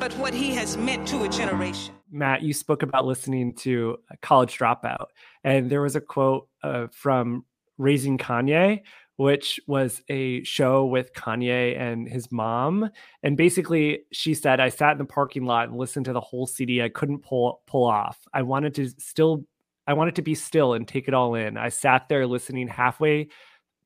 but 0.00 0.12
what 0.14 0.32
he 0.32 0.54
has 0.54 0.78
meant 0.78 1.06
to 1.06 1.24
a 1.24 1.28
generation. 1.28 1.94
Matt, 2.10 2.42
you 2.42 2.54
spoke 2.54 2.82
about 2.82 3.04
listening 3.04 3.54
to 3.56 3.98
College 4.22 4.58
Dropout, 4.58 5.06
and 5.44 5.70
there 5.70 5.82
was 5.82 5.94
a 5.94 6.00
quote 6.00 6.48
uh, 6.64 6.86
from 6.90 7.44
Raising 7.76 8.16
Kanye, 8.16 8.80
which 9.16 9.60
was 9.66 10.00
a 10.08 10.42
show 10.42 10.86
with 10.86 11.12
Kanye 11.12 11.78
and 11.78 12.08
his 12.08 12.32
mom. 12.32 12.90
And 13.22 13.36
basically, 13.36 14.00
she 14.10 14.32
said, 14.32 14.58
"I 14.58 14.70
sat 14.70 14.92
in 14.92 14.98
the 14.98 15.04
parking 15.04 15.44
lot 15.44 15.68
and 15.68 15.76
listened 15.76 16.06
to 16.06 16.14
the 16.14 16.20
whole 16.20 16.46
CD. 16.46 16.82
I 16.82 16.88
couldn't 16.88 17.18
pull 17.18 17.60
pull 17.66 17.84
off. 17.84 18.26
I 18.32 18.42
wanted 18.42 18.74
to 18.76 18.88
still, 18.98 19.44
I 19.86 19.92
wanted 19.92 20.16
to 20.16 20.22
be 20.22 20.34
still 20.34 20.72
and 20.72 20.88
take 20.88 21.08
it 21.08 21.14
all 21.14 21.34
in. 21.34 21.58
I 21.58 21.68
sat 21.68 22.08
there 22.08 22.26
listening 22.26 22.68
halfway, 22.68 23.28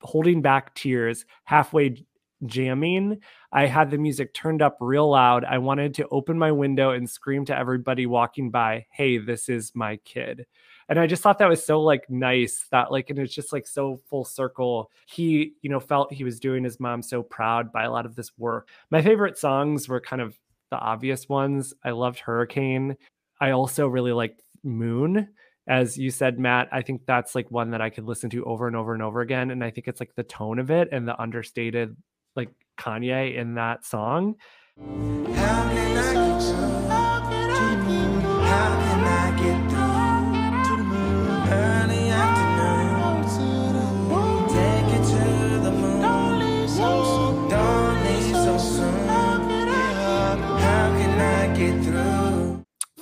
holding 0.01 0.43
back 0.43 0.77
tears, 0.77 1.27
halfway 1.43 2.07
jamming, 2.47 3.21
I 3.55 3.67
had 3.67 3.91
the 3.91 3.99
music 3.99 4.35
turned 4.35 4.61
up 4.63 4.77
real 4.81 5.09
loud. 5.11 5.45
I 5.45 5.59
wanted 5.59 5.95
to 5.95 6.09
open 6.09 6.37
my 6.39 6.51
window 6.51 6.91
and 6.91 7.09
scream 7.09 7.45
to 7.47 7.57
everybody 7.57 8.05
walking 8.05 8.51
by, 8.51 8.87
"Hey, 8.91 9.19
this 9.19 9.49
is 9.49 9.73
my 9.75 9.97
kid." 9.99 10.47
And 10.89 10.99
I 10.99 11.07
just 11.07 11.23
thought 11.23 11.39
that 11.39 11.49
was 11.49 11.65
so 11.65 11.81
like 11.81 12.11
nice 12.11 12.67
that 12.73 12.91
like 12.91 13.11
and 13.11 13.19
it's 13.19 13.35
just 13.35 13.53
like 13.53 13.67
so 13.67 14.01
full 14.11 14.25
circle. 14.25 14.91
He, 15.07 15.53
you 15.63 15.71
know, 15.71 15.81
felt 15.81 16.13
he 16.13 16.25
was 16.25 16.41
doing 16.41 16.65
his 16.65 16.81
mom 16.81 17.01
so 17.01 17.23
proud 17.23 17.73
by 17.73 17.85
a 17.85 17.91
lot 17.93 18.07
of 18.07 18.17
this 18.17 18.37
work. 18.37 18.69
My 18.91 19.01
favorite 19.01 19.39
songs 19.39 19.89
were 19.89 20.01
kind 20.01 20.21
of 20.21 20.39
the 20.71 20.79
obvious 20.79 21.29
ones. 21.29 21.73
I 21.85 21.91
loved 21.93 22.19
Hurricane. 22.19 22.97
I 23.41 23.53
also 23.53 23.87
really 23.87 24.13
liked 24.13 24.43
Moon 24.65 25.29
as 25.67 25.97
you 25.97 26.11
said 26.11 26.39
matt 26.39 26.69
i 26.73 26.83
think 26.83 27.01
that's 27.07 27.35
like 27.35 27.51
one 27.51 27.71
that 27.71 27.81
i 27.81 27.89
could 27.89 28.05
listen 28.05 28.29
to 28.29 28.45
over 28.45 28.67
and 28.67 28.77
over 28.77 28.93
and 28.93 29.03
over 29.03 29.21
again 29.23 29.51
and 29.51 29.65
i 29.65 29.71
think 29.71 29.89
it's 29.89 30.01
like 30.01 30.15
the 30.15 30.23
tone 30.23 30.59
of 30.59 30.71
it 30.71 30.89
and 30.93 31.09
the 31.09 31.19
understated 31.21 31.97
like 32.37 32.51
kanye 32.77 33.37
in 33.37 33.55
that 33.55 33.85
song? 33.85 34.37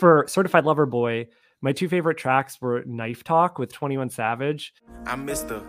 For 0.02 0.24
Certified 0.26 0.64
Lover 0.64 0.84
Boy, 0.84 1.28
my 1.60 1.70
two 1.70 1.88
favorite 1.88 2.18
tracks 2.18 2.60
were 2.60 2.82
Knife 2.84 3.22
Talk 3.22 3.56
with 3.56 3.72
21 3.72 4.10
Savage. 4.10 4.74
I 5.06 5.14
missed 5.14 5.46
the 5.46 5.60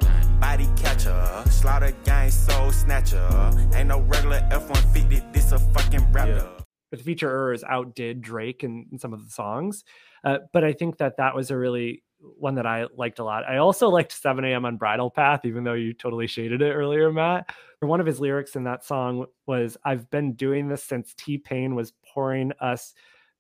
body 0.44 0.68
catcher, 0.76 1.42
slaughter 1.50 1.96
gang 2.04 2.30
soul 2.30 2.70
snatcher. 2.70 3.30
Ain't 3.74 3.88
no 3.88 4.02
regular 4.02 4.46
F-150, 4.52 5.32
this 5.32 5.54
a 5.54 5.58
fucking 5.58 6.02
raptor. 6.12 6.36
Yeah. 6.36 6.64
The 6.92 6.98
featurers 6.98 7.64
outdid 7.64 8.22
Drake 8.22 8.66
in, 8.66 8.86
in, 8.92 9.00
some 9.00 9.14
of 9.14 9.24
the 9.24 9.32
songs. 9.32 9.86
Uh, 10.22 10.40
but 10.52 10.66
I 10.66 10.74
think 10.74 10.98
that 10.98 11.16
that 11.16 11.34
was 11.34 11.50
a 11.50 11.58
really 11.58 12.04
one 12.20 12.56
that 12.56 12.66
I 12.66 12.88
liked 12.98 13.20
a 13.20 13.24
lot. 13.24 13.48
I 13.48 13.58
also 13.58 13.88
liked 13.88 14.12
7 14.12 14.44
a.m. 14.44 14.66
on 14.66 14.76
Bridle 14.76 15.10
Path, 15.10 15.46
even 15.46 15.64
though 15.64 15.76
you 15.76 15.94
totally 15.94 16.28
shaded 16.28 16.62
it 16.62 16.74
earlier, 16.74 17.10
Matt. 17.10 17.50
One 17.80 18.02
of 18.02 18.06
his 18.06 18.20
lyrics 18.20 18.58
in 18.58 18.66
that 18.66 18.84
song 18.84 19.28
was, 19.48 19.78
I've 19.86 20.10
been 20.10 20.34
doing 20.34 20.68
this 20.68 20.84
since 20.84 21.14
T 21.14 21.38
Pain 21.38 21.74
was 21.74 21.94
pouring 22.14 22.52
us 22.60 22.94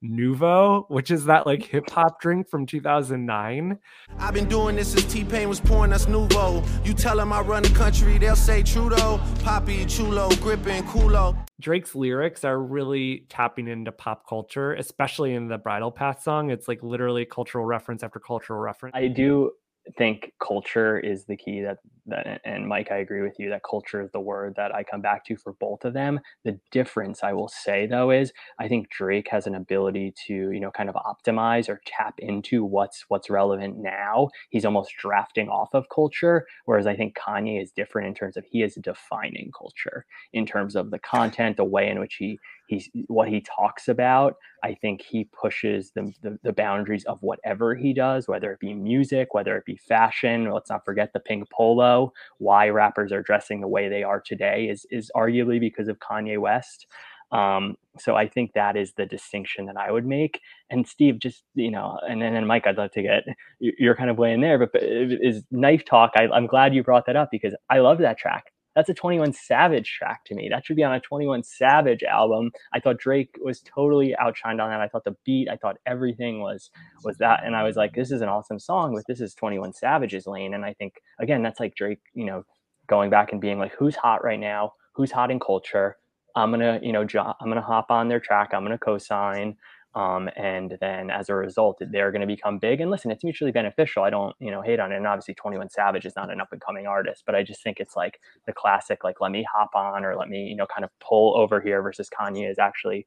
Nuvo, 0.03 0.85
which 0.89 1.09
is 1.11 1.25
that 1.25 1.45
like 1.45 1.63
hip 1.63 1.89
hop 1.89 2.19
drink 2.19 2.49
from 2.49 2.65
2009. 2.65 3.79
I've 4.19 4.33
been 4.33 4.47
doing 4.49 4.75
this 4.75 4.91
since 4.91 5.11
T 5.11 5.23
Pain 5.23 5.47
was 5.47 5.59
pouring 5.59 5.93
us 5.93 6.05
Nuvo. 6.05 6.65
You 6.85 6.93
tell 6.93 7.17
them 7.17 7.31
I 7.31 7.41
run 7.41 7.63
the 7.63 7.69
country, 7.69 8.17
they'll 8.17 8.35
say 8.35 8.63
Trudeau, 8.63 9.21
Poppy, 9.43 9.85
Chulo, 9.85 10.29
Gripping, 10.41 10.83
Kulo. 10.83 11.37
Drake's 11.59 11.95
lyrics 11.95 12.43
are 12.43 12.59
really 12.59 13.25
tapping 13.29 13.67
into 13.67 13.91
pop 13.91 14.27
culture, 14.27 14.73
especially 14.73 15.33
in 15.33 15.47
the 15.47 15.57
Bridle 15.57 15.91
Path 15.91 16.21
song. 16.21 16.49
It's 16.49 16.67
like 16.67 16.83
literally 16.83 17.25
cultural 17.25 17.65
reference 17.65 18.03
after 18.03 18.19
cultural 18.19 18.59
reference. 18.59 18.95
I 18.95 19.07
do 19.07 19.51
think 19.97 20.31
culture 20.41 20.97
is 20.97 21.25
the 21.25 21.35
key 21.35 21.61
that, 21.61 21.77
that 22.05 22.41
and 22.45 22.67
mike 22.67 22.91
i 22.91 22.97
agree 22.97 23.21
with 23.21 23.35
you 23.37 23.49
that 23.49 23.61
culture 23.69 24.01
is 24.01 24.09
the 24.11 24.19
word 24.19 24.53
that 24.55 24.73
i 24.73 24.83
come 24.83 25.01
back 25.01 25.25
to 25.25 25.35
for 25.35 25.53
both 25.53 25.85
of 25.85 25.93
them. 25.93 26.19
The 26.45 26.59
difference 26.71 27.23
i 27.23 27.33
will 27.33 27.49
say 27.49 27.85
though 27.85 28.11
is 28.11 28.31
i 28.59 28.67
think 28.67 28.89
drake 28.89 29.27
has 29.29 29.45
an 29.47 29.55
ability 29.55 30.13
to 30.27 30.33
you 30.33 30.59
know 30.59 30.71
kind 30.71 30.89
of 30.89 30.95
optimize 30.95 31.69
or 31.69 31.81
tap 31.85 32.15
into 32.19 32.63
what's 32.63 33.05
what's 33.09 33.29
relevant 33.29 33.77
now. 33.77 34.29
He's 34.49 34.65
almost 34.65 34.91
drafting 34.97 35.49
off 35.49 35.73
of 35.73 35.89
culture 35.93 36.45
whereas 36.65 36.87
i 36.87 36.95
think 36.95 37.15
kanye 37.15 37.61
is 37.61 37.71
different 37.71 38.07
in 38.07 38.13
terms 38.13 38.37
of 38.37 38.45
he 38.49 38.63
is 38.63 38.75
defining 38.75 39.51
culture 39.57 40.05
in 40.31 40.45
terms 40.45 40.75
of 40.75 40.91
the 40.91 40.99
content 40.99 41.57
the 41.57 41.63
way 41.63 41.89
in 41.89 41.99
which 41.99 42.15
he 42.15 42.39
he's 42.73 42.89
what 43.07 43.29
he 43.29 43.41
talks 43.41 43.87
about 43.87 44.35
i 44.63 44.73
think 44.73 45.01
he 45.01 45.25
pushes 45.25 45.91
the, 45.91 46.13
the, 46.21 46.37
the 46.43 46.53
boundaries 46.53 47.05
of 47.05 47.21
whatever 47.21 47.75
he 47.75 47.93
does 47.93 48.27
whether 48.27 48.51
it 48.51 48.59
be 48.59 48.73
music 48.73 49.33
whether 49.33 49.55
it 49.57 49.65
be 49.65 49.77
fashion 49.77 50.51
let's 50.51 50.69
not 50.69 50.85
forget 50.85 51.13
the 51.13 51.19
pink 51.19 51.49
polo 51.51 52.11
why 52.39 52.69
rappers 52.69 53.11
are 53.11 53.23
dressing 53.23 53.61
the 53.61 53.67
way 53.67 53.89
they 53.89 54.03
are 54.03 54.21
today 54.21 54.67
is 54.69 54.85
is 54.91 55.11
arguably 55.15 55.59
because 55.59 55.87
of 55.87 55.99
kanye 55.99 56.39
west 56.39 56.87
um, 57.31 57.77
so 57.97 58.15
I 58.15 58.27
think 58.27 58.53
that 58.53 58.77
is 58.77 58.93
the 58.93 59.07
distinction 59.07 59.65
that 59.65 59.77
I 59.77 59.91
would 59.91 60.05
make. 60.05 60.39
And 60.69 60.87
Steve, 60.87 61.17
just 61.19 61.43
you 61.55 61.71
know, 61.71 61.99
and 62.07 62.21
then 62.21 62.35
and 62.35 62.47
Mike, 62.47 62.67
I'd 62.67 62.77
love 62.77 62.91
to 62.91 63.01
get 63.01 63.23
you're 63.59 63.95
kind 63.95 64.11
of 64.11 64.19
way 64.19 64.29
weighing 64.29 64.41
there, 64.41 64.59
but 64.59 64.69
is 64.81 65.43
knife 65.49 65.83
talk? 65.83 66.11
I, 66.15 66.27
I'm 66.27 66.45
glad 66.45 66.75
you 66.75 66.83
brought 66.83 67.07
that 67.07 67.15
up 67.15 67.29
because 67.31 67.55
I 67.71 67.79
love 67.79 67.97
that 67.99 68.19
track 68.19 68.52
that's 68.75 68.89
a 68.89 68.93
21 68.93 69.33
Savage 69.33 69.91
track 69.97 70.23
to 70.25 70.35
me. 70.35 70.49
That 70.49 70.65
should 70.65 70.75
be 70.75 70.83
on 70.83 70.93
a 70.93 70.99
21 70.99 71.43
Savage 71.43 72.03
album. 72.03 72.51
I 72.73 72.79
thought 72.79 72.97
Drake 72.97 73.37
was 73.41 73.61
totally 73.61 74.15
outshined 74.19 74.61
on 74.61 74.69
that. 74.69 74.81
I 74.81 74.87
thought 74.87 75.03
the 75.03 75.15
beat, 75.25 75.49
I 75.49 75.57
thought 75.57 75.77
everything 75.85 76.41
was 76.41 76.71
was 77.03 77.17
that, 77.17 77.43
and 77.45 77.55
I 77.55 77.63
was 77.63 77.75
like, 77.75 77.93
this 77.93 78.11
is 78.11 78.21
an 78.21 78.29
awesome 78.29 78.59
song, 78.59 78.93
but 78.95 79.03
this 79.07 79.21
is 79.21 79.33
21 79.35 79.73
Savage's 79.73 80.27
lane. 80.27 80.53
And 80.53 80.65
I 80.65 80.73
think 80.73 80.95
again, 81.19 81.43
that's 81.43 81.59
like 81.59 81.75
Drake, 81.75 82.01
you 82.13 82.25
know, 82.25 82.45
going 82.87 83.09
back 83.09 83.31
and 83.31 83.41
being 83.41 83.59
like, 83.59 83.73
who's 83.75 83.95
hot 83.95 84.23
right 84.23 84.39
now? 84.39 84.73
Who's 84.93 85.11
hot 85.11 85.31
in 85.31 85.39
culture? 85.39 85.97
I'm 86.35 86.51
gonna, 86.51 86.79
you 86.81 86.91
know, 86.91 87.03
jo- 87.03 87.33
I'm 87.39 87.47
gonna 87.47 87.61
hop 87.61 87.91
on 87.91 88.07
their 88.07 88.19
track. 88.19 88.53
I'm 88.53 88.63
gonna 88.63 88.77
co-sign. 88.77 89.55
Um, 89.95 90.27
and 90.35 90.75
then 90.81 91.11
as 91.11 91.29
a 91.29 91.35
result, 91.35 91.77
they're 91.79 92.11
going 92.11 92.21
to 92.21 92.27
become 92.27 92.57
big. 92.57 92.81
And 92.81 92.89
listen, 92.89 93.11
it's 93.11 93.23
mutually 93.23 93.51
beneficial. 93.51 94.03
I 94.03 94.09
don't, 94.09 94.35
you 94.39 94.49
know, 94.49 94.61
hate 94.61 94.79
on 94.79 94.91
it. 94.91 94.97
And 94.97 95.05
obviously, 95.05 95.35
21 95.35 95.69
Savage 95.69 96.05
is 96.05 96.15
not 96.15 96.31
an 96.31 96.41
up 96.41 96.51
and 96.51 96.61
coming 96.61 96.87
artist, 96.87 97.23
but 97.25 97.35
I 97.35 97.43
just 97.43 97.61
think 97.61 97.79
it's 97.79 97.95
like 97.95 98.19
the 98.47 98.53
classic, 98.53 99.03
like, 99.03 99.21
let 99.21 99.31
me 99.31 99.45
hop 99.51 99.75
on 99.75 100.03
or 100.03 100.15
let 100.15 100.29
me, 100.29 100.45
you 100.45 100.55
know, 100.55 100.65
kind 100.65 100.83
of 100.83 100.89
pull 100.99 101.37
over 101.37 101.61
here 101.61 101.81
versus 101.83 102.09
Kanye 102.09 102.49
is 102.49 102.57
actually, 102.57 103.05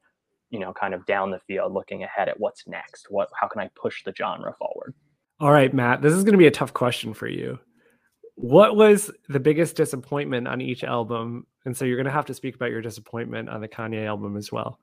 you 0.49 0.59
know, 0.59 0.71
kind 0.71 0.93
of 0.93 1.05
down 1.05 1.29
the 1.29 1.39
field 1.39 1.73
looking 1.73 2.03
ahead 2.03 2.29
at 2.29 2.39
what's 2.39 2.65
next. 2.67 3.07
What, 3.09 3.29
how 3.39 3.47
can 3.47 3.61
I 3.61 3.69
push 3.75 4.03
the 4.03 4.13
genre 4.15 4.53
forward? 4.57 4.93
All 5.41 5.51
right, 5.51 5.73
Matt, 5.73 6.01
this 6.01 6.13
is 6.13 6.23
going 6.23 6.33
to 6.33 6.39
be 6.39 6.47
a 6.47 6.51
tough 6.51 6.73
question 6.73 7.13
for 7.13 7.27
you. 7.27 7.59
What 8.35 8.77
was 8.77 9.11
the 9.27 9.39
biggest 9.41 9.75
disappointment 9.75 10.47
on 10.47 10.61
each 10.61 10.85
album? 10.85 11.47
And 11.65 11.75
so 11.75 11.83
you're 11.83 11.97
going 11.97 12.05
to 12.05 12.11
have 12.11 12.25
to 12.25 12.33
speak 12.33 12.55
about 12.55 12.69
your 12.69 12.81
disappointment 12.81 13.49
on 13.49 13.59
the 13.59 13.67
Kanye 13.67 14.05
album 14.05 14.37
as 14.37 14.51
well 14.51 14.79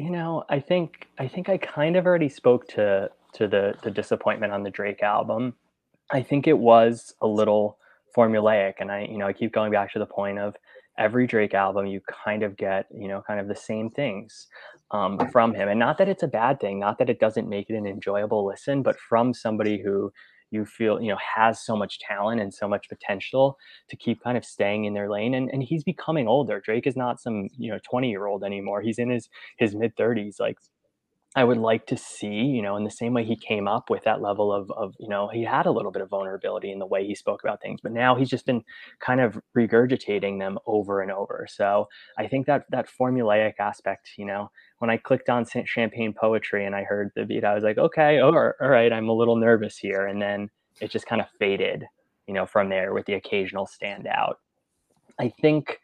you 0.00 0.08
know, 0.08 0.44
I 0.48 0.60
think 0.60 1.08
I 1.18 1.28
think 1.28 1.50
I 1.50 1.58
kind 1.58 1.94
of 1.94 2.06
already 2.06 2.30
spoke 2.30 2.66
to 2.68 3.10
to 3.34 3.46
the 3.46 3.74
the 3.82 3.90
disappointment 3.90 4.52
on 4.52 4.62
the 4.62 4.70
Drake 4.70 5.02
album. 5.02 5.54
I 6.10 6.22
think 6.22 6.46
it 6.46 6.58
was 6.58 7.14
a 7.20 7.26
little 7.26 7.76
formulaic, 8.16 8.74
and 8.80 8.90
I 8.90 9.02
you 9.02 9.18
know 9.18 9.26
I 9.26 9.34
keep 9.34 9.52
going 9.52 9.70
back 9.70 9.92
to 9.92 9.98
the 9.98 10.06
point 10.06 10.38
of 10.38 10.56
every 10.98 11.26
Drake 11.26 11.52
album 11.52 11.86
you 11.86 12.00
kind 12.24 12.42
of 12.42 12.56
get 12.56 12.86
you 12.96 13.08
know 13.08 13.22
kind 13.26 13.40
of 13.40 13.46
the 13.46 13.54
same 13.54 13.90
things 13.90 14.46
um, 14.90 15.18
from 15.30 15.52
him, 15.52 15.68
and 15.68 15.78
not 15.78 15.98
that 15.98 16.08
it's 16.08 16.22
a 16.22 16.28
bad 16.28 16.60
thing, 16.60 16.80
not 16.80 16.98
that 16.98 17.10
it 17.10 17.20
doesn't 17.20 17.48
make 17.48 17.68
it 17.68 17.76
an 17.76 17.86
enjoyable 17.86 18.46
listen, 18.46 18.82
but 18.82 18.98
from 18.98 19.34
somebody 19.34 19.82
who 19.82 20.10
you 20.50 20.64
feel 20.64 21.00
you 21.00 21.08
know 21.08 21.18
has 21.36 21.64
so 21.64 21.76
much 21.76 21.98
talent 21.98 22.40
and 22.40 22.52
so 22.52 22.68
much 22.68 22.88
potential 22.88 23.56
to 23.88 23.96
keep 23.96 24.22
kind 24.22 24.36
of 24.36 24.44
staying 24.44 24.84
in 24.84 24.94
their 24.94 25.10
lane 25.10 25.34
and, 25.34 25.50
and 25.50 25.62
he's 25.62 25.84
becoming 25.84 26.28
older. 26.28 26.60
Drake 26.60 26.86
is 26.86 26.96
not 26.96 27.20
some 27.20 27.48
you 27.56 27.70
know 27.70 27.78
20 27.88 28.10
year 28.10 28.26
old 28.26 28.44
anymore. 28.44 28.82
He's 28.82 28.98
in 28.98 29.10
his 29.10 29.28
his 29.58 29.74
mid 29.74 29.96
30s 29.96 30.40
like 30.40 30.58
I 31.36 31.44
would 31.44 31.58
like 31.58 31.86
to 31.86 31.96
see, 31.96 32.26
you 32.26 32.60
know, 32.60 32.76
in 32.76 32.82
the 32.82 32.90
same 32.90 33.14
way 33.14 33.24
he 33.24 33.36
came 33.36 33.68
up 33.68 33.88
with 33.88 34.02
that 34.02 34.20
level 34.20 34.52
of, 34.52 34.68
of, 34.72 34.96
you 34.98 35.08
know, 35.08 35.28
he 35.28 35.44
had 35.44 35.64
a 35.64 35.70
little 35.70 35.92
bit 35.92 36.02
of 36.02 36.08
vulnerability 36.08 36.72
in 36.72 36.80
the 36.80 36.86
way 36.86 37.06
he 37.06 37.14
spoke 37.14 37.44
about 37.44 37.62
things, 37.62 37.78
but 37.80 37.92
now 37.92 38.16
he's 38.16 38.28
just 38.28 38.46
been 38.46 38.64
kind 38.98 39.20
of 39.20 39.38
regurgitating 39.56 40.40
them 40.40 40.58
over 40.66 41.00
and 41.00 41.12
over. 41.12 41.46
So 41.48 41.86
I 42.18 42.26
think 42.26 42.46
that 42.46 42.64
that 42.70 42.88
formulaic 42.88 43.54
aspect, 43.60 44.10
you 44.18 44.24
know, 44.24 44.50
when 44.80 44.90
I 44.90 44.96
clicked 44.96 45.28
on 45.28 45.46
Champagne 45.66 46.12
Poetry 46.12 46.64
and 46.64 46.74
I 46.74 46.84
heard 46.84 47.12
the 47.14 47.24
beat, 47.24 47.44
I 47.44 47.54
was 47.54 47.62
like, 47.62 47.78
okay, 47.78 48.18
all 48.20 48.52
right, 48.60 48.92
I'm 48.92 49.08
a 49.08 49.12
little 49.12 49.36
nervous 49.36 49.76
here. 49.76 50.06
And 50.06 50.20
then 50.20 50.50
it 50.80 50.90
just 50.90 51.06
kind 51.06 51.20
of 51.20 51.28
faded, 51.38 51.84
you 52.26 52.34
know, 52.34 52.46
from 52.46 52.70
there 52.70 52.94
with 52.94 53.04
the 53.06 53.14
occasional 53.14 53.66
standout. 53.66 54.34
I 55.18 55.28
think, 55.40 55.78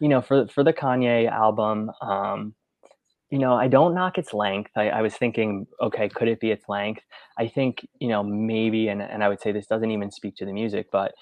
you 0.00 0.08
know, 0.08 0.20
for, 0.20 0.46
for 0.48 0.62
the 0.62 0.72
Kanye 0.72 1.30
album, 1.30 1.90
um, 2.02 2.54
you 3.30 3.38
know, 3.38 3.54
I 3.54 3.68
don't 3.68 3.94
knock 3.94 4.18
its 4.18 4.34
length. 4.34 4.70
I, 4.76 4.90
I, 4.90 5.00
was 5.00 5.14
thinking, 5.14 5.66
okay, 5.80 6.10
could 6.10 6.28
it 6.28 6.38
be 6.38 6.50
its 6.50 6.68
length? 6.68 7.00
I 7.38 7.48
think, 7.48 7.86
you 7.98 8.08
know, 8.08 8.22
maybe, 8.22 8.88
and, 8.88 9.00
and 9.00 9.24
I 9.24 9.30
would 9.30 9.40
say 9.40 9.52
this 9.52 9.66
doesn't 9.66 9.90
even 9.90 10.10
speak 10.10 10.36
to 10.36 10.44
the 10.44 10.52
music, 10.52 10.88
but 10.92 11.12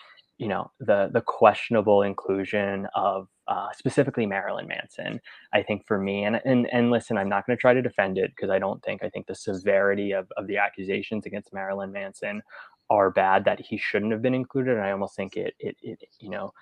you 0.41 0.49
know, 0.49 0.71
the 0.81 1.11
the 1.13 1.21
questionable 1.21 2.01
inclusion 2.01 2.89
of 2.95 3.29
uh, 3.51 3.69
specifically 3.77 4.27
Marilyn 4.27 4.69
Manson. 4.69 5.21
I 5.53 5.63
think 5.63 5.87
for 5.87 5.99
me, 5.99 6.25
and 6.25 6.41
and 6.45 6.69
and 6.73 6.91
listen, 6.91 7.19
I'm 7.19 7.29
not 7.29 7.47
going 7.47 7.57
to 7.57 7.61
try 7.61 7.75
to 7.75 7.83
defend 7.83 8.17
it 8.17 8.31
because 8.35 8.49
I 8.49 8.61
don't 8.61 8.83
think 8.83 9.03
I 9.03 9.11
think 9.11 9.27
the 9.27 9.35
severity 9.35 10.13
of 10.13 10.31
of 10.37 10.47
the 10.47 10.57
accusations 10.57 11.27
against 11.27 11.53
Marilyn 11.53 11.93
Manson 11.93 12.43
are 12.89 13.11
bad 13.11 13.45
that 13.45 13.61
he 13.61 13.77
shouldn't 13.77 14.13
have 14.13 14.23
been 14.23 14.35
included, 14.35 14.77
and 14.77 14.87
I 14.87 14.93
almost 14.93 15.17
think 15.17 15.37
it 15.37 15.55
it, 15.59 15.77
it 15.83 16.01
you 16.21 16.31
know 16.31 16.53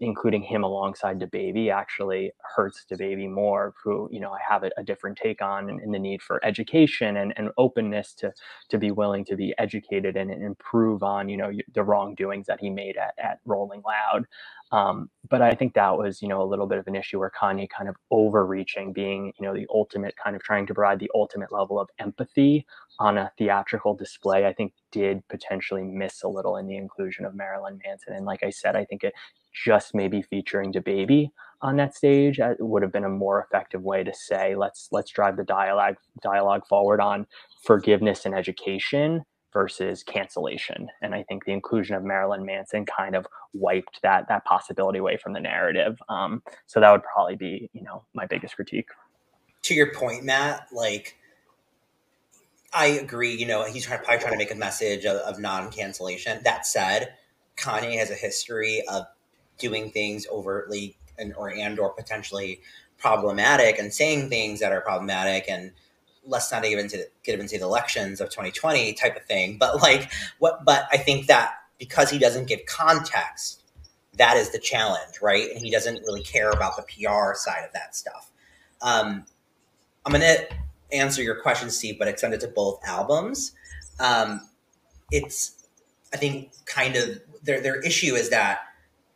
including 0.00 0.42
him 0.42 0.64
alongside 0.64 1.18
DaBaby 1.18 1.72
actually 1.72 2.32
hurts 2.56 2.84
DaBaby 2.90 3.30
more, 3.30 3.74
who 3.82 4.08
you 4.12 4.20
know 4.20 4.32
I 4.32 4.38
have 4.48 4.64
a, 4.64 4.70
a 4.76 4.82
different 4.82 5.18
take 5.18 5.42
on, 5.42 5.68
and, 5.70 5.92
the 5.92 5.98
need 5.98 6.22
for 6.22 6.44
education 6.44 7.16
and, 7.18 7.32
and 7.36 7.50
openness 7.58 8.14
to 8.14 8.32
to 8.70 8.78
be 8.78 8.90
willing 8.90 9.24
to 9.26 9.36
be 9.36 9.54
educated 9.58 10.16
and, 10.16 10.30
and 10.30 10.42
improve 10.42 11.02
on 11.02 11.28
you 11.28 11.36
know 11.36 11.50
the 11.74 11.82
wrongdoings 11.82 12.46
that 12.46 12.60
he 12.60 12.70
made 12.70 12.96
at, 12.96 13.14
at 13.22 13.40
Rolling 13.44 13.82
Loud. 13.86 14.26
Um, 14.72 15.10
but 15.28 15.42
I 15.42 15.52
think 15.52 15.74
that 15.74 15.98
was, 15.98 16.22
you 16.22 16.28
know, 16.28 16.40
a 16.42 16.48
little 16.48 16.66
bit 16.66 16.78
of 16.78 16.86
an 16.86 16.96
issue 16.96 17.18
where 17.18 17.30
Kanye 17.30 17.68
kind 17.68 17.90
of 17.90 17.96
overreaching, 18.10 18.94
being, 18.94 19.32
you 19.38 19.46
know, 19.46 19.54
the 19.54 19.66
ultimate 19.68 20.14
kind 20.22 20.34
of 20.34 20.42
trying 20.42 20.66
to 20.66 20.74
provide 20.74 20.98
the 20.98 21.10
ultimate 21.14 21.52
level 21.52 21.78
of 21.78 21.90
empathy 21.98 22.66
on 22.98 23.18
a 23.18 23.30
theatrical 23.36 23.94
display, 23.94 24.46
I 24.46 24.54
think 24.54 24.72
did 24.90 25.26
potentially 25.28 25.82
miss 25.82 26.22
a 26.22 26.28
little 26.28 26.56
in 26.56 26.66
the 26.66 26.76
inclusion 26.76 27.26
of 27.26 27.34
Marilyn 27.34 27.80
Manson. 27.84 28.14
And 28.14 28.24
like 28.24 28.42
I 28.42 28.48
said, 28.48 28.74
I 28.74 28.86
think 28.86 29.04
it 29.04 29.12
just 29.52 29.94
maybe 29.94 30.22
featuring 30.22 30.72
DaBaby 30.72 31.30
on 31.60 31.76
that 31.76 31.94
stage 31.94 32.40
uh, 32.40 32.54
would 32.58 32.82
have 32.82 32.92
been 32.92 33.04
a 33.04 33.08
more 33.08 33.40
effective 33.42 33.82
way 33.82 34.02
to 34.02 34.12
say, 34.12 34.56
let's 34.56 34.88
let's 34.90 35.10
drive 35.10 35.36
the 35.36 35.44
dialogue 35.44 35.96
dialogue 36.22 36.66
forward 36.66 37.00
on 37.00 37.26
forgiveness 37.64 38.26
and 38.26 38.34
education 38.34 39.22
versus 39.52 40.02
cancellation. 40.02 40.88
And 41.02 41.14
I 41.14 41.22
think 41.24 41.44
the 41.44 41.52
inclusion 41.52 41.94
of 41.94 42.02
Marilyn 42.02 42.44
Manson 42.44 42.86
kind 42.86 43.14
of 43.14 43.26
wiped 43.52 44.00
that 44.02 44.26
that 44.28 44.44
possibility 44.44 44.98
away 44.98 45.18
from 45.18 45.34
the 45.34 45.40
narrative. 45.40 45.98
Um, 46.08 46.42
so 46.66 46.80
that 46.80 46.90
would 46.90 47.02
probably 47.02 47.36
be, 47.36 47.70
you 47.72 47.82
know, 47.82 48.04
my 48.14 48.26
biggest 48.26 48.56
critique. 48.56 48.88
To 49.64 49.74
your 49.74 49.92
point, 49.92 50.24
Matt, 50.24 50.68
like 50.72 51.16
I 52.72 52.86
agree. 52.86 53.34
You 53.34 53.46
know, 53.46 53.64
he's 53.64 53.84
trying, 53.84 54.00
probably 54.00 54.20
trying 54.20 54.32
to 54.32 54.38
make 54.38 54.50
a 54.50 54.56
message 54.56 55.04
of, 55.04 55.18
of 55.18 55.38
non-cancellation. 55.38 56.42
That 56.42 56.66
said, 56.66 57.14
Kanye 57.56 57.98
has 57.98 58.10
a 58.10 58.14
history 58.14 58.82
of 58.88 59.04
doing 59.62 59.90
things 59.90 60.26
overtly 60.30 60.96
and 61.18 61.32
or 61.34 61.48
and 61.48 61.78
or 61.78 61.90
potentially 61.90 62.60
problematic 62.98 63.78
and 63.78 63.92
saying 63.94 64.28
things 64.28 64.60
that 64.60 64.72
are 64.72 64.80
problematic 64.80 65.46
and 65.48 65.72
let's 66.24 66.52
not 66.52 66.64
even 66.64 66.88
to 66.88 67.04
get 67.24 67.38
into 67.40 67.58
the 67.58 67.64
elections 67.64 68.20
of 68.20 68.28
2020 68.30 68.92
type 68.94 69.16
of 69.16 69.24
thing. 69.24 69.56
But 69.58 69.82
like 69.82 70.10
what? 70.38 70.64
But 70.64 70.86
I 70.92 70.96
think 70.96 71.26
that 71.28 71.54
because 71.78 72.10
he 72.10 72.18
doesn't 72.18 72.46
give 72.46 72.60
context, 72.66 73.62
that 74.18 74.36
is 74.36 74.50
the 74.50 74.58
challenge, 74.58 75.20
right? 75.20 75.50
And 75.50 75.60
he 75.60 75.70
doesn't 75.70 76.02
really 76.02 76.22
care 76.22 76.50
about 76.50 76.76
the 76.76 76.82
PR 76.82 77.34
side 77.34 77.64
of 77.64 77.72
that 77.72 77.96
stuff. 77.96 78.30
Um, 78.80 79.24
I'm 80.04 80.12
gonna 80.12 80.36
answer 80.92 81.22
your 81.22 81.36
question, 81.40 81.70
Steve, 81.70 81.98
but 81.98 82.08
extend 82.08 82.34
it 82.34 82.40
to 82.40 82.48
both 82.48 82.80
albums. 82.84 83.52
Um, 83.98 84.48
it's, 85.10 85.66
I 86.12 86.16
think, 86.16 86.52
kind 86.66 86.96
of 86.96 87.20
their 87.42 87.60
their 87.60 87.80
issue 87.80 88.14
is 88.14 88.30
that 88.30 88.60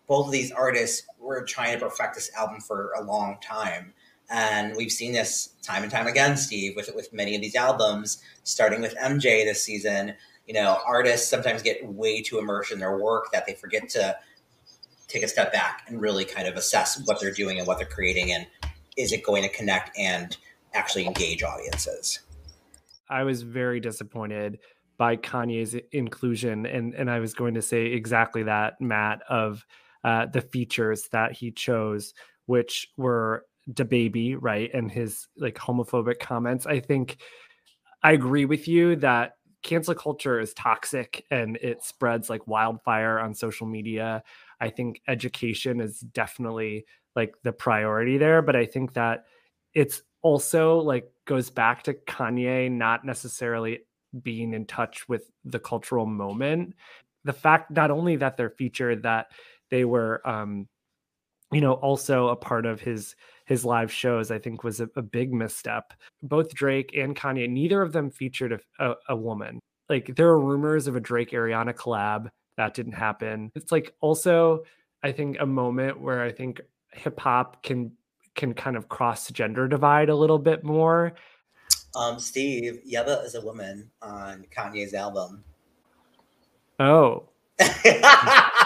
both 0.07 0.27
of 0.27 0.33
these 0.33 0.53
artists 0.53 1.07
were 1.19 1.45
trying 1.45 1.79
to 1.79 1.85
perfect 1.85 2.15
this 2.15 2.31
album 2.37 2.61
for 2.61 2.93
a 2.97 3.03
long 3.03 3.39
time 3.43 3.93
and 4.31 4.75
we've 4.77 4.91
seen 4.91 5.13
this 5.13 5.55
time 5.63 5.83
and 5.83 5.93
time 5.93 6.07
again, 6.07 6.37
Steve, 6.37 6.75
with 6.75 6.91
with 6.95 7.13
many 7.13 7.35
of 7.37 7.43
these 7.43 7.55
albums, 7.55 8.23
starting 8.43 8.81
with 8.81 8.95
MJ 8.97 9.45
this 9.45 9.63
season. 9.63 10.15
You 10.47 10.55
know, 10.55 10.79
artists 10.87 11.29
sometimes 11.29 11.63
get 11.63 11.85
way 11.87 12.23
too 12.23 12.39
immersed 12.39 12.73
in 12.73 12.79
their 12.79 12.99
work 12.99 13.31
that 13.33 13.47
they 13.47 13.55
forget 13.55 13.89
to 13.91 14.17
take 15.09 15.23
a 15.23 15.29
step 15.29 15.53
back 15.53 15.85
and 15.87 16.01
really 16.01 16.25
kind 16.25 16.49
of 16.49 16.57
assess 16.57 17.03
what 17.07 17.21
they're 17.21 17.33
doing 17.33 17.59
and 17.59 17.67
what 17.67 17.79
they're 17.79 17.87
creating 17.87 18.33
and 18.33 18.47
is 18.97 19.13
it 19.13 19.23
going 19.23 19.43
to 19.43 19.49
connect 19.49 19.97
and 19.97 20.37
actually 20.75 21.07
engage 21.07 21.43
audiences. 21.43 22.21
I 23.09 23.23
was 23.23 23.43
very 23.43 23.79
disappointed 23.79 24.59
by 24.97 25.17
Kanye's 25.17 25.77
inclusion 25.93 26.67
and 26.67 26.95
and 26.95 27.11
I 27.11 27.21
was 27.21 27.35
going 27.35 27.55
to 27.55 27.63
say 27.63 27.87
exactly 27.87 28.43
that 28.45 28.81
Matt 28.81 29.23
of 29.29 29.65
uh, 30.07 30.25
the 30.25 30.41
features 30.41 31.09
that 31.13 31.33
he 31.33 31.51
chose 31.51 32.15
which 32.47 32.89
were 32.97 33.45
DaBaby, 33.73 34.37
right, 34.41 34.71
and 34.73 34.91
his 34.91 35.27
like 35.37 35.57
homophobic 35.57 36.21
comments. 36.21 36.65
I 36.65 36.81
think 36.81 37.19
I 38.03 38.13
agree 38.13 38.45
with 38.45 38.69
you 38.69 38.97
that 38.97 39.33
cancel 39.63 39.95
culture 39.95 40.39
is 40.39 40.55
toxic 40.55 41.25
and 41.31 41.57
it 41.57 41.83
spreads 41.83 42.31
like 42.31 42.47
wildfire 42.47 43.19
on 43.19 43.35
social 43.35 43.67
media. 43.67 44.23
I 44.61 44.71
think 44.71 45.03
education 45.09 45.81
is 45.81 45.99
definitely 46.01 46.87
like 47.17 47.35
the 47.43 47.53
priority 47.53 48.17
there, 48.17 48.43
but 48.43 48.55
I 48.55 48.65
think 48.65 48.95
that 48.95 49.25
it's 49.75 50.03
also 50.23 50.79
like 50.79 51.11
goes 51.25 51.51
back 51.51 51.83
to 51.85 51.95
Kanye 51.95 52.71
not 52.71 53.05
necessarily 53.05 53.81
being 54.23 54.55
in 54.55 54.67
touch 54.67 55.09
with 55.09 55.31
the 55.45 55.59
cultural 55.59 56.07
moment. 56.07 56.77
The 57.25 57.33
fact 57.33 57.73
not 57.73 57.91
only 57.91 58.15
that 58.17 58.37
they're 58.37 58.51
featured 58.51 59.03
that 59.03 59.27
they 59.71 59.85
were 59.85 60.27
um 60.29 60.67
you 61.53 61.61
know 61.61 61.75
also 61.75 62.29
a 62.29 62.37
part 62.37 62.67
of 62.67 62.81
his 62.81 63.15
his 63.47 63.65
live 63.65 63.93
shows, 63.93 64.31
I 64.31 64.39
think 64.39 64.65
was 64.65 64.81
a, 64.81 64.89
a 64.97 65.03
big 65.03 65.33
misstep. 65.33 65.95
Both 66.23 66.53
Drake 66.53 66.97
and 66.97 67.17
Kanye, 67.17 67.49
neither 67.49 67.81
of 67.81 67.93
them 67.93 68.11
featured 68.11 68.53
a, 68.53 68.61
a, 68.85 68.95
a 69.11 69.17
woman. 69.17 69.61
Like 69.89 70.17
there 70.17 70.27
are 70.29 70.41
rumors 70.41 70.89
of 70.89 70.97
a 70.97 71.01
Drake 71.01 71.31
Ariana 71.31 71.73
collab 71.73 72.29
that 72.57 72.75
didn't 72.75 72.93
happen. 72.93 73.53
It's 73.55 73.71
like 73.71 73.95
also, 74.01 74.65
I 75.03 75.13
think 75.13 75.37
a 75.39 75.47
moment 75.47 76.01
where 76.01 76.23
I 76.23 76.33
think 76.33 76.61
hip 76.93 77.21
hop 77.21 77.63
can 77.63 77.93
can 78.35 78.53
kind 78.53 78.77
of 78.77 78.89
cross 78.89 79.31
gender 79.31 79.69
divide 79.69 80.09
a 80.09 80.17
little 80.17 80.39
bit 80.39 80.65
more. 80.65 81.15
Um, 81.95 82.19
Steve, 82.19 82.81
Yebba 82.87 83.25
is 83.25 83.35
a 83.35 83.41
woman 83.41 83.91
on 84.03 84.45
Kanye's 84.55 84.93
album. 84.93 85.45
Oh. 86.79 87.29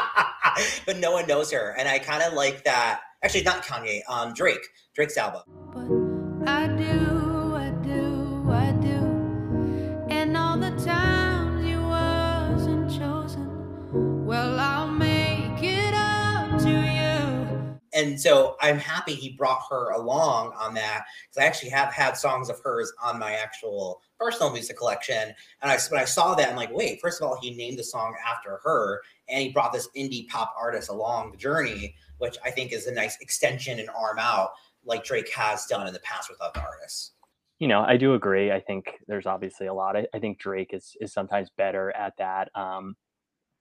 but 0.86 0.98
no 0.98 1.12
one 1.12 1.26
knows 1.26 1.52
her. 1.52 1.74
And 1.78 1.88
I 1.88 1.98
kind 1.98 2.22
of 2.22 2.32
like 2.32 2.64
that 2.64 3.00
Actually, 3.22 3.42
not 3.42 3.62
Kanye. 3.64 4.00
Um, 4.08 4.32
Drake. 4.32 4.66
Drake's 4.94 5.18
album. 5.18 5.42
But 5.74 6.48
I 6.50 6.68
do, 6.68 7.54
I 7.54 7.70
do, 7.82 8.50
I 8.50 8.72
do, 8.80 10.06
and 10.08 10.36
all 10.36 10.56
the 10.56 10.70
times 10.82 11.64
you 11.66 11.82
wasn't 11.82 12.90
chosen. 12.90 14.24
Well, 14.24 14.58
I'll 14.58 14.90
make 14.90 15.62
it 15.62 15.92
up 15.92 16.58
to 16.60 16.70
you. 16.70 17.78
And 17.92 18.18
so 18.18 18.56
I'm 18.60 18.78
happy 18.78 19.14
he 19.14 19.30
brought 19.30 19.60
her 19.68 19.90
along 19.90 20.54
on 20.58 20.72
that 20.74 21.04
because 21.28 21.42
I 21.42 21.46
actually 21.46 21.70
have 21.70 21.92
had 21.92 22.16
songs 22.16 22.48
of 22.48 22.58
hers 22.64 22.90
on 23.02 23.18
my 23.18 23.32
actual 23.32 24.00
personal 24.18 24.50
music 24.50 24.78
collection. 24.78 25.34
And 25.60 25.70
I, 25.70 25.78
when 25.90 26.00
I 26.00 26.04
saw 26.04 26.34
that, 26.36 26.48
I'm 26.48 26.56
like, 26.56 26.72
wait, 26.72 27.00
first 27.02 27.20
of 27.20 27.28
all, 27.28 27.38
he 27.40 27.54
named 27.54 27.78
the 27.78 27.84
song 27.84 28.14
after 28.26 28.60
her 28.64 29.02
and 29.30 29.42
he 29.42 29.50
brought 29.50 29.72
this 29.72 29.88
indie 29.96 30.28
pop 30.28 30.54
artist 30.58 30.88
along 30.88 31.30
the 31.30 31.36
journey 31.36 31.94
which 32.20 32.36
I 32.44 32.50
think 32.50 32.72
is 32.72 32.86
a 32.86 32.92
nice 32.92 33.16
extension 33.20 33.80
and 33.80 33.88
arm 33.90 34.18
out, 34.18 34.50
like 34.84 35.04
Drake 35.04 35.32
has 35.34 35.66
done 35.66 35.86
in 35.86 35.92
the 35.92 36.00
past 36.00 36.30
with 36.30 36.40
other 36.40 36.60
artists. 36.60 37.12
You 37.58 37.68
know, 37.68 37.80
I 37.80 37.96
do 37.96 38.14
agree. 38.14 38.52
I 38.52 38.60
think 38.60 38.90
there's 39.08 39.26
obviously 39.26 39.66
a 39.66 39.74
lot. 39.74 39.96
I, 39.96 40.06
I 40.14 40.18
think 40.18 40.38
Drake 40.38 40.72
is 40.72 40.96
is 41.00 41.12
sometimes 41.12 41.50
better 41.56 41.90
at 41.92 42.14
that. 42.18 42.50
Um, 42.54 42.94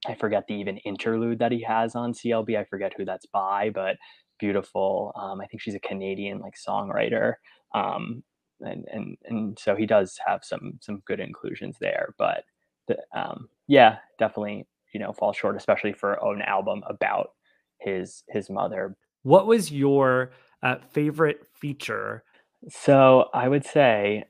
I 0.07 0.15
forget 0.15 0.45
the 0.47 0.53
even 0.55 0.77
interlude 0.79 1.39
that 1.39 1.51
he 1.51 1.61
has 1.63 1.95
on 1.95 2.13
CLB. 2.13 2.57
I 2.57 2.63
forget 2.65 2.93
who 2.95 3.05
that's 3.05 3.25
by, 3.25 3.69
but 3.69 3.97
beautiful. 4.39 5.11
Um, 5.15 5.41
I 5.41 5.45
think 5.47 5.61
she's 5.61 5.75
a 5.75 5.79
Canadian 5.79 6.39
like 6.39 6.55
songwriter. 6.55 7.33
Um, 7.73 8.23
and, 8.61 8.85
and, 8.91 9.17
and 9.25 9.59
so 9.59 9.75
he 9.75 9.85
does 9.85 10.17
have 10.25 10.41
some, 10.43 10.79
some 10.81 11.01
good 11.05 11.19
inclusions 11.19 11.77
there, 11.79 12.13
but 12.17 12.43
the, 12.87 12.97
um, 13.13 13.49
yeah, 13.67 13.97
definitely, 14.17 14.65
you 14.93 14.99
know, 14.99 15.13
fall 15.13 15.33
short, 15.33 15.55
especially 15.55 15.93
for 15.93 16.13
an 16.33 16.41
album 16.41 16.83
about 16.87 17.31
his 17.79 18.23
his 18.29 18.49
mother. 18.49 18.95
What 19.23 19.47
was 19.47 19.71
your 19.71 20.31
uh, 20.63 20.75
favorite 20.91 21.45
feature? 21.59 22.23
So 22.69 23.29
I 23.33 23.47
would 23.47 23.65
say 23.65 24.25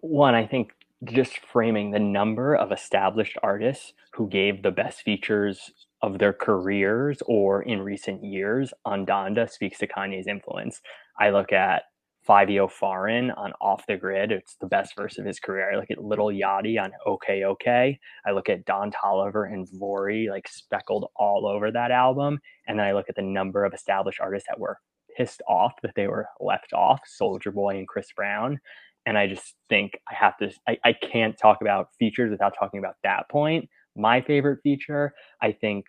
one. 0.00 0.34
I 0.34 0.46
think 0.46 0.72
just 1.04 1.38
framing 1.38 1.90
the 1.90 1.98
number 1.98 2.54
of 2.54 2.72
established 2.72 3.36
artists 3.42 3.92
who 4.12 4.28
gave 4.28 4.62
the 4.62 4.70
best 4.70 5.02
features 5.02 5.72
of 6.02 6.18
their 6.18 6.32
careers 6.32 7.22
or 7.26 7.62
in 7.62 7.80
recent 7.80 8.24
years 8.24 8.72
on 8.84 9.06
Donda 9.06 9.50
speaks 9.50 9.78
to 9.78 9.86
Kanye's 9.86 10.26
influence. 10.26 10.80
I 11.18 11.30
look 11.30 11.52
at 11.52 11.82
Fivio 12.30 12.70
Foreign 12.70 13.32
on 13.32 13.52
Off 13.60 13.84
the 13.88 13.96
Grid. 13.96 14.30
It's 14.30 14.54
the 14.60 14.68
best 14.68 14.94
verse 14.94 15.18
of 15.18 15.26
his 15.26 15.40
career. 15.40 15.72
I 15.72 15.76
look 15.76 15.90
at 15.90 16.04
Lil 16.04 16.26
Yachty 16.26 16.80
on 16.80 16.92
OK 17.04 17.42
OK. 17.42 17.98
I 18.24 18.30
look 18.30 18.48
at 18.48 18.64
Don 18.64 18.92
Toliver 18.92 19.52
and 19.52 19.66
Vory 19.66 20.30
like 20.30 20.46
speckled 20.46 21.10
all 21.16 21.44
over 21.44 21.72
that 21.72 21.90
album. 21.90 22.38
And 22.68 22.78
then 22.78 22.86
I 22.86 22.92
look 22.92 23.06
at 23.08 23.16
the 23.16 23.22
number 23.22 23.64
of 23.64 23.74
established 23.74 24.20
artists 24.20 24.48
that 24.48 24.60
were 24.60 24.78
pissed 25.16 25.42
off 25.48 25.72
that 25.82 25.96
they 25.96 26.06
were 26.06 26.28
left 26.38 26.72
off, 26.72 27.00
Soulja 27.20 27.52
Boy 27.52 27.78
and 27.78 27.88
Chris 27.88 28.06
Brown. 28.14 28.60
And 29.06 29.18
I 29.18 29.26
just 29.26 29.56
think 29.68 29.98
I 30.08 30.14
have 30.14 30.36
to, 30.38 30.52
I, 30.68 30.78
I 30.84 30.92
can't 30.92 31.36
talk 31.36 31.58
about 31.62 31.88
features 31.98 32.30
without 32.30 32.54
talking 32.56 32.78
about 32.78 32.94
that 33.02 33.28
point. 33.28 33.68
My 33.96 34.20
favorite 34.20 34.60
feature, 34.62 35.14
I 35.42 35.50
think, 35.50 35.84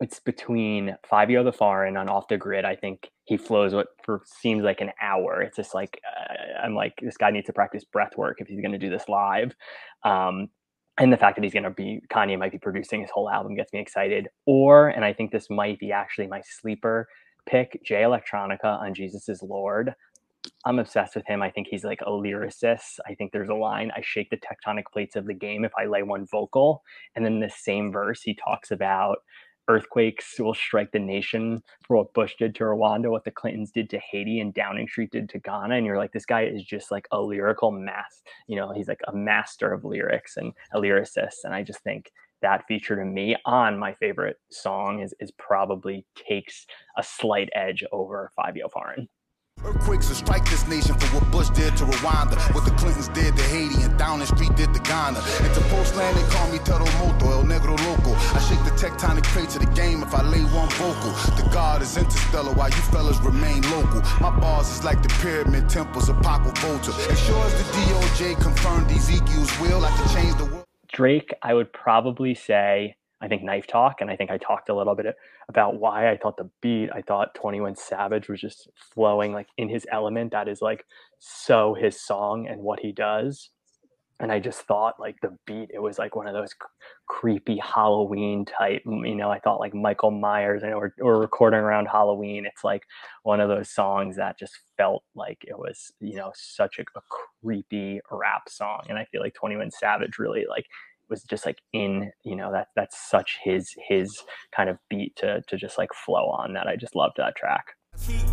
it's 0.00 0.20
between 0.20 0.96
Fivio 1.10 1.42
the 1.42 1.52
Foreign 1.52 1.96
on 1.96 2.08
Off 2.08 2.28
the 2.28 2.36
Grid. 2.36 2.64
I 2.64 2.76
think 2.76 3.10
he 3.24 3.36
flows 3.36 3.74
what 3.74 3.88
for 4.04 4.22
seems 4.24 4.62
like 4.62 4.80
an 4.80 4.92
hour. 5.00 5.42
It's 5.42 5.56
just 5.56 5.74
like 5.74 6.00
uh, 6.06 6.64
I'm 6.64 6.74
like 6.74 6.94
this 7.00 7.16
guy 7.16 7.30
needs 7.30 7.46
to 7.46 7.52
practice 7.52 7.84
breath 7.84 8.16
work 8.16 8.40
if 8.40 8.48
he's 8.48 8.60
going 8.60 8.72
to 8.72 8.78
do 8.78 8.90
this 8.90 9.08
live. 9.08 9.54
Um, 10.04 10.48
and 10.98 11.12
the 11.12 11.16
fact 11.16 11.36
that 11.36 11.44
he's 11.44 11.52
going 11.52 11.62
to 11.62 11.70
be 11.70 12.00
Kanye 12.10 12.38
might 12.38 12.52
be 12.52 12.58
producing 12.58 13.00
his 13.00 13.10
whole 13.10 13.30
album 13.30 13.54
gets 13.54 13.72
me 13.72 13.80
excited. 13.80 14.28
Or, 14.46 14.88
and 14.88 15.04
I 15.04 15.12
think 15.12 15.30
this 15.30 15.50
might 15.50 15.78
be 15.78 15.92
actually 15.92 16.26
my 16.26 16.42
sleeper 16.42 17.08
pick, 17.46 17.80
Jay 17.84 18.02
Electronica 18.02 18.64
on 18.64 18.92
Jesus 18.92 19.28
is 19.28 19.42
Lord. 19.42 19.94
I'm 20.64 20.78
obsessed 20.78 21.16
with 21.16 21.26
him. 21.26 21.42
I 21.42 21.50
think 21.50 21.66
he's 21.68 21.84
like 21.84 22.00
a 22.02 22.10
lyricist. 22.10 22.98
I 23.06 23.14
think 23.14 23.32
there's 23.32 23.48
a 23.48 23.54
line 23.54 23.90
I 23.96 24.00
shake 24.02 24.30
the 24.30 24.38
tectonic 24.38 24.84
plates 24.92 25.16
of 25.16 25.26
the 25.26 25.34
game 25.34 25.64
if 25.64 25.72
I 25.76 25.86
lay 25.86 26.02
one 26.02 26.26
vocal. 26.26 26.82
And 27.14 27.24
then 27.24 27.40
the 27.40 27.50
same 27.50 27.90
verse, 27.90 28.22
he 28.22 28.34
talks 28.34 28.70
about 28.70 29.18
earthquakes 29.68 30.38
will 30.38 30.54
strike 30.54 30.92
the 30.92 30.98
nation 30.98 31.62
for 31.86 31.96
what 31.96 32.14
Bush 32.14 32.34
did 32.38 32.54
to 32.56 32.64
Rwanda, 32.64 33.10
what 33.10 33.24
the 33.24 33.30
Clintons 33.30 33.70
did 33.70 33.90
to 33.90 33.98
Haiti, 33.98 34.40
and 34.40 34.54
Downing 34.54 34.88
Street 34.88 35.10
did 35.10 35.28
to 35.30 35.38
Ghana. 35.38 35.74
And 35.76 35.86
you're 35.86 35.98
like, 35.98 36.12
this 36.12 36.26
guy 36.26 36.44
is 36.44 36.62
just 36.62 36.90
like 36.90 37.08
a 37.10 37.20
lyrical 37.20 37.70
mass. 37.70 38.22
You 38.46 38.56
know, 38.56 38.72
he's 38.72 38.88
like 38.88 39.00
a 39.08 39.14
master 39.14 39.72
of 39.72 39.84
lyrics 39.84 40.36
and 40.36 40.52
a 40.72 40.78
lyricist. 40.78 41.44
And 41.44 41.54
I 41.54 41.62
just 41.62 41.80
think 41.80 42.10
that 42.42 42.66
feature 42.68 42.96
to 42.96 43.04
me 43.04 43.36
on 43.44 43.78
my 43.78 43.94
favorite 43.94 44.36
song 44.50 45.00
is 45.00 45.14
is 45.20 45.30
probably 45.32 46.04
takes 46.14 46.66
a 46.96 47.02
slight 47.02 47.48
edge 47.54 47.82
over 47.92 48.30
Fivio 48.38 48.70
Foreign. 48.70 49.08
Earthquakes 49.66 50.08
will 50.08 50.16
strike 50.16 50.48
this 50.48 50.66
nation 50.68 50.94
for 50.94 51.06
what 51.16 51.30
Bush 51.32 51.50
did 51.50 51.76
to 51.78 51.84
Rwanda, 51.84 52.38
what 52.54 52.64
the 52.64 52.70
Clintons 52.72 53.08
did 53.08 53.36
to 53.36 53.42
Haiti, 53.44 53.82
and 53.82 53.98
Downing 53.98 54.26
Street 54.26 54.54
did 54.54 54.72
to 54.72 54.80
Ghana. 54.80 55.18
And 55.18 55.54
to 55.54 55.60
Postland, 55.68 56.16
they 56.16 56.22
call 56.30 56.48
me 56.52 56.58
Terremoto, 56.58 57.30
El 57.32 57.44
Negro 57.44 57.76
Loco. 57.86 58.14
I 58.14 58.40
shake 58.46 58.62
the 58.64 58.70
tectonic 58.78 59.24
plates 59.34 59.56
of 59.56 59.62
the 59.62 59.72
game 59.72 60.02
if 60.02 60.14
I 60.14 60.22
lay 60.22 60.42
one 60.54 60.68
vocal. 60.78 61.10
The 61.34 61.48
God 61.52 61.82
is 61.82 61.96
interstellar 61.96 62.52
while 62.52 62.70
you 62.70 62.82
fellas 62.92 63.18
remain 63.20 63.62
local. 63.70 64.02
My 64.20 64.30
bars 64.38 64.70
is 64.70 64.84
like 64.84 65.02
the 65.02 65.08
pyramid 65.20 65.68
temples 65.68 66.08
of 66.08 66.22
Paco 66.22 66.52
Volta. 66.60 66.92
As 67.10 67.20
sure 67.20 67.44
as 67.44 67.54
the 67.54 67.64
DOJ 67.72 68.40
confirmed 68.40 68.90
Ezekiel's 68.90 69.60
will, 69.60 69.84
I 69.84 69.90
can 69.96 70.14
change 70.14 70.36
the 70.38 70.44
world. 70.44 70.64
Drake, 70.92 71.34
I 71.42 71.54
would 71.54 71.72
probably 71.72 72.34
say 72.34 72.96
I 73.20 73.28
think 73.28 73.42
Knife 73.42 73.66
Talk, 73.66 74.00
and 74.00 74.10
I 74.10 74.16
think 74.16 74.30
I 74.30 74.36
talked 74.36 74.68
a 74.68 74.74
little 74.74 74.94
bit 74.94 75.14
about 75.48 75.80
why 75.80 76.10
I 76.10 76.16
thought 76.16 76.36
the 76.36 76.50
beat. 76.60 76.90
I 76.92 77.00
thought 77.00 77.34
Twenty 77.34 77.60
One 77.60 77.74
Savage 77.74 78.28
was 78.28 78.40
just 78.40 78.68
flowing 78.94 79.32
like 79.32 79.48
in 79.56 79.68
his 79.68 79.86
element. 79.90 80.32
That 80.32 80.48
is 80.48 80.60
like 80.60 80.84
so 81.18 81.74
his 81.74 82.00
song 82.00 82.46
and 82.46 82.60
what 82.60 82.80
he 82.80 82.92
does. 82.92 83.50
And 84.18 84.32
I 84.32 84.38
just 84.38 84.60
thought 84.62 84.98
like 84.98 85.16
the 85.20 85.36
beat, 85.46 85.70
it 85.72 85.78
was 85.78 85.98
like 85.98 86.16
one 86.16 86.26
of 86.26 86.32
those 86.32 86.50
c- 86.50 86.66
creepy 87.06 87.58
Halloween 87.58 88.46
type. 88.46 88.82
You 88.86 89.14
know, 89.14 89.30
I 89.30 89.38
thought 89.38 89.60
like 89.60 89.74
Michael 89.74 90.10
Myers. 90.10 90.62
Know 90.62 90.78
we're, 90.78 90.92
we're 90.98 91.20
recording 91.20 91.60
around 91.60 91.86
Halloween. 91.86 92.46
It's 92.46 92.64
like 92.64 92.82
one 93.24 93.40
of 93.40 93.48
those 93.48 93.70
songs 93.70 94.16
that 94.16 94.38
just 94.38 94.58
felt 94.76 95.04
like 95.14 95.38
it 95.46 95.58
was 95.58 95.90
you 96.00 96.16
know 96.16 96.32
such 96.34 96.78
a, 96.78 96.82
a 96.82 97.02
creepy 97.42 98.00
rap 98.10 98.48
song. 98.48 98.82
And 98.90 98.98
I 98.98 99.06
feel 99.06 99.22
like 99.22 99.34
Twenty 99.34 99.56
One 99.56 99.70
Savage 99.70 100.18
really 100.18 100.44
like 100.48 100.66
was 101.08 101.22
just 101.22 101.46
like 101.46 101.58
in 101.72 102.10
you 102.24 102.36
know 102.36 102.52
that 102.52 102.68
that's 102.76 103.08
such 103.08 103.38
his 103.42 103.74
his 103.88 104.22
kind 104.54 104.68
of 104.68 104.78
beat 104.88 105.14
to 105.16 105.42
to 105.48 105.56
just 105.56 105.78
like 105.78 105.90
flow 105.92 106.28
on 106.28 106.52
that 106.54 106.66
I 106.66 106.76
just 106.76 106.94
loved 106.94 107.14
that 107.18 107.36
track. 107.36 107.66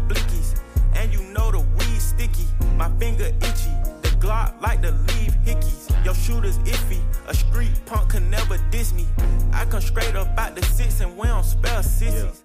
Blickies, 0.07 0.59
and 0.95 1.11
you 1.13 1.21
know 1.33 1.51
the 1.51 1.59
weed 1.59 2.01
sticky. 2.01 2.45
My 2.75 2.89
finger 2.97 3.25
itchy, 3.25 3.71
the 4.01 4.15
Glock 4.19 4.59
like 4.61 4.81
to 4.81 4.91
leave 4.91 5.35
hickeys. 5.45 6.03
Your 6.03 6.15
shooter's 6.15 6.57
iffy, 6.59 6.99
a 7.27 7.33
street 7.33 7.71
punk 7.85 8.11
can 8.11 8.29
never 8.29 8.57
diss 8.71 8.93
me. 8.93 9.05
I 9.53 9.65
come 9.65 9.81
straight 9.81 10.15
up 10.15 10.27
out 10.37 10.55
the 10.55 10.63
six 10.65 10.99
and 10.99 11.17
we 11.17 11.27
don't 11.27 11.43
spell 11.45 11.81
sissies. 11.83 12.43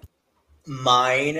Mine 0.65 1.39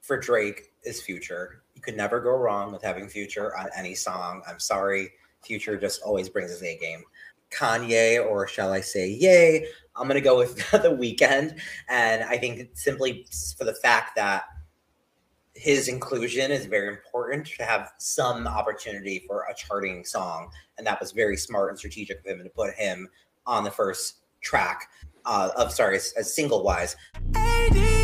for 0.00 0.18
Drake 0.18 0.72
is 0.84 1.02
Future. 1.02 1.62
You 1.74 1.82
could 1.82 1.96
never 1.96 2.20
go 2.20 2.30
wrong 2.30 2.72
with 2.72 2.82
having 2.82 3.08
Future 3.08 3.56
on 3.56 3.68
any 3.76 3.94
song. 3.94 4.42
I'm 4.48 4.58
sorry, 4.58 5.12
Future 5.44 5.76
just 5.76 6.02
always 6.02 6.28
brings 6.28 6.50
his 6.50 6.62
A 6.62 6.78
game. 6.78 7.02
Kanye, 7.50 8.24
or 8.24 8.46
shall 8.46 8.72
I 8.72 8.80
say, 8.80 9.08
yay? 9.08 9.66
I'm 9.94 10.06
gonna 10.08 10.20
go 10.20 10.36
with 10.36 10.56
the 10.70 10.90
Weeknd, 10.90 11.58
and 11.88 12.24
I 12.24 12.36
think 12.36 12.70
simply 12.74 13.26
for 13.56 13.64
the 13.64 13.74
fact 13.74 14.16
that 14.16 14.44
his 15.54 15.88
inclusion 15.88 16.50
is 16.50 16.66
very 16.66 16.88
important 16.88 17.46
to 17.46 17.64
have 17.64 17.92
some 17.96 18.46
opportunity 18.46 19.24
for 19.26 19.46
a 19.50 19.54
charting 19.54 20.04
song, 20.04 20.50
and 20.76 20.86
that 20.86 21.00
was 21.00 21.12
very 21.12 21.36
smart 21.36 21.70
and 21.70 21.78
strategic 21.78 22.20
of 22.20 22.26
him 22.26 22.42
to 22.42 22.50
put 22.50 22.74
him 22.74 23.08
on 23.46 23.64
the 23.64 23.70
first 23.70 24.18
track 24.42 24.90
uh, 25.26 25.50
of 25.56 25.72
sorry, 25.72 25.96
as 25.96 26.34
single 26.34 26.62
wise. 26.62 26.96
80 27.36 27.95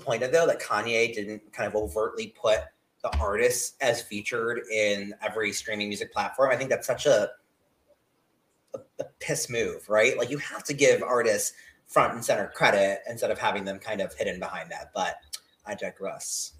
disappointed 0.00 0.32
though 0.32 0.46
that 0.46 0.60
Kanye 0.60 1.12
didn't 1.12 1.52
kind 1.52 1.66
of 1.66 1.74
overtly 1.74 2.28
put 2.40 2.60
the 3.02 3.16
artists 3.18 3.76
as 3.80 4.02
featured 4.02 4.60
in 4.70 5.14
every 5.22 5.52
streaming 5.52 5.88
music 5.88 6.12
platform. 6.12 6.50
I 6.50 6.56
think 6.56 6.70
that's 6.70 6.86
such 6.86 7.06
a 7.06 7.30
a, 8.74 8.78
a 9.00 9.04
piss 9.18 9.50
move, 9.50 9.88
right? 9.88 10.16
Like 10.16 10.30
you 10.30 10.38
have 10.38 10.64
to 10.64 10.74
give 10.74 11.02
artists 11.02 11.52
front 11.86 12.14
and 12.14 12.24
center 12.24 12.52
credit 12.54 13.00
instead 13.08 13.30
of 13.30 13.38
having 13.38 13.64
them 13.64 13.78
kind 13.78 14.00
of 14.00 14.14
hidden 14.14 14.38
behind 14.38 14.70
that. 14.70 14.92
But 14.94 15.16
I 15.66 15.74
digress. 15.74 16.52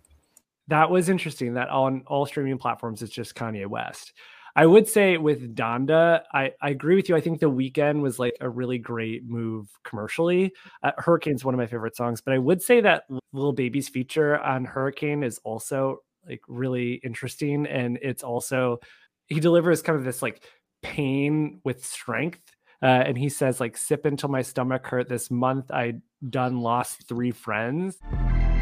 That 0.69 0.91
was 0.91 1.09
interesting 1.09 1.55
that 1.55 1.69
on 1.69 2.03
all 2.07 2.27
streaming 2.27 2.59
platforms 2.59 3.03
it's 3.03 3.13
just 3.13 3.35
Kanye 3.35 3.67
West. 3.67 4.13
I 4.57 4.67
would 4.67 4.89
say 4.89 5.17
with 5.17 5.55
Donda, 5.55 6.23
I, 6.33 6.53
I 6.61 6.71
agree 6.71 6.97
with 6.97 7.09
you. 7.09 7.17
I 7.17 7.21
think 7.21 7.41
the 7.41 7.51
Weeknd 7.51 8.01
was 8.01 8.19
like 8.19 8.37
a 8.41 8.49
really 8.49 8.79
great 8.79 9.25
move 9.25 9.69
commercially. 9.85 10.53
Uh, 10.83 10.93
Hurricane's 10.99 11.45
one 11.45 11.55
of 11.55 11.59
my 11.59 11.67
favorite 11.67 11.97
songs, 11.97 12.21
but 12.21 12.35
I 12.35 12.39
would 12.39 12.63
say 12.63 12.81
that 12.81 13.05
Lil 13.33 13.53
Baby's 13.53 13.89
feature 13.89 14.39
on 14.39 14.65
Hurricane 14.65 15.23
is 15.23 15.39
also 15.45 15.99
like 16.27 16.43
really 16.49 16.95
interesting. 17.05 17.67
And 17.67 17.99
it's 18.03 18.23
also, 18.23 18.81
he 19.29 19.41
delivers 19.41 19.83
kind 19.83 19.99
of 19.99 20.05
this 20.05 20.23
like 20.23 20.43
pain 20.83 21.61
with 21.65 21.85
strength. 21.85 22.41
Uh, 22.83 22.87
and 22.87 23.19
he 23.19 23.29
says 23.29 23.61
like 23.61 23.77
sip 23.77 24.07
until 24.07 24.31
my 24.31 24.41
stomach 24.41 24.87
hurt 24.87 25.07
this 25.07 25.31
month 25.31 25.71
i 25.71 25.93
done 26.31 26.63
lost 26.63 27.07
three 27.07 27.31
friends 27.31 27.99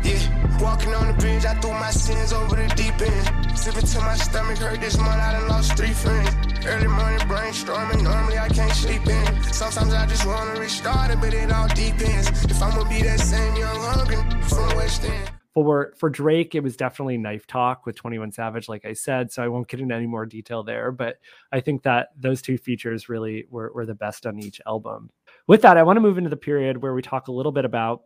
Yeah, 0.05 0.59
walking 0.61 0.94
on 0.94 1.09
the 1.09 1.14
bridge, 1.14 1.44
I 1.44 1.55
threw 1.55 1.72
my 1.72 1.90
sins 1.90 2.32
over 2.32 2.57
the 2.57 2.68
deep 2.74 3.01
end. 3.01 3.59
Sipping 3.59 3.82
till 3.82 4.03
my 4.03 4.14
stomach 4.16 4.59
hurt 4.59 4.80
this 4.80 4.96
month, 4.99 5.20
I 5.20 5.32
done 5.32 5.49
lost 5.49 5.76
three 5.76 5.92
friends. 5.92 6.30
Early 6.66 6.86
morning 6.88 7.20
brainstorming, 7.20 8.03
normally 8.03 8.38
I 8.38 8.49
can't 8.49 8.72
sleep 8.72 9.07
in. 9.07 9.42
Sometimes 9.53 9.92
I 9.94 10.07
just 10.07 10.26
wanna 10.26 10.61
restart 10.61 11.11
it, 11.11 11.20
but 11.20 11.34
it 11.34 11.51
all 11.51 11.68
depends. 11.68 12.28
If 12.44 12.62
I'm 12.62 12.76
gonna 12.76 12.88
be 12.88 13.03
that 13.03 13.20
same 13.20 13.57
young 13.57 13.76
hungry 13.80 14.16
from 14.42 14.76
West 14.76 15.05
End. 15.05 15.30
for 15.55 15.92
for 15.96 16.09
Drake, 16.11 16.55
it 16.55 16.62
was 16.62 16.76
definitely 16.76 17.18
knife 17.18 17.46
talk 17.46 17.84
with 17.86 17.96
21 17.96 18.30
Savage, 18.32 18.68
like 18.68 18.84
I 18.84 18.92
said. 18.92 19.32
So 19.32 19.42
I 19.42 19.49
won't 19.49 19.66
get 19.68 19.80
into 19.80 19.94
any 19.94 20.07
more 20.07 20.26
detail 20.26 20.62
there. 20.62 20.92
But 20.92 21.16
I 21.51 21.61
think 21.61 21.82
that 21.82 22.09
those 22.16 22.42
two 22.42 22.59
features 22.59 23.09
really 23.09 23.46
were, 23.51 23.72
were 23.74 23.86
the 23.86 23.94
best 23.94 24.26
on 24.26 24.38
each 24.38 24.61
album. 24.66 25.11
With 25.49 25.62
that, 25.62 25.76
I 25.76 25.82
want 25.82 25.96
to 25.96 26.01
move 26.01 26.18
into 26.18 26.30
the 26.30 26.36
period 26.36 26.82
where 26.82 26.94
we 26.94 27.03
talk 27.03 27.28
a 27.28 27.32
little 27.32 27.53
bit 27.53 27.64
about 27.64 28.03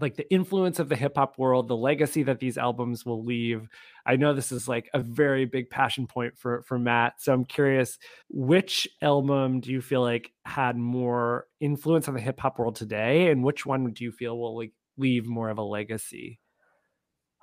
like 0.00 0.16
the 0.16 0.30
influence 0.32 0.78
of 0.78 0.88
the 0.88 0.96
hip 0.96 1.16
hop 1.16 1.38
world, 1.38 1.68
the 1.68 1.76
legacy 1.76 2.22
that 2.24 2.38
these 2.38 2.58
albums 2.58 3.04
will 3.04 3.24
leave. 3.24 3.68
I 4.06 4.16
know 4.16 4.34
this 4.34 4.52
is 4.52 4.68
like 4.68 4.88
a 4.94 5.00
very 5.00 5.44
big 5.44 5.70
passion 5.70 6.06
point 6.06 6.36
for 6.36 6.62
for 6.62 6.78
Matt. 6.78 7.14
So 7.20 7.32
I'm 7.32 7.44
curious, 7.44 7.98
which 8.28 8.88
album 9.02 9.60
do 9.60 9.70
you 9.70 9.80
feel 9.80 10.02
like 10.02 10.32
had 10.44 10.76
more 10.76 11.46
influence 11.60 12.08
on 12.08 12.14
the 12.14 12.20
hip 12.20 12.40
hop 12.40 12.58
world 12.58 12.76
today, 12.76 13.30
and 13.30 13.44
which 13.44 13.66
one 13.66 13.92
do 13.92 14.04
you 14.04 14.12
feel 14.12 14.38
will 14.38 14.56
like 14.56 14.72
leave 14.96 15.26
more 15.26 15.50
of 15.50 15.58
a 15.58 15.62
legacy? 15.62 16.40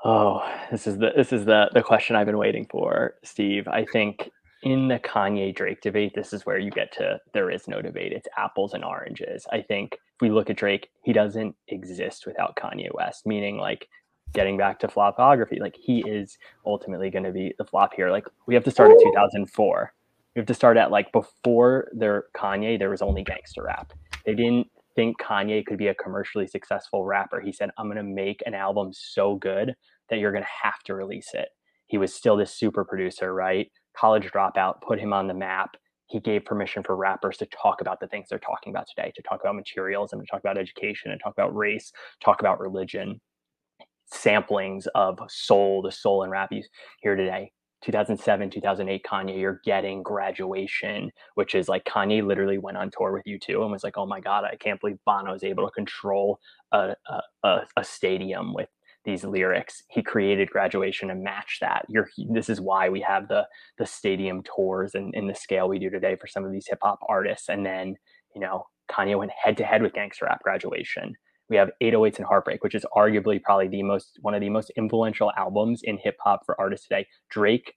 Oh, 0.03 0.41
this 0.71 0.87
is 0.87 0.97
the 0.97 1.11
this 1.15 1.33
is 1.33 1.45
the 1.45 1.69
the 1.73 1.81
question 1.81 2.15
I've 2.15 2.25
been 2.25 2.37
waiting 2.37 2.67
for, 2.69 3.15
Steve. 3.23 3.67
I 3.67 3.85
think 3.85 4.29
in 4.63 4.87
the 4.87 4.99
Kanye 4.99 5.55
Drake 5.55 5.81
debate, 5.81 6.13
this 6.15 6.33
is 6.33 6.45
where 6.45 6.57
you 6.57 6.71
get 6.71 6.91
to 6.93 7.19
there 7.33 7.49
is 7.49 7.67
no 7.67 7.81
debate. 7.81 8.11
It's 8.11 8.27
apples 8.37 8.73
and 8.73 8.83
oranges. 8.83 9.45
I 9.51 9.61
think 9.61 9.97
we 10.21 10.29
look 10.29 10.49
at 10.49 10.57
Drake, 10.57 10.89
he 11.03 11.13
doesn't 11.13 11.55
exist 11.67 12.25
without 12.25 12.55
Kanye 12.55 12.93
West, 12.93 13.25
meaning 13.25 13.57
like 13.57 13.87
getting 14.33 14.57
back 14.57 14.79
to 14.79 14.87
flopography, 14.87 15.59
like 15.59 15.75
he 15.75 16.03
is 16.07 16.37
ultimately 16.65 17.09
going 17.09 17.23
to 17.23 17.31
be 17.31 17.53
the 17.57 17.65
flop 17.65 17.93
here. 17.95 18.11
Like 18.11 18.25
we 18.47 18.53
have 18.53 18.63
to 18.65 18.71
start 18.71 18.91
at 18.91 18.97
2004. 19.03 19.93
We 20.35 20.39
have 20.39 20.47
to 20.47 20.53
start 20.53 20.77
at 20.77 20.91
like 20.91 21.11
before 21.11 21.89
there 21.93 22.25
Kanye, 22.35 22.77
there 22.77 22.89
was 22.89 23.01
only 23.01 23.23
gangster 23.23 23.63
rap. 23.63 23.93
They 24.25 24.35
didn't 24.35 24.67
think 24.95 25.19
Kanye 25.19 25.65
could 25.65 25.77
be 25.77 25.87
a 25.87 25.95
commercially 25.95 26.47
successful 26.47 27.05
rapper. 27.05 27.39
He 27.39 27.51
said, 27.51 27.69
I'm 27.77 27.87
going 27.87 27.97
to 27.97 28.03
make 28.03 28.41
an 28.45 28.53
album 28.53 28.91
so 28.93 29.35
good 29.35 29.75
that 30.09 30.19
you're 30.19 30.31
going 30.31 30.43
to 30.43 30.49
have 30.63 30.81
to 30.85 30.95
release 30.95 31.31
it. 31.33 31.49
He 31.87 31.97
was 31.97 32.13
still 32.13 32.35
this 32.35 32.53
super 32.53 32.83
producer, 32.83 33.33
right? 33.33 33.71
College 33.95 34.31
dropout 34.31 34.81
put 34.81 34.99
him 34.99 35.13
on 35.13 35.27
the 35.27 35.33
map. 35.33 35.77
He 36.07 36.19
gave 36.19 36.45
permission 36.45 36.83
for 36.83 36.95
rappers 36.95 37.37
to 37.37 37.47
talk 37.47 37.81
about 37.81 37.99
the 37.99 38.07
things 38.07 38.27
they're 38.29 38.39
talking 38.39 38.71
about 38.71 38.87
today, 38.87 39.11
to 39.15 39.21
talk 39.23 39.41
about 39.41 39.55
materialism, 39.55 40.19
to 40.19 40.25
talk 40.25 40.39
about 40.39 40.57
education, 40.57 41.11
and 41.11 41.19
talk 41.21 41.33
about 41.33 41.55
race, 41.55 41.91
talk 42.23 42.39
about 42.39 42.59
religion, 42.59 43.19
samplings 44.13 44.85
of 44.93 45.19
soul, 45.27 45.81
the 45.81 45.91
soul 45.91 46.23
and 46.23 46.31
rap 46.31 46.51
you 46.51 46.63
hear 47.01 47.15
today. 47.15 47.51
2007, 47.83 48.49
2008 48.49 49.03
Kanye, 49.03 49.39
you're 49.39 49.61
getting 49.63 50.01
graduation, 50.01 51.11
which 51.35 51.53
is 51.53 51.69
like 51.69 51.85
Kanye 51.85 52.25
literally 52.25 52.57
went 52.57 52.77
on 52.77 52.89
tour 52.89 53.13
with 53.13 53.23
U2 53.25 53.61
and 53.61 53.71
was 53.71 53.83
like, 53.83 53.97
oh 53.97 54.07
my 54.07 54.19
God, 54.19 54.43
I 54.43 54.55
can't 54.55 54.79
believe 54.79 54.97
Bono 55.05 55.33
is 55.33 55.43
able 55.43 55.65
to 55.65 55.71
control 55.71 56.39
a, 56.71 56.95
a, 57.43 57.61
a 57.77 57.83
stadium 57.83 58.53
with 58.53 58.69
these 59.05 59.23
lyrics. 59.23 59.83
He 59.89 60.01
created 60.01 60.49
graduation 60.49 61.09
to 61.09 61.15
match 61.15 61.57
that. 61.61 61.85
You're, 61.89 62.09
this 62.31 62.49
is 62.49 62.59
why 62.59 62.89
we 62.89 63.01
have 63.01 63.27
the, 63.27 63.47
the 63.77 63.85
stadium 63.85 64.43
tours 64.43 64.95
and 64.95 65.13
in 65.13 65.27
the 65.27 65.35
scale 65.35 65.69
we 65.69 65.79
do 65.79 65.89
today 65.89 66.15
for 66.19 66.27
some 66.27 66.43
of 66.43 66.51
these 66.51 66.67
hip 66.67 66.79
hop 66.81 66.99
artists. 67.07 67.49
And 67.49 67.65
then, 67.65 67.95
you 68.33 68.41
know, 68.41 68.65
Kanye 68.91 69.17
went 69.17 69.31
head 69.31 69.57
to 69.57 69.63
head 69.63 69.81
with 69.81 69.93
gangster 69.93 70.25
rap 70.25 70.41
graduation 70.43 71.15
we 71.49 71.57
have 71.57 71.71
808s 71.81 72.17
and 72.17 72.25
Heartbreak, 72.25 72.63
which 72.63 72.75
is 72.75 72.85
arguably 72.95 73.41
probably 73.41 73.67
the 73.67 73.83
most 73.83 74.17
one 74.21 74.33
of 74.33 74.41
the 74.41 74.49
most 74.49 74.71
influential 74.77 75.31
albums 75.37 75.81
in 75.83 75.97
hip 75.97 76.17
hop 76.19 76.41
for 76.45 76.59
artists 76.59 76.87
today. 76.87 77.07
Drake 77.29 77.73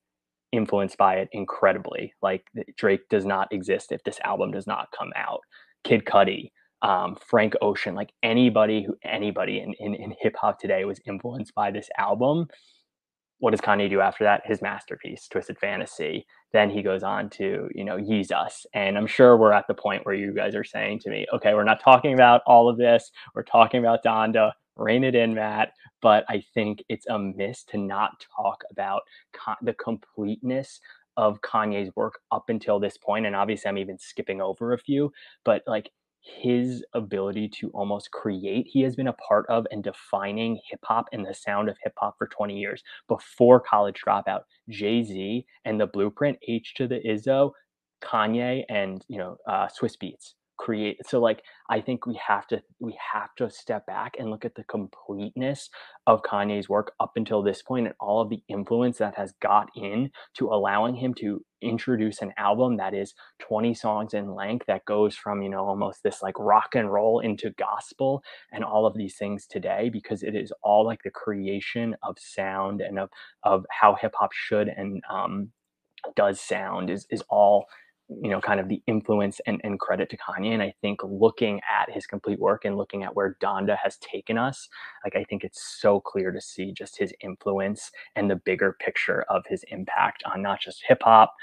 influenced 0.53 0.97
by 0.97 1.16
it 1.16 1.29
incredibly. 1.33 2.14
Like 2.22 2.45
Drake 2.76 3.09
does 3.11 3.26
not 3.26 3.53
exist 3.53 3.93
if 3.93 4.03
this 4.05 4.18
album 4.24 4.53
does 4.53 4.66
not 4.66 4.89
come 4.97 5.12
out. 5.16 5.41
Kid 5.85 6.05
Cudi, 6.05 6.51
um, 6.83 7.16
Frank 7.26 7.55
Ocean, 7.61 7.95
like 7.95 8.12
anybody 8.22 8.83
who 8.85 8.97
anybody 9.05 9.61
in, 9.61 9.74
in, 9.81 9.95
in 9.95 10.14
hip 10.20 10.37
hop 10.41 10.59
today 10.59 10.85
was 10.85 11.01
influenced 11.07 11.55
by 11.55 11.70
this 11.70 11.89
album 11.99 12.49
what 13.39 13.53
does 13.53 13.61
Kanye 13.61 13.89
do 13.89 14.01
after 14.01 14.24
that? 14.24 14.43
His 14.45 14.61
masterpiece, 14.62 15.29
Twisted 15.29 15.59
Fantasy. 15.59 16.26
Then 16.53 16.70
he 16.70 16.83
goes 16.83 17.03
on 17.03 17.31
to, 17.31 17.68
you 17.74 17.85
know, 17.85 17.97
Yeezus. 17.97 18.66
And 18.74 18.99
I'm 18.99 19.07
sure 19.07 19.37
we're 19.37 19.53
at 19.53 19.66
the 19.68 19.74
point 19.74 20.05
where 20.05 20.14
you 20.14 20.33
guys 20.35 20.55
are 20.55 20.64
saying 20.64 21.01
to 21.01 21.11
me, 21.11 21.26
okay, 21.33 21.55
we're 21.55 21.64
not 21.64 21.81
talking 21.81 22.14
about 22.14 22.43
all 22.47 22.68
of 22.68 22.76
this. 22.76 23.11
We're 23.35 23.45
talking 23.45 23.81
about 23.81 24.03
Donda. 24.05 24.53
Rein 24.76 25.05
it 25.05 25.14
in, 25.14 25.35
Matt. 25.35 25.72
But 26.03 26.24
I 26.29 26.43
think 26.55 26.83
it's 26.89 27.07
a 27.09 27.18
miss 27.18 27.64
to 27.64 27.79
not 27.79 28.24
talk 28.37 28.62
about 28.70 29.03
the 29.62 29.74
completeness 29.74 30.81
of 31.16 31.41
Kanye's 31.41 31.95
work 31.97 32.20
up 32.31 32.49
until 32.49 32.79
this 32.79 32.97
point. 32.97 33.26
And 33.26 33.35
obviously, 33.35 33.68
I'm 33.68 33.79
even 33.79 33.99
skipping 33.99 34.41
over 34.41 34.72
a 34.72 34.79
few, 34.79 35.12
but 35.45 35.62
like 35.66 35.91
his 36.37 36.85
ability 36.95 37.49
to 37.49 37.70
almost 37.70 38.11
create. 38.11 38.66
He 38.68 38.83
has 38.83 38.95
been 38.95 39.09
a 39.09 39.12
part 39.14 39.47
of 39.49 39.66
and 39.70 39.83
defining 39.83 40.61
hip 40.68 40.81
hop 40.85 41.07
and 41.12 41.24
the 41.24 41.35
sound 41.35 41.68
of 41.68 41.76
hip 41.83 41.95
hop 41.97 42.16
for 42.18 42.26
20 42.26 42.59
years. 42.59 42.83
Before 43.09 43.61
College 43.61 44.01
Dropout, 44.07 44.43
Jay 44.68 45.03
Z 45.03 45.47
and 45.64 45.81
the 45.81 45.87
Blueprint, 45.87 46.39
H 46.47 46.74
to 46.74 46.87
the 46.87 47.01
Izzo, 47.01 47.53
Kanye, 48.03 48.64
and 48.68 49.05
you 49.09 49.18
know 49.18 49.37
uh, 49.47 49.68
Swizz 49.68 49.97
Beatz 50.03 50.35
create 50.59 50.99
so 51.07 51.21
like 51.21 51.43
i 51.71 51.81
think 51.81 52.07
we 52.07 52.19
have 52.27 52.47
to 52.47 52.61
we 52.81 52.97
have 53.13 53.35
to 53.37 53.49
step 53.49 53.87
back 53.87 54.15
and 54.19 54.31
look 54.31 54.45
at 54.45 54.55
the 54.55 54.65
completeness 54.65 55.71
of 56.07 56.23
kanye's 56.23 56.69
work 56.69 56.93
up 57.01 57.13
until 57.17 57.43
this 57.43 57.63
point 57.63 57.87
and 57.87 57.95
all 58.01 58.21
of 58.21 58.29
the 58.29 58.43
influence 58.49 58.99
that 58.99 59.15
has 59.15 59.33
got 59.41 59.69
in 59.77 60.11
to 60.35 60.47
allowing 60.49 60.95
him 60.95 61.15
to 61.15 61.45
introduce 61.63 62.23
an 62.23 62.33
album 62.37 62.77
that 62.77 62.95
is 62.95 63.15
20 63.41 63.75
songs 63.75 64.15
in 64.15 64.35
length 64.35 64.67
that 64.67 64.85
goes 64.85 65.17
from 65.17 65.43
you 65.43 65.49
know 65.49 65.65
almost 65.65 66.03
this 66.03 66.23
like 66.23 66.39
rock 66.39 66.75
and 66.75 66.93
roll 66.93 67.21
into 67.21 67.51
gospel 67.59 68.23
and 68.53 68.65
all 68.65 68.87
of 68.87 68.97
these 68.97 69.17
things 69.17 69.47
today 69.47 69.89
because 69.93 70.23
it 70.23 70.35
is 70.35 70.53
all 70.63 70.85
like 70.85 71.03
the 71.03 71.11
creation 71.11 71.97
of 72.03 72.17
sound 72.19 72.81
and 72.81 72.99
of 72.99 73.09
of 73.43 73.65
how 73.71 73.97
hip 74.01 74.13
hop 74.19 74.33
should 74.33 74.69
and 74.69 75.03
um 75.11 75.51
does 76.15 76.41
sound 76.41 76.91
is 76.91 77.07
is 77.11 77.23
all 77.29 77.67
you 78.09 78.31
know, 78.31 78.41
kind 78.41 78.59
of 78.59 78.69
the 78.69 78.83
influence 78.87 79.41
and, 79.47 79.61
and 79.65 79.79
credit 79.79 80.09
to 80.11 80.17
Kanye. 80.17 80.55
And 80.55 80.63
I 80.63 80.73
think 80.81 81.01
looking 81.05 81.61
at 81.69 81.91
his 81.91 82.07
complete 82.07 82.41
work 82.41 82.65
and 82.65 82.77
looking 82.77 83.03
at 83.03 83.15
where 83.15 83.37
Donda 83.43 83.77
has 83.83 83.99
taken 83.99 84.39
us, 84.39 84.69
like 85.05 85.15
I 85.15 85.25
think 85.25 85.45
it's 85.45 85.79
so 85.81 86.01
clear 86.01 86.31
to 86.33 86.41
see 86.41 86.73
just 86.73 86.99
his 86.99 87.13
influence 87.23 87.91
and 88.17 88.31
the 88.31 88.37
bigger 88.37 88.77
picture 88.81 89.25
of 89.29 89.45
his 89.47 89.65
impact 89.69 90.23
on 90.25 90.43
not 90.43 90.61
just 90.61 90.83
hip 90.89 91.03
hop, 91.03 91.35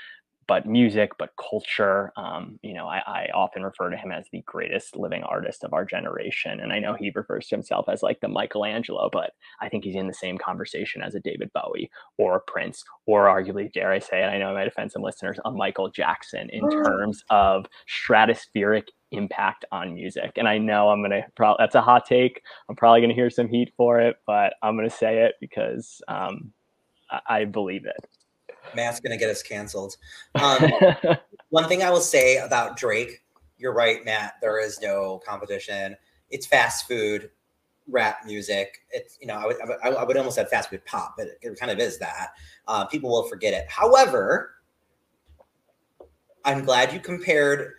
but 0.48 0.66
music, 0.66 1.12
but 1.18 1.32
culture. 1.38 2.12
Um, 2.16 2.60
you 2.62 2.74
know, 2.74 2.88
I, 2.88 3.02
I, 3.06 3.28
often 3.34 3.64
refer 3.64 3.90
to 3.90 3.98
him 3.98 4.12
as 4.12 4.26
the 4.32 4.42
greatest 4.46 4.96
living 4.96 5.24
artist 5.24 5.64
of 5.64 5.74
our 5.74 5.86
generation. 5.86 6.60
And 6.60 6.72
I 6.72 6.80
know 6.80 6.94
he 6.94 7.12
refers 7.14 7.48
to 7.48 7.56
himself 7.56 7.90
as 7.90 8.04
like 8.04 8.20
the 8.22 8.28
Michelangelo, 8.28 9.10
but 9.12 9.32
I 9.60 9.70
think 9.70 9.84
he's 9.84 9.96
in 9.96 10.08
the 10.08 10.14
same 10.14 10.38
conversation 10.38 11.02
as 11.02 11.16
a 11.16 11.20
David 11.20 11.52
Bowie 11.54 11.90
or 12.18 12.38
a 12.38 12.42
Prince, 12.42 12.84
or 13.06 13.26
arguably, 13.26 13.72
dare 13.72 13.92
I 13.92 14.00
say, 14.00 14.22
and 14.22 14.32
I 14.32 14.38
know 14.38 14.50
I 14.50 14.54
might 14.54 14.68
offend 14.68 14.92
some 14.92 15.02
listeners, 15.02 15.40
a 15.46 15.52
Michael 15.52 15.90
Jackson 15.90 16.50
in 16.52 16.70
terms 16.70 17.24
of 17.30 17.66
stratospheric 17.90 18.86
impact 19.12 19.66
on 19.72 19.94
music. 19.94 20.34
And 20.38 20.48
I 20.48 20.58
know 20.58 20.90
I'm 20.90 21.02
gonna 21.02 21.26
probably 21.36 21.64
that's 21.64 21.76
a 21.76 21.82
hot 21.82 22.06
take. 22.06 22.42
I'm 22.70 22.76
probably 22.76 23.02
gonna 23.02 23.14
hear 23.14 23.30
some 23.30 23.48
heat 23.48 23.74
for 23.76 24.00
it, 24.00 24.18
but 24.28 24.54
I'm 24.62 24.76
gonna 24.76 24.90
say 24.90 25.24
it 25.24 25.36
because 25.40 26.02
um, 26.08 26.54
I, 27.10 27.22
I 27.30 27.46
believe 27.46 27.86
it. 27.86 28.08
Matt's 28.76 29.00
gonna 29.00 29.18
get 29.18 29.30
us 29.30 29.42
canceled. 29.42 29.98
Um, 30.36 30.72
one 31.50 31.68
thing 31.68 31.84
I 31.84 31.90
will 31.90 32.02
say 32.02 32.38
about 32.38 32.78
Drake, 32.78 33.24
you're 33.58 33.74
right, 33.74 34.04
Matt. 34.06 34.36
There 34.42 34.64
is 34.64 34.80
no 34.82 35.22
competition. 35.26 35.96
It's 36.30 36.46
fast 36.46 36.88
food 36.88 37.30
rap 37.88 38.26
music. 38.26 38.80
It's 38.92 39.18
you 39.22 39.28
know 39.28 39.36
I 39.36 39.46
would 39.46 39.58
I, 39.84 39.90
I 39.90 40.04
would 40.04 40.18
almost 40.18 40.38
have 40.38 40.50
fast 40.50 40.70
food 40.70 40.86
pop, 40.86 41.16
but 41.18 41.28
it 41.42 41.60
kind 41.60 41.72
of 41.72 41.80
is 41.80 42.00
that. 42.00 42.34
Uh, 42.68 42.86
people 42.86 43.10
will 43.10 43.28
forget 43.28 43.54
it. 43.54 43.66
However, 43.70 44.56
I'm 46.44 46.66
glad 46.66 46.94
you 46.94 47.00
compared 47.00 47.74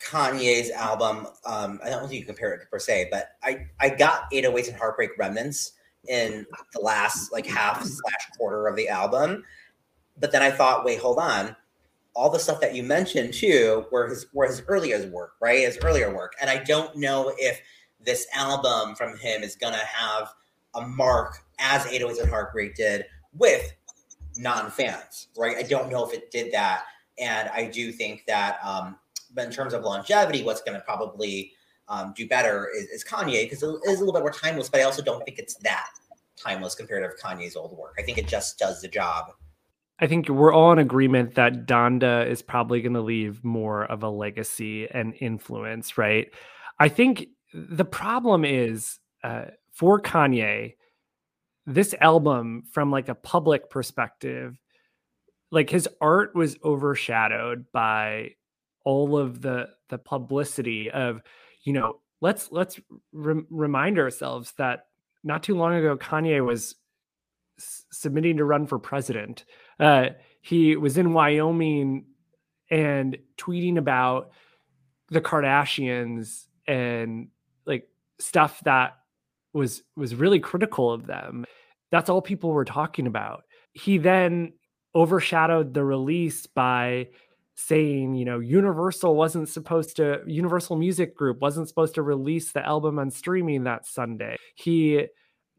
Kanye's 0.00 0.70
album. 0.70 1.26
Um, 1.44 1.80
I 1.84 1.90
don't 1.90 2.08
think 2.08 2.20
you 2.20 2.26
compare 2.26 2.52
it 2.54 2.70
per 2.70 2.78
se, 2.78 3.08
but 3.10 3.32
I 3.42 3.66
I 3.78 3.90
got 3.90 4.30
808s 4.32 4.68
and 4.68 4.76
Heartbreak 4.76 5.10
Remnants 5.18 5.72
in 6.08 6.46
the 6.72 6.80
last 6.80 7.32
like 7.32 7.46
half 7.46 7.84
slash 7.84 8.30
quarter 8.36 8.66
of 8.66 8.76
the 8.76 8.88
album 8.88 9.44
but 10.20 10.32
then 10.32 10.42
I 10.42 10.50
thought, 10.50 10.84
wait, 10.84 11.00
hold 11.00 11.18
on. 11.18 11.56
All 12.14 12.30
the 12.30 12.38
stuff 12.38 12.60
that 12.60 12.74
you 12.74 12.82
mentioned 12.82 13.32
too 13.32 13.86
were 13.90 14.08
his 14.08 14.26
were 14.32 14.46
his 14.46 14.62
earlier 14.68 15.08
work, 15.08 15.32
right? 15.40 15.60
His 15.60 15.78
earlier 15.82 16.14
work. 16.14 16.34
And 16.40 16.50
I 16.50 16.58
don't 16.58 16.94
know 16.96 17.32
if 17.38 17.60
this 18.04 18.26
album 18.34 18.94
from 18.94 19.16
him 19.16 19.42
is 19.42 19.56
gonna 19.56 19.76
have 19.78 20.28
a 20.74 20.82
mark 20.82 21.38
as 21.58 21.82
808s 21.86 22.20
and 22.20 22.30
Heartbreak 22.30 22.74
did 22.74 23.06
with 23.32 23.72
non-fans, 24.36 25.28
right? 25.36 25.56
I 25.56 25.62
don't 25.62 25.90
know 25.90 26.04
if 26.04 26.12
it 26.12 26.30
did 26.30 26.52
that. 26.52 26.84
And 27.18 27.48
I 27.50 27.66
do 27.66 27.92
think 27.92 28.24
that 28.26 28.58
um, 28.64 28.98
but 29.32 29.46
in 29.46 29.52
terms 29.52 29.72
of 29.72 29.84
longevity, 29.84 30.42
what's 30.42 30.62
gonna 30.62 30.80
probably 30.80 31.52
um, 31.88 32.12
do 32.16 32.26
better 32.26 32.68
is, 32.76 32.84
is 32.86 33.04
Kanye 33.04 33.44
because 33.44 33.62
it 33.62 33.68
is 33.86 33.96
a 33.96 34.04
little 34.04 34.12
bit 34.12 34.22
more 34.22 34.32
timeless, 34.32 34.68
but 34.68 34.80
I 34.80 34.84
also 34.84 35.02
don't 35.02 35.24
think 35.24 35.38
it's 35.38 35.54
that 35.56 35.90
timeless 36.36 36.74
compared 36.74 37.04
to 37.04 37.24
Kanye's 37.24 37.56
old 37.56 37.76
work. 37.76 37.94
I 37.98 38.02
think 38.02 38.18
it 38.18 38.26
just 38.26 38.58
does 38.58 38.80
the 38.80 38.88
job 38.88 39.32
I 40.00 40.06
think 40.06 40.28
we're 40.28 40.52
all 40.52 40.72
in 40.72 40.78
agreement 40.78 41.34
that 41.34 41.66
Donda 41.66 42.26
is 42.26 42.40
probably 42.40 42.80
going 42.80 42.94
to 42.94 43.02
leave 43.02 43.44
more 43.44 43.84
of 43.84 44.02
a 44.02 44.08
legacy 44.08 44.88
and 44.88 45.14
influence, 45.20 45.98
right? 45.98 46.28
I 46.78 46.88
think 46.88 47.26
the 47.52 47.84
problem 47.84 48.44
is 48.44 48.98
uh, 49.22 49.46
for 49.72 50.00
Kanye, 50.00 50.74
this 51.66 51.94
album, 52.00 52.62
from 52.72 52.90
like 52.90 53.10
a 53.10 53.14
public 53.14 53.68
perspective, 53.68 54.58
like 55.50 55.68
his 55.68 55.86
art 56.00 56.34
was 56.34 56.56
overshadowed 56.64 57.66
by 57.72 58.30
all 58.84 59.18
of 59.18 59.42
the 59.42 59.68
the 59.90 59.98
publicity 59.98 60.90
of, 60.90 61.20
you 61.64 61.74
know, 61.74 62.00
let's 62.22 62.50
let's 62.50 62.80
re- 63.12 63.42
remind 63.50 63.98
ourselves 63.98 64.52
that 64.56 64.86
not 65.22 65.42
too 65.42 65.56
long 65.56 65.74
ago 65.74 65.96
Kanye 65.96 66.44
was 66.44 66.76
s- 67.58 67.84
submitting 67.92 68.38
to 68.38 68.44
run 68.44 68.66
for 68.66 68.78
president 68.78 69.44
uh, 69.80 70.10
he 70.42 70.76
was 70.76 70.98
in 70.98 71.12
Wyoming 71.12 72.04
and 72.70 73.18
tweeting 73.36 73.78
about 73.78 74.30
the 75.08 75.20
Kardashians 75.20 76.46
and 76.66 77.28
like 77.66 77.88
stuff 78.18 78.60
that 78.64 78.98
was 79.52 79.82
was 79.96 80.14
really 80.14 80.38
critical 80.38 80.92
of 80.92 81.06
them. 81.06 81.44
That's 81.90 82.08
all 82.08 82.22
people 82.22 82.50
were 82.50 82.64
talking 82.64 83.06
about. 83.06 83.44
He 83.72 83.98
then 83.98 84.52
overshadowed 84.94 85.74
the 85.74 85.84
release 85.84 86.46
by 86.46 87.08
saying, 87.54 88.14
you 88.14 88.24
know, 88.24 88.38
Universal 88.38 89.14
wasn't 89.14 89.48
supposed 89.48 89.96
to 89.96 90.20
Universal 90.26 90.76
Music 90.76 91.16
Group 91.16 91.40
wasn't 91.40 91.68
supposed 91.68 91.94
to 91.96 92.02
release 92.02 92.52
the 92.52 92.64
album 92.64 92.98
on 92.98 93.10
streaming 93.10 93.64
that 93.64 93.86
Sunday. 93.86 94.36
He 94.54 95.06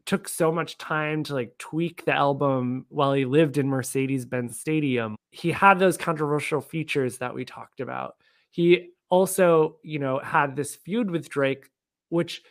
took 0.06 0.28
so 0.28 0.50
much 0.50 0.78
time 0.78 1.22
to 1.24 1.34
like 1.34 1.56
tweak 1.58 2.04
the 2.04 2.14
album 2.14 2.86
while 2.88 3.12
he 3.12 3.24
lived 3.24 3.58
in 3.58 3.68
Mercedes-Benz 3.68 4.58
Stadium. 4.58 5.16
He 5.30 5.50
had 5.52 5.78
those 5.78 5.96
controversial 5.96 6.60
features 6.60 7.18
that 7.18 7.34
we 7.34 7.44
talked 7.44 7.80
about. 7.80 8.16
He 8.50 8.90
also, 9.08 9.76
you 9.82 9.98
know, 9.98 10.18
had 10.18 10.56
this 10.56 10.74
feud 10.74 11.10
with 11.10 11.28
Drake 11.28 11.68
which 12.12 12.42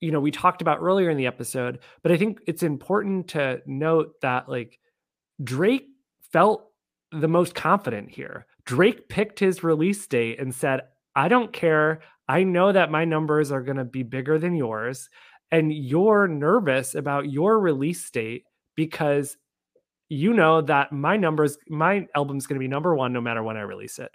you 0.00 0.10
know, 0.10 0.20
we 0.20 0.30
talked 0.30 0.62
about 0.62 0.80
earlier 0.80 1.10
in 1.10 1.16
the 1.16 1.26
episode, 1.26 1.78
but 2.02 2.12
I 2.12 2.16
think 2.16 2.40
it's 2.46 2.62
important 2.62 3.28
to 3.28 3.62
note 3.66 4.20
that 4.20 4.48
like 4.48 4.78
Drake 5.42 5.86
felt 6.32 6.66
the 7.12 7.28
most 7.28 7.54
confident 7.54 8.10
here. 8.10 8.46
Drake 8.64 9.08
picked 9.08 9.38
his 9.38 9.64
release 9.64 10.06
date 10.06 10.38
and 10.38 10.54
said, 10.54 10.82
I 11.14 11.28
don't 11.28 11.52
care. 11.52 12.00
I 12.28 12.42
know 12.42 12.72
that 12.72 12.90
my 12.90 13.04
numbers 13.06 13.50
are 13.50 13.62
going 13.62 13.78
to 13.78 13.84
be 13.84 14.02
bigger 14.02 14.38
than 14.38 14.54
yours 14.54 15.08
and 15.56 15.72
you're 15.72 16.28
nervous 16.28 16.94
about 16.94 17.30
your 17.30 17.58
release 17.58 18.10
date 18.10 18.44
because 18.74 19.38
you 20.10 20.34
know 20.34 20.60
that 20.60 20.92
my 20.92 21.16
numbers, 21.16 21.56
my 21.66 22.06
album's 22.14 22.46
going 22.46 22.56
to 22.56 22.62
be 22.62 22.68
number 22.68 22.94
one 22.94 23.14
no 23.14 23.22
matter 23.22 23.42
when 23.42 23.56
I 23.56 23.62
release 23.62 23.98
it. 23.98 24.10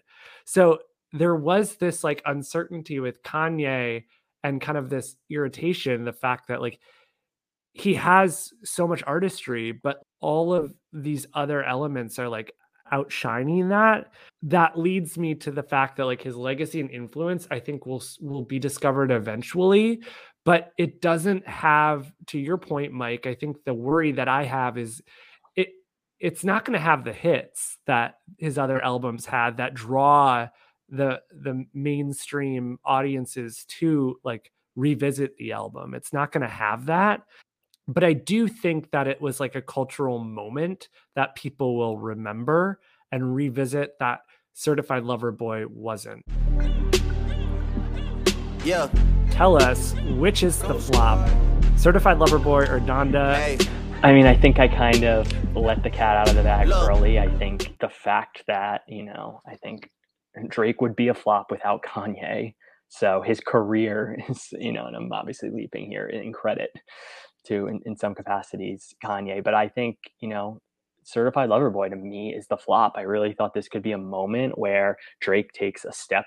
So 0.46 0.82
there 1.14 1.36
was 1.36 1.78
this 1.78 2.04
like 2.04 2.22
uncertainty 2.28 3.00
with 3.00 3.24
Kanye 3.24 4.04
and 4.44 4.62
kind 4.62 4.78
of 4.78 4.92
this 4.92 5.16
irritation, 5.32 6.06
the 6.06 6.14
fact 6.14 6.48
that 6.50 6.62
like 6.62 6.80
he 7.74 7.96
has 7.96 8.52
so 8.64 8.88
much 8.88 9.02
artistry, 9.08 9.72
but 9.72 9.98
all 10.20 10.54
of 10.54 10.76
these 10.94 11.26
other 11.34 11.64
elements 11.64 12.20
are 12.20 12.30
like 12.30 12.54
outshining 12.92 13.70
that 13.70 14.12
that 14.44 14.78
leads 14.78 15.18
me 15.18 15.34
to 15.34 15.50
the 15.50 15.64
fact 15.64 15.96
that 15.96 16.06
like 16.06 16.22
his 16.22 16.36
legacy 16.36 16.82
and 16.82 16.92
influence 16.92 17.48
i 17.50 17.60
think 17.60 17.86
will 17.86 18.04
will 18.20 18.44
be 18.44 18.60
discovered 18.60 19.12
eventually 19.12 20.02
but 20.44 20.72
it 20.78 21.02
doesn't 21.02 21.48
have 21.48 22.12
to 22.28 22.40
your 22.40 22.58
point 22.58 22.92
mike 22.92 23.26
i 23.26 23.34
think 23.34 23.64
the 23.64 23.74
worry 23.74 24.12
that 24.12 24.28
i 24.28 24.44
have 24.44 24.78
is 24.78 25.02
it 25.56 25.70
it's 26.20 26.44
not 26.44 26.66
going 26.66 26.78
to 26.78 26.84
have 26.84 27.04
the 27.04 27.14
hits 27.14 27.78
that 27.86 28.16
his 28.38 28.58
other 28.58 28.84
albums 28.84 29.26
had 29.26 29.58
that 29.58 29.74
draw 29.74 30.48
the 30.90 31.22
the 31.32 31.66
mainstream 31.74 32.78
audiences 32.84 33.66
to 33.66 34.16
like 34.24 34.52
revisit 34.76 35.36
the 35.38 35.52
album 35.52 35.94
it's 35.94 36.14
not 36.14 36.32
going 36.32 36.42
to 36.42 36.48
have 36.48 36.86
that 36.86 37.22
but 37.88 38.04
I 38.04 38.14
do 38.14 38.48
think 38.48 38.92
that 38.92 39.08
it 39.08 39.22
was 39.22 39.40
like 39.40 39.56
a 39.56 39.62
cultural 39.62 40.20
moment 40.20 40.88
that 41.16 41.36
people 41.36 41.78
will 41.78 41.98
remember 41.98 42.80
and 43.12 43.36
revisit 43.36 43.98
that 44.00 44.22
Certified 44.54 45.04
Lover 45.04 45.32
Boy 45.32 45.66
wasn't. 45.68 46.24
Yeah. 48.64 48.90
Tell 49.42 49.60
us 49.60 49.96
which 50.20 50.44
is 50.44 50.60
the 50.60 50.76
flop, 50.76 51.28
Certified 51.76 52.20
Lover 52.20 52.38
Boy 52.38 52.60
or 52.60 52.80
Donda? 52.80 53.34
Hey. 53.34 53.58
I 54.04 54.14
mean, 54.14 54.28
I 54.28 54.36
think 54.36 54.60
I 54.60 54.68
kind 54.68 55.04
of 55.04 55.56
let 55.56 55.82
the 55.82 55.90
cat 55.90 56.16
out 56.16 56.30
of 56.30 56.36
the 56.36 56.44
bag 56.44 56.70
early. 56.70 57.18
I 57.18 57.28
think 57.40 57.76
the 57.80 57.90
fact 57.90 58.44
that, 58.46 58.82
you 58.88 59.02
know, 59.02 59.42
I 59.48 59.56
think 59.56 59.90
Drake 60.48 60.80
would 60.80 60.96
be 60.96 61.08
a 61.08 61.16
flop 61.16 61.48
without 61.50 61.82
Kanye. 61.82 62.54
So 62.88 63.24
his 63.24 63.40
career 63.40 64.16
is, 64.30 64.50
you 64.52 64.72
know, 64.72 64.86
and 64.86 64.96
I'm 64.96 65.12
obviously 65.12 65.50
leaping 65.50 65.90
here 65.90 66.06
in 66.06 66.34
credit 66.34 66.70
to 67.48 67.66
in, 67.66 67.80
in 67.88 67.98
some 67.98 68.14
capacities 68.14 68.94
Kanye, 69.04 69.44
but 69.44 69.56
I 69.56 69.70
think, 69.70 69.98
you 70.20 70.30
know, 70.30 70.62
Certified 71.04 71.50
Lover 71.50 71.72
Boy 71.72 71.90
to 71.90 71.96
me 71.96 72.36
is 72.38 72.46
the 72.46 72.58
flop. 72.58 72.94
I 72.96 73.02
really 73.02 73.34
thought 73.34 73.56
this 73.56 73.70
could 73.70 73.82
be 73.82 73.94
a 73.94 73.98
moment 73.98 74.60
where 74.60 74.98
Drake 75.20 75.52
takes 75.52 75.84
a 75.84 75.92
step 75.92 76.26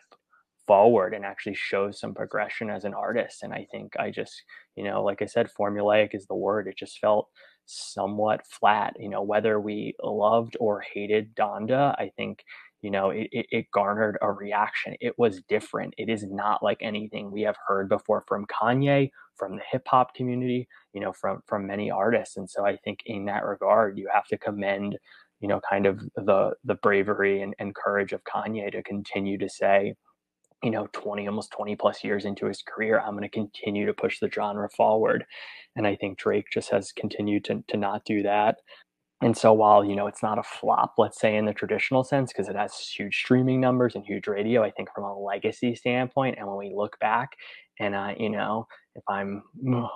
forward 0.66 1.14
and 1.14 1.24
actually 1.24 1.54
shows 1.54 1.98
some 2.00 2.14
progression 2.14 2.70
as 2.70 2.84
an 2.84 2.94
artist. 2.94 3.42
And 3.42 3.52
I 3.52 3.66
think 3.70 3.94
I 3.98 4.10
just, 4.10 4.42
you 4.76 4.84
know, 4.84 5.02
like 5.02 5.22
I 5.22 5.26
said, 5.26 5.50
formulaic 5.58 6.10
is 6.14 6.26
the 6.26 6.34
word. 6.34 6.68
It 6.68 6.76
just 6.78 6.98
felt 6.98 7.28
somewhat 7.66 8.46
flat. 8.46 8.94
You 8.98 9.08
know, 9.08 9.22
whether 9.22 9.60
we 9.60 9.94
loved 10.02 10.56
or 10.60 10.80
hated 10.80 11.34
Donda, 11.34 11.94
I 11.98 12.10
think 12.16 12.44
you 12.84 12.90
know 12.90 13.08
it, 13.10 13.28
it, 13.32 13.46
it, 13.50 13.70
garnered 13.72 14.18
a 14.20 14.30
reaction 14.30 14.94
it 15.00 15.18
was 15.18 15.42
different 15.48 15.94
it 15.96 16.10
is 16.10 16.26
not 16.28 16.62
like 16.62 16.76
anything 16.82 17.30
we 17.30 17.40
have 17.40 17.56
heard 17.66 17.88
before 17.88 18.22
from 18.28 18.44
kanye 18.46 19.10
from 19.36 19.56
the 19.56 19.62
hip 19.72 19.84
hop 19.86 20.14
community 20.14 20.68
you 20.92 21.00
know 21.00 21.10
from 21.10 21.40
from 21.46 21.66
many 21.66 21.90
artists 21.90 22.36
and 22.36 22.48
so 22.48 22.66
i 22.66 22.76
think 22.84 22.98
in 23.06 23.24
that 23.24 23.42
regard 23.42 23.96
you 23.96 24.06
have 24.12 24.26
to 24.26 24.36
commend 24.36 24.98
you 25.40 25.48
know 25.48 25.60
kind 25.68 25.86
of 25.86 25.98
the 26.14 26.52
the 26.64 26.74
bravery 26.74 27.40
and, 27.40 27.54
and 27.58 27.74
courage 27.74 28.12
of 28.12 28.22
kanye 28.24 28.70
to 28.70 28.82
continue 28.82 29.38
to 29.38 29.48
say 29.48 29.94
you 30.64 30.70
know 30.70 30.88
20 30.92 31.28
almost 31.28 31.52
20 31.52 31.76
plus 31.76 32.02
years 32.02 32.24
into 32.24 32.46
his 32.46 32.62
career 32.62 33.00
i'm 33.00 33.12
going 33.12 33.22
to 33.22 33.28
continue 33.28 33.86
to 33.86 33.92
push 33.92 34.18
the 34.18 34.30
genre 34.30 34.68
forward. 34.70 35.24
And 35.76 35.86
i 35.86 35.94
think 35.94 36.18
drake 36.18 36.46
just 36.52 36.70
has 36.70 36.92
continued 36.92 37.44
to, 37.46 37.62
to 37.68 37.76
not 37.76 38.04
do 38.04 38.22
that. 38.22 38.56
And 39.22 39.36
so 39.36 39.54
while, 39.54 39.84
you 39.84 39.96
know, 39.96 40.06
it's 40.06 40.22
not 40.22 40.38
a 40.38 40.42
flop, 40.42 40.94
let's 40.98 41.18
say 41.18 41.36
in 41.36 41.46
the 41.46 41.54
traditional 41.54 42.04
sense, 42.04 42.30
because 42.30 42.48
it 42.48 42.56
has 42.56 42.76
huge 42.78 43.16
streaming 43.16 43.58
numbers 43.58 43.94
and 43.94 44.04
huge 44.04 44.26
radio, 44.26 44.62
I 44.62 44.70
think 44.70 44.90
from 44.94 45.04
a 45.04 45.18
legacy 45.18 45.74
standpoint, 45.76 46.36
and 46.38 46.46
when 46.46 46.58
we 46.58 46.74
look 46.74 46.98
back 46.98 47.30
and, 47.80 47.94
uh, 47.94 48.12
you 48.18 48.28
know, 48.28 48.66
if 48.94 49.02
I'm 49.08 49.42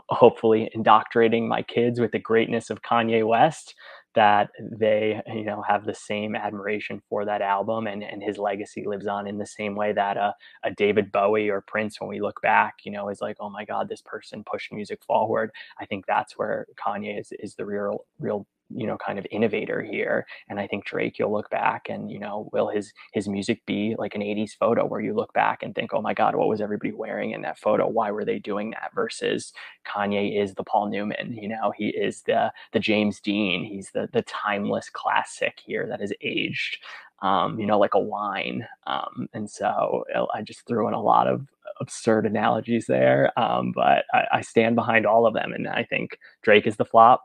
hopefully 0.08 0.70
indoctrinating 0.72 1.46
my 1.46 1.62
kids 1.62 2.00
with 2.00 2.12
the 2.12 2.18
greatness 2.18 2.70
of 2.70 2.80
Kanye 2.82 3.26
West, 3.26 3.74
that 4.18 4.50
they, 4.60 5.22
you 5.28 5.44
know, 5.44 5.62
have 5.62 5.84
the 5.84 5.94
same 5.94 6.34
admiration 6.34 7.00
for 7.08 7.24
that 7.24 7.40
album 7.40 7.86
and, 7.86 8.02
and 8.02 8.20
his 8.20 8.36
legacy 8.36 8.84
lives 8.84 9.06
on 9.06 9.28
in 9.28 9.38
the 9.38 9.46
same 9.46 9.76
way 9.76 9.92
that 9.92 10.16
a, 10.16 10.34
a 10.64 10.72
David 10.72 11.12
Bowie 11.12 11.48
or 11.48 11.60
Prince, 11.60 12.00
when 12.00 12.10
we 12.10 12.20
look 12.20 12.42
back, 12.42 12.78
you 12.82 12.90
know, 12.90 13.10
is 13.10 13.20
like, 13.20 13.36
oh 13.38 13.48
my 13.48 13.64
God, 13.64 13.88
this 13.88 14.02
person 14.04 14.42
pushed 14.42 14.72
music 14.72 15.04
forward. 15.04 15.52
I 15.78 15.86
think 15.86 16.04
that's 16.04 16.36
where 16.36 16.66
Kanye 16.84 17.20
is, 17.20 17.30
is 17.38 17.54
the 17.54 17.64
real, 17.64 18.06
real 18.18 18.44
you 18.70 18.86
know 18.86 18.96
kind 18.98 19.18
of 19.18 19.26
innovator 19.30 19.82
here 19.82 20.26
and 20.48 20.60
i 20.60 20.66
think 20.66 20.84
drake 20.84 21.18
you'll 21.18 21.32
look 21.32 21.48
back 21.50 21.86
and 21.88 22.10
you 22.10 22.18
know 22.18 22.48
will 22.52 22.68
his 22.68 22.92
his 23.12 23.28
music 23.28 23.64
be 23.66 23.94
like 23.98 24.14
an 24.14 24.20
80s 24.20 24.52
photo 24.58 24.84
where 24.86 25.00
you 25.00 25.14
look 25.14 25.32
back 25.32 25.62
and 25.62 25.74
think 25.74 25.94
oh 25.94 26.02
my 26.02 26.14
god 26.14 26.34
what 26.34 26.48
was 26.48 26.60
everybody 26.60 26.92
wearing 26.92 27.32
in 27.32 27.42
that 27.42 27.58
photo? 27.58 27.88
Why 27.88 28.10
were 28.10 28.24
they 28.24 28.38
doing 28.38 28.70
that? 28.70 28.90
Versus 28.94 29.52
kanye 29.86 30.40
is 30.42 30.54
the 30.54 30.64
paul 30.64 30.88
newman 30.88 31.32
you 31.32 31.48
know? 31.48 31.72
He 31.76 31.88
is 31.88 32.22
the 32.22 32.52
the 32.72 32.80
james 32.80 33.20
dean. 33.20 33.64
He's 33.64 33.90
the 33.92 34.08
the 34.12 34.22
timeless 34.22 34.90
classic 34.90 35.60
here 35.64 35.86
that 35.88 36.00
has 36.00 36.12
aged 36.20 36.78
um, 37.22 37.58
you 37.58 37.66
know 37.66 37.78
like 37.78 37.94
a 37.94 38.00
wine 38.00 38.66
um, 38.86 39.28
and 39.32 39.50
so 39.50 40.04
uh, 40.14 40.26
i 40.34 40.42
just 40.42 40.66
threw 40.66 40.86
in 40.88 40.94
a 40.94 41.02
lot 41.02 41.26
of 41.26 41.46
absurd 41.80 42.26
analogies 42.26 42.86
there 42.86 43.32
um, 43.38 43.72
but 43.74 44.04
I, 44.14 44.24
I 44.34 44.40
stand 44.40 44.76
behind 44.76 45.06
all 45.06 45.26
of 45.26 45.34
them 45.34 45.52
and 45.52 45.68
i 45.68 45.84
think 45.84 46.18
drake 46.42 46.66
is 46.66 46.76
the 46.76 46.84
flop 46.84 47.24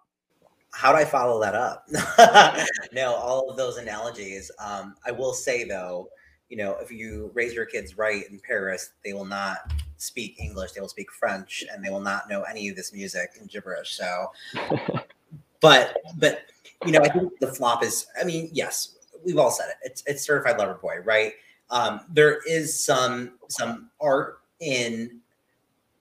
how 0.73 0.91
do 0.91 0.97
I 0.97 1.05
follow 1.05 1.39
that 1.39 1.55
up? 1.55 1.87
no, 2.93 3.13
all 3.13 3.49
of 3.49 3.57
those 3.57 3.77
analogies. 3.77 4.51
Um, 4.59 4.95
I 5.05 5.11
will 5.11 5.33
say 5.33 5.63
though, 5.63 6.09
you 6.49 6.57
know, 6.57 6.77
if 6.81 6.91
you 6.91 7.31
raise 7.33 7.53
your 7.53 7.65
kids 7.65 7.97
right 7.97 8.27
in 8.29 8.39
Paris, 8.39 8.91
they 9.05 9.13
will 9.13 9.25
not 9.25 9.71
speak 9.97 10.39
English. 10.39 10.71
They 10.71 10.81
will 10.81 10.89
speak 10.89 11.11
French, 11.11 11.63
and 11.71 11.83
they 11.83 11.89
will 11.89 12.01
not 12.01 12.29
know 12.29 12.41
any 12.43 12.69
of 12.69 12.75
this 12.75 12.91
music 12.91 13.31
and 13.39 13.49
gibberish. 13.49 13.95
So, 13.95 14.31
but 15.61 15.97
but 16.17 16.41
you 16.85 16.91
know, 16.91 17.01
I 17.01 17.09
think 17.09 17.39
the 17.39 17.47
flop 17.47 17.83
is. 17.83 18.07
I 18.19 18.23
mean, 18.23 18.49
yes, 18.51 18.97
we've 19.23 19.37
all 19.37 19.51
said 19.51 19.69
it. 19.69 19.75
It's 19.83 20.03
it's 20.05 20.23
certified 20.23 20.57
lover 20.57 20.75
boy, 20.75 20.97
right? 21.03 21.33
Um, 21.69 22.01
there 22.09 22.41
is 22.47 22.83
some 22.83 23.33
some 23.47 23.89
art 24.01 24.39
in 24.59 25.19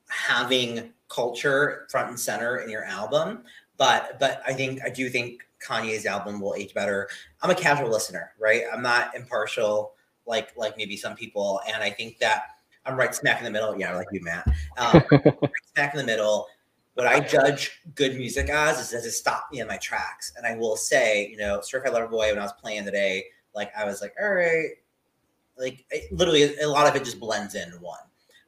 having 0.08 0.92
culture 1.08 1.86
front 1.90 2.08
and 2.08 2.18
center 2.18 2.58
in 2.58 2.70
your 2.70 2.84
album 2.84 3.44
but 3.82 4.20
but 4.20 4.40
I 4.46 4.52
think 4.52 4.80
I 4.84 4.90
do 4.90 5.10
think 5.10 5.44
Kanye's 5.60 6.06
album 6.06 6.40
will 6.40 6.54
age 6.54 6.72
better. 6.72 7.08
I'm 7.42 7.50
a 7.50 7.54
casual 7.54 7.90
listener, 7.90 8.30
right? 8.38 8.62
I'm 8.72 8.80
not 8.80 9.16
impartial 9.16 9.94
like 10.24 10.56
like 10.56 10.76
maybe 10.76 10.96
some 10.96 11.16
people, 11.16 11.60
and 11.66 11.82
I 11.82 11.90
think 11.90 12.18
that 12.18 12.42
I'm 12.86 12.96
right 12.96 13.12
smack 13.12 13.38
in 13.38 13.44
the 13.44 13.50
middle. 13.50 13.76
Yeah, 13.76 13.96
like 13.96 14.06
you, 14.12 14.22
Matt. 14.22 14.46
Um, 14.78 15.02
right 15.10 15.50
smack 15.74 15.94
in 15.94 15.98
the 15.98 16.06
middle. 16.06 16.46
What 16.94 17.08
I 17.08 17.18
judge 17.18 17.80
good 17.96 18.14
music 18.16 18.50
as 18.50 18.78
is 18.78 18.90
does 18.90 19.04
it 19.04 19.10
stop 19.10 19.48
me 19.50 19.58
in 19.58 19.66
my 19.66 19.78
tracks? 19.78 20.32
And 20.36 20.46
I 20.46 20.54
will 20.54 20.76
say, 20.76 21.26
you 21.28 21.38
know, 21.38 21.60
Certified 21.60 21.92
Lover 21.92 22.06
Boy 22.06 22.28
when 22.28 22.38
I 22.38 22.42
was 22.42 22.52
playing 22.52 22.84
today, 22.84 23.24
like 23.52 23.72
I 23.76 23.84
was 23.84 24.00
like, 24.00 24.14
all 24.22 24.32
right, 24.32 24.68
like 25.58 25.84
it, 25.90 26.12
literally 26.12 26.56
a 26.58 26.68
lot 26.68 26.86
of 26.86 26.94
it 26.94 27.04
just 27.04 27.18
blends 27.18 27.56
in 27.56 27.68
one. 27.80 27.98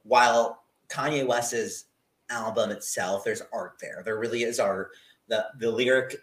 While 0.05 0.63
Kanye 0.89 1.27
West's 1.27 1.87
album 2.31 2.71
itself, 2.71 3.25
there's 3.25 3.43
art 3.53 3.73
there. 3.81 4.03
There 4.05 4.21
really 4.21 4.45
is 4.45 4.61
art 4.61 4.93
the 5.29 5.47
the 5.59 5.71
lyric 5.71 6.17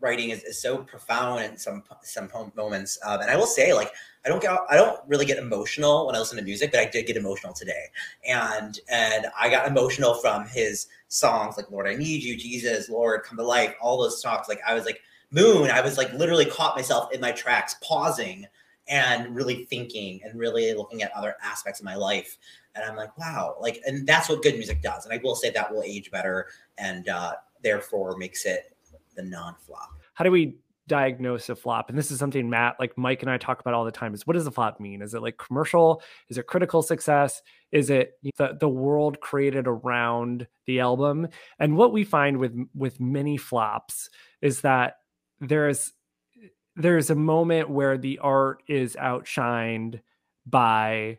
writing 0.00 0.30
is, 0.30 0.42
is 0.44 0.60
so 0.60 0.78
profound 0.78 1.44
in 1.44 1.56
some 1.56 1.82
some 2.02 2.30
moments. 2.56 2.98
Um, 3.04 3.20
and 3.20 3.30
I 3.30 3.36
will 3.36 3.46
say, 3.46 3.72
like, 3.72 3.90
I 4.24 4.28
don't 4.28 4.42
get 4.42 4.56
I 4.68 4.76
don't 4.76 5.00
really 5.06 5.26
get 5.26 5.38
emotional 5.38 6.06
when 6.06 6.14
I 6.14 6.18
listen 6.18 6.38
to 6.38 6.44
music, 6.44 6.72
but 6.72 6.80
I 6.80 6.86
did 6.86 7.06
get 7.06 7.16
emotional 7.16 7.52
today. 7.52 7.86
And 8.26 8.78
and 8.90 9.26
I 9.38 9.48
got 9.48 9.68
emotional 9.68 10.14
from 10.14 10.46
his 10.46 10.86
songs 11.08 11.56
like 11.56 11.70
Lord 11.70 11.86
I 11.86 11.94
Need 11.94 12.22
You, 12.22 12.36
Jesus, 12.36 12.88
Lord, 12.88 13.22
Come 13.22 13.38
to 13.38 13.44
Life, 13.44 13.74
all 13.80 14.00
those 14.00 14.20
songs. 14.20 14.46
Like 14.48 14.60
I 14.66 14.74
was 14.74 14.84
like 14.84 15.00
Moon, 15.30 15.70
I 15.70 15.80
was 15.80 15.98
like 15.98 16.12
literally 16.14 16.46
caught 16.46 16.76
myself 16.76 17.12
in 17.12 17.20
my 17.20 17.32
tracks, 17.32 17.76
pausing 17.82 18.46
and 18.88 19.34
really 19.34 19.64
thinking 19.64 20.20
and 20.24 20.38
really 20.38 20.72
looking 20.74 21.02
at 21.02 21.10
other 21.12 21.34
aspects 21.42 21.80
of 21.80 21.84
my 21.84 21.96
life. 21.96 22.38
And 22.74 22.84
I'm 22.84 22.96
like, 22.96 23.16
wow, 23.18 23.56
like, 23.60 23.80
and 23.86 24.06
that's 24.06 24.28
what 24.28 24.42
good 24.42 24.54
music 24.54 24.82
does. 24.82 25.04
And 25.04 25.12
I 25.12 25.20
will 25.22 25.34
say 25.34 25.50
that 25.50 25.72
will 25.72 25.82
age 25.82 26.10
better. 26.10 26.46
And 26.78 27.08
uh, 27.08 27.34
therefore 27.66 28.16
makes 28.16 28.46
it 28.46 28.76
the 29.16 29.24
non-flop. 29.24 29.90
How 30.14 30.24
do 30.24 30.30
we 30.30 30.56
diagnose 30.86 31.48
a 31.48 31.56
flop? 31.56 31.88
And 31.88 31.98
this 31.98 32.12
is 32.12 32.18
something 32.20 32.48
Matt, 32.48 32.76
like 32.78 32.96
Mike 32.96 33.22
and 33.22 33.30
I 33.30 33.38
talk 33.38 33.60
about 33.60 33.74
all 33.74 33.84
the 33.84 33.90
time 33.90 34.14
is 34.14 34.24
what 34.24 34.34
does 34.34 34.46
a 34.46 34.52
flop 34.52 34.78
mean? 34.78 35.02
Is 35.02 35.14
it 35.14 35.22
like 35.22 35.36
commercial? 35.36 36.00
Is 36.28 36.38
it 36.38 36.46
critical 36.46 36.80
success? 36.80 37.42
Is 37.72 37.90
it 37.90 38.12
the, 38.36 38.56
the 38.60 38.68
world 38.68 39.20
created 39.20 39.66
around 39.66 40.46
the 40.66 40.78
album? 40.78 41.26
And 41.58 41.76
what 41.76 41.92
we 41.92 42.04
find 42.04 42.38
with 42.38 42.56
with 42.72 43.00
many 43.00 43.36
flops 43.36 44.08
is 44.40 44.60
that 44.60 44.98
there's 45.40 45.92
there's 46.76 47.10
a 47.10 47.16
moment 47.16 47.68
where 47.68 47.98
the 47.98 48.20
art 48.20 48.62
is 48.68 48.94
outshined 48.94 50.00
by 50.46 51.18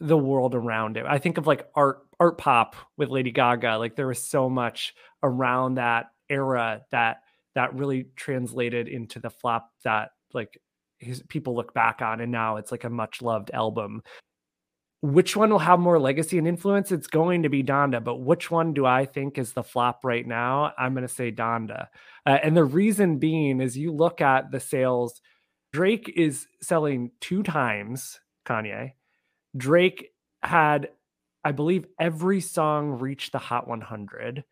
the 0.00 0.18
world 0.18 0.54
around 0.54 0.96
it. 0.96 1.04
I 1.06 1.18
think 1.18 1.38
of 1.38 1.46
like 1.46 1.66
art 1.74 2.00
art 2.18 2.38
pop 2.38 2.76
with 2.96 3.10
Lady 3.10 3.30
Gaga. 3.30 3.76
Like 3.76 3.96
there 3.96 4.06
was 4.06 4.22
so 4.22 4.48
much 4.48 4.94
around 5.22 5.76
that 5.76 6.06
era 6.28 6.82
that 6.90 7.18
that 7.54 7.74
really 7.74 8.08
translated 8.16 8.88
into 8.88 9.18
the 9.18 9.30
flop 9.30 9.70
that 9.84 10.10
like 10.32 10.60
his 10.98 11.22
people 11.28 11.54
look 11.54 11.74
back 11.74 12.00
on 12.02 12.20
and 12.20 12.32
now 12.32 12.56
it's 12.56 12.70
like 12.70 12.84
a 12.84 12.90
much 12.90 13.22
loved 13.22 13.50
album 13.52 14.02
which 15.02 15.36
one 15.36 15.50
will 15.50 15.58
have 15.58 15.78
more 15.78 15.98
legacy 15.98 16.38
and 16.38 16.48
influence 16.48 16.90
it's 16.90 17.06
going 17.06 17.42
to 17.42 17.48
be 17.48 17.62
donda 17.62 18.02
but 18.02 18.16
which 18.16 18.50
one 18.50 18.72
do 18.72 18.86
i 18.86 19.04
think 19.04 19.38
is 19.38 19.52
the 19.52 19.62
flop 19.62 20.00
right 20.04 20.26
now 20.26 20.72
i'm 20.78 20.94
going 20.94 21.06
to 21.06 21.12
say 21.12 21.30
donda 21.30 21.86
uh, 22.24 22.38
and 22.42 22.56
the 22.56 22.64
reason 22.64 23.18
being 23.18 23.60
is 23.60 23.76
you 23.76 23.92
look 23.92 24.20
at 24.20 24.50
the 24.50 24.60
sales 24.60 25.20
drake 25.72 26.10
is 26.16 26.46
selling 26.62 27.10
two 27.20 27.42
times 27.42 28.18
kanye 28.46 28.92
drake 29.56 30.10
had 30.42 30.88
i 31.44 31.52
believe 31.52 31.86
every 31.98 32.40
song 32.40 32.90
reached 32.98 33.32
the 33.32 33.38
hot 33.38 33.66
100 33.68 34.44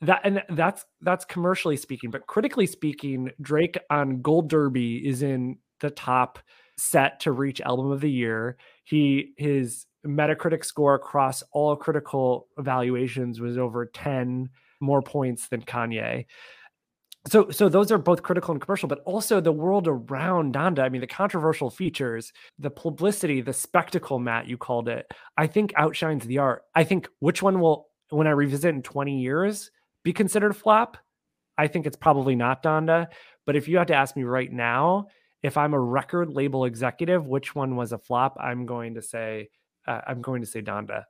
that 0.00 0.20
and 0.24 0.42
that's 0.50 0.84
that's 1.00 1.24
commercially 1.24 1.76
speaking 1.76 2.10
but 2.10 2.26
critically 2.26 2.66
speaking 2.66 3.30
drake 3.40 3.78
on 3.90 4.20
gold 4.22 4.48
derby 4.48 4.96
is 5.06 5.22
in 5.22 5.58
the 5.80 5.90
top 5.90 6.38
set 6.78 7.20
to 7.20 7.32
reach 7.32 7.60
album 7.60 7.90
of 7.90 8.00
the 8.00 8.10
year. 8.10 8.56
He 8.84 9.32
his 9.36 9.86
metacritic 10.06 10.64
score 10.64 10.94
across 10.94 11.42
all 11.52 11.76
critical 11.76 12.46
evaluations 12.56 13.40
was 13.40 13.58
over 13.58 13.86
10 13.86 14.48
more 14.80 15.02
points 15.02 15.48
than 15.48 15.60
kanye 15.60 16.24
so 17.28 17.50
so 17.50 17.68
those 17.68 17.92
are 17.92 17.98
both 17.98 18.22
critical 18.22 18.52
and 18.52 18.60
commercial 18.60 18.88
but 18.88 19.00
also 19.04 19.40
the 19.40 19.52
world 19.52 19.86
around 19.88 20.54
donda 20.54 20.80
i 20.80 20.88
mean 20.88 21.00
the 21.00 21.06
controversial 21.06 21.70
features 21.70 22.32
the 22.58 22.70
publicity 22.70 23.40
the 23.40 23.52
spectacle 23.52 24.18
matt 24.18 24.46
you 24.46 24.56
called 24.56 24.88
it 24.88 25.06
i 25.36 25.46
think 25.46 25.72
outshines 25.76 26.24
the 26.26 26.38
art 26.38 26.62
i 26.74 26.84
think 26.84 27.08
which 27.20 27.42
one 27.42 27.60
will 27.60 27.88
when 28.10 28.26
i 28.26 28.30
revisit 28.30 28.74
in 28.74 28.82
20 28.82 29.20
years 29.20 29.70
be 30.08 30.12
considered 30.14 30.52
a 30.52 30.54
flop? 30.54 30.96
I 31.58 31.66
think 31.66 31.86
it's 31.86 31.96
probably 31.96 32.34
not 32.34 32.62
Donda. 32.62 33.08
But 33.44 33.56
if 33.56 33.68
you 33.68 33.78
had 33.78 33.88
to 33.88 33.94
ask 33.94 34.16
me 34.16 34.22
right 34.22 34.50
now, 34.50 35.08
if 35.42 35.58
I'm 35.58 35.74
a 35.74 35.80
record 35.80 36.30
label 36.30 36.64
executive, 36.64 37.26
which 37.26 37.54
one 37.54 37.76
was 37.76 37.92
a 37.92 37.98
flop? 37.98 38.36
I'm 38.40 38.64
going 38.64 38.94
to 38.94 39.02
say 39.02 39.50
uh, 39.86 40.00
I'm 40.06 40.22
going 40.22 40.40
to 40.40 40.46
say 40.46 40.62
Donda. 40.62 41.04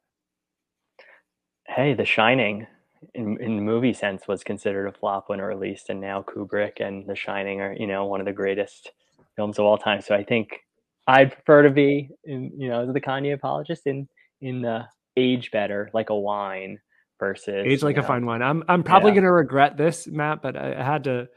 Hey, 1.67 1.95
The 1.95 2.05
Shining, 2.05 2.67
in 3.15 3.41
in 3.41 3.65
movie 3.65 3.93
sense, 3.93 4.29
was 4.29 4.45
considered 4.45 4.87
a 4.87 4.93
flop 4.93 5.29
when 5.29 5.41
it 5.41 5.45
released, 5.45 5.91
and 5.91 6.01
now 6.01 6.23
Kubrick 6.23 6.81
and 6.81 7.07
The 7.07 7.17
Shining 7.17 7.61
are 7.61 7.73
you 7.73 7.87
know 7.87 8.07
one 8.07 8.21
of 8.21 8.27
the 8.27 8.33
greatest 8.33 8.93
films 9.37 9.59
of 9.59 9.65
all 9.65 9.79
time. 9.79 10.01
So 10.01 10.15
I 10.15 10.25
think 10.25 10.61
I'd 11.07 11.33
prefer 11.33 11.63
to 11.63 11.71
be 11.71 12.11
in 12.25 12.53
you 12.57 12.69
know 12.69 12.93
the 12.93 13.01
Kanye 13.01 13.35
apologist 13.35 13.87
in 13.87 14.09
in 14.41 14.63
the 14.63 14.87
age 15.17 15.51
better, 15.51 15.91
like 15.93 16.11
a 16.11 16.17
wine, 16.17 16.79
versus 17.19 17.67
age 17.67 17.83
like 17.83 17.97
a 17.97 18.03
fine 18.03 18.25
wine. 18.25 18.43
I'm 18.43 18.63
I'm 18.69 18.83
probably 18.83 19.11
yeah. 19.11 19.17
gonna 19.17 19.33
regret 19.33 19.77
this, 19.77 20.07
Matt, 20.07 20.43
but 20.43 20.57
I, 20.57 20.79
I, 20.79 20.83
had 20.83 21.05
to 21.05 21.29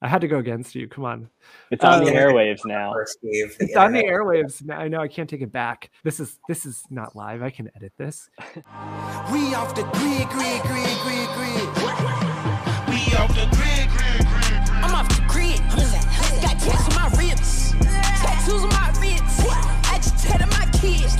I 0.00 0.06
had 0.06 0.20
to 0.20 0.28
go 0.28 0.38
against 0.38 0.76
you. 0.76 0.86
Come 0.86 1.04
on. 1.04 1.28
It's 1.72 1.84
on 1.84 1.98
um, 1.98 2.04
the 2.04 2.12
airwaves 2.12 2.60
now. 2.64 2.94
It's 3.22 3.76
on 3.76 3.92
the 3.92 4.04
airwaves 4.04 4.64
now. 4.64 4.78
I 4.78 4.86
know 4.86 5.00
I 5.00 5.08
can't 5.08 5.28
take 5.28 5.40
it 5.40 5.50
back. 5.50 5.90
This 6.04 6.20
is 6.20 6.38
this 6.48 6.64
is 6.64 6.84
not 6.88 7.16
live. 7.16 7.42
I 7.42 7.50
can 7.50 7.68
edit 7.74 7.92
this. 7.98 8.30
we 8.54 9.54
off 9.54 9.74
the 9.74 9.82
grid, 9.94 10.28
grid, 10.28 10.62
grid, 10.62 10.98
grid, 11.02 11.28
grid. 11.34 11.68
We 12.88 13.16
off 13.16 13.34
the 13.34 13.48
grid, 13.56 13.88
grid, 13.90 14.18
grid, 14.18 14.28
grid. 14.28 14.68
I'm 14.70 14.94
off 14.94 15.08
the 15.08 15.24
grid. 15.26 15.58
Got 16.42 16.60
tattoos 16.60 16.88
on 16.88 16.94
my 16.94 17.08
ribs. 17.18 17.72
Tattoos 18.20 18.62
on 18.62 18.68
my 18.70 18.90
ribs. 19.00 19.40
I 19.90 19.96
just 19.96 20.18
tattoo 20.24 20.46
my 20.46 20.66
kids. 20.78 21.16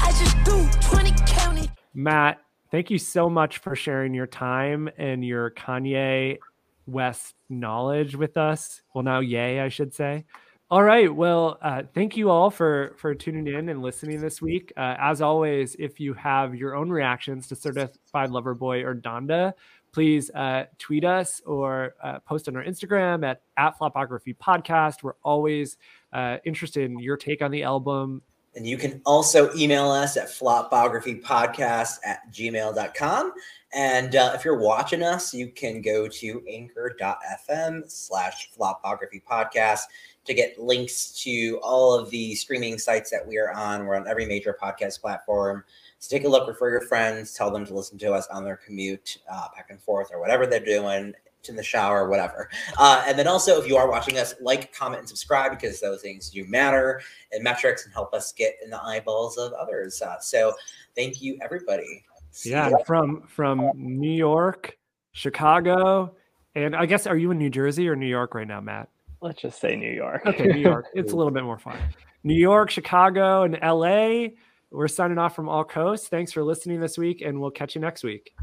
I 0.00 0.10
just 0.18 0.44
do 0.44 0.66
20 0.88 1.10
county. 1.26 1.68
Matt, 1.92 2.40
Thank 2.72 2.90
you 2.90 2.96
so 2.96 3.28
much 3.28 3.58
for 3.58 3.76
sharing 3.76 4.14
your 4.14 4.26
time 4.26 4.88
and 4.96 5.22
your 5.22 5.50
Kanye 5.50 6.38
West 6.86 7.34
knowledge 7.48 8.16
with 8.16 8.36
us. 8.36 8.82
Well, 8.94 9.04
now, 9.04 9.20
yay, 9.20 9.60
I 9.60 9.68
should 9.68 9.94
say. 9.94 10.24
All 10.72 10.82
right. 10.82 11.14
Well, 11.14 11.58
uh, 11.60 11.82
thank 11.94 12.16
you 12.16 12.30
all 12.30 12.48
for 12.48 12.94
for 12.96 13.14
tuning 13.14 13.46
in 13.46 13.68
and 13.68 13.82
listening 13.82 14.22
this 14.22 14.40
week. 14.40 14.72
Uh, 14.74 14.96
as 14.98 15.20
always, 15.20 15.76
if 15.78 16.00
you 16.00 16.14
have 16.14 16.54
your 16.54 16.74
own 16.74 16.88
reactions 16.88 17.46
to 17.48 17.56
Certified 17.56 18.30
Lover 18.30 18.54
Boy 18.54 18.82
or 18.82 18.94
Donda, 18.94 19.52
please 19.92 20.30
uh, 20.30 20.64
tweet 20.78 21.04
us 21.04 21.42
or 21.44 21.94
uh, 22.02 22.20
post 22.20 22.48
on 22.48 22.56
our 22.56 22.64
Instagram 22.64 23.22
at 23.22 23.42
at 23.58 23.76
Flopography 23.76 24.32
Podcast. 24.32 25.02
We're 25.02 25.12
always 25.22 25.76
uh, 26.14 26.38
interested 26.46 26.90
in 26.90 26.98
your 26.98 27.18
take 27.18 27.42
on 27.42 27.50
the 27.50 27.64
album, 27.64 28.22
and 28.54 28.66
you 28.66 28.78
can 28.78 29.02
also 29.04 29.54
email 29.54 29.90
us 29.90 30.16
at 30.16 30.28
flopographypodcast 30.28 31.98
at 32.06 32.32
gmail.com. 32.32 33.34
And 33.72 34.16
uh, 34.16 34.32
if 34.34 34.44
you're 34.44 34.58
watching 34.58 35.02
us, 35.02 35.32
you 35.32 35.48
can 35.48 35.80
go 35.80 36.06
to 36.06 36.44
anchor.fm 36.48 37.90
slash 37.90 38.50
flopography 38.52 39.22
podcast 39.28 39.80
to 40.24 40.34
get 40.34 40.58
links 40.58 41.12
to 41.22 41.58
all 41.62 41.94
of 41.94 42.10
the 42.10 42.34
streaming 42.34 42.78
sites 42.78 43.10
that 43.10 43.26
we 43.26 43.38
are 43.38 43.50
on. 43.52 43.86
We're 43.86 43.96
on 43.96 44.06
every 44.06 44.26
major 44.26 44.56
podcast 44.60 45.00
platform. 45.00 45.64
So 45.98 46.14
take 46.14 46.26
a 46.26 46.28
look, 46.28 46.46
refer 46.46 46.70
your 46.70 46.82
friends, 46.82 47.32
tell 47.32 47.50
them 47.50 47.64
to 47.66 47.74
listen 47.74 47.96
to 47.98 48.12
us 48.12 48.26
on 48.28 48.44
their 48.44 48.56
commute 48.56 49.18
uh, 49.30 49.48
back 49.54 49.68
and 49.70 49.80
forth 49.80 50.10
or 50.12 50.20
whatever 50.20 50.46
they're 50.46 50.64
doing 50.64 51.14
in 51.48 51.56
the 51.56 51.62
shower, 51.62 52.08
whatever. 52.08 52.48
Uh, 52.78 53.02
and 53.06 53.18
then 53.18 53.26
also, 53.26 53.60
if 53.60 53.66
you 53.66 53.76
are 53.76 53.90
watching 53.90 54.18
us, 54.18 54.34
like, 54.40 54.72
comment, 54.72 55.00
and 55.00 55.08
subscribe 55.08 55.50
because 55.50 55.80
those 55.80 56.00
things 56.00 56.30
do 56.30 56.44
matter 56.46 57.00
and 57.32 57.42
metrics 57.42 57.84
and 57.84 57.92
help 57.92 58.14
us 58.14 58.32
get 58.32 58.54
in 58.62 58.70
the 58.70 58.80
eyeballs 58.82 59.38
of 59.38 59.52
others. 59.54 60.00
Uh, 60.02 60.18
so, 60.20 60.52
thank 60.94 61.20
you, 61.20 61.38
everybody. 61.42 62.04
See 62.32 62.50
yeah, 62.50 62.70
from 62.86 63.22
from 63.28 63.70
New 63.74 64.10
York, 64.10 64.78
Chicago, 65.12 66.16
and 66.54 66.74
I 66.74 66.86
guess 66.86 67.06
are 67.06 67.16
you 67.16 67.30
in 67.30 67.38
New 67.38 67.50
Jersey 67.50 67.86
or 67.88 67.94
New 67.94 68.06
York 68.06 68.34
right 68.34 68.48
now, 68.48 68.60
Matt? 68.60 68.88
Let's 69.20 69.42
just 69.42 69.60
say 69.60 69.76
New 69.76 69.92
York. 69.92 70.22
Okay, 70.24 70.46
New 70.46 70.60
York. 70.60 70.86
it's 70.94 71.12
a 71.12 71.16
little 71.16 71.30
bit 71.30 71.44
more 71.44 71.58
fun. 71.58 71.76
New 72.24 72.34
York, 72.34 72.70
Chicago, 72.70 73.42
and 73.42 73.58
LA. 73.62 74.28
We're 74.70 74.88
signing 74.88 75.18
off 75.18 75.36
from 75.36 75.50
all 75.50 75.62
coasts. 75.62 76.08
Thanks 76.08 76.32
for 76.32 76.42
listening 76.42 76.80
this 76.80 76.96
week, 76.96 77.20
and 77.20 77.38
we'll 77.38 77.50
catch 77.50 77.74
you 77.74 77.82
next 77.82 78.02
week. 78.02 78.34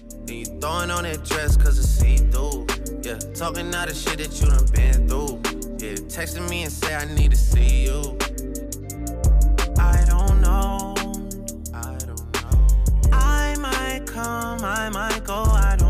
And 0.00 0.30
you 0.30 0.44
throwing 0.44 0.92
on 0.92 1.02
that 1.02 1.24
dress 1.24 1.56
cause 1.56 1.80
it's 1.80 1.88
see 1.88 2.18
through. 2.18 2.66
Yeah, 3.02 3.18
talking 3.34 3.74
out 3.74 3.90
of 3.90 3.96
shit 3.96 4.18
that 4.18 4.40
you 4.40 4.46
done 4.46 4.66
been 4.72 5.08
through. 5.08 5.40
Yeah, 5.84 5.96
texting 6.06 6.48
me 6.48 6.62
and 6.62 6.72
say 6.72 6.94
I 6.94 7.12
need 7.16 7.32
to 7.32 7.36
see 7.36 7.86
you. 7.86 8.16
come, 14.18 14.64
I 14.64 14.88
might 14.90 15.22
go, 15.24 15.44
I 15.44 15.76
don't 15.78 15.87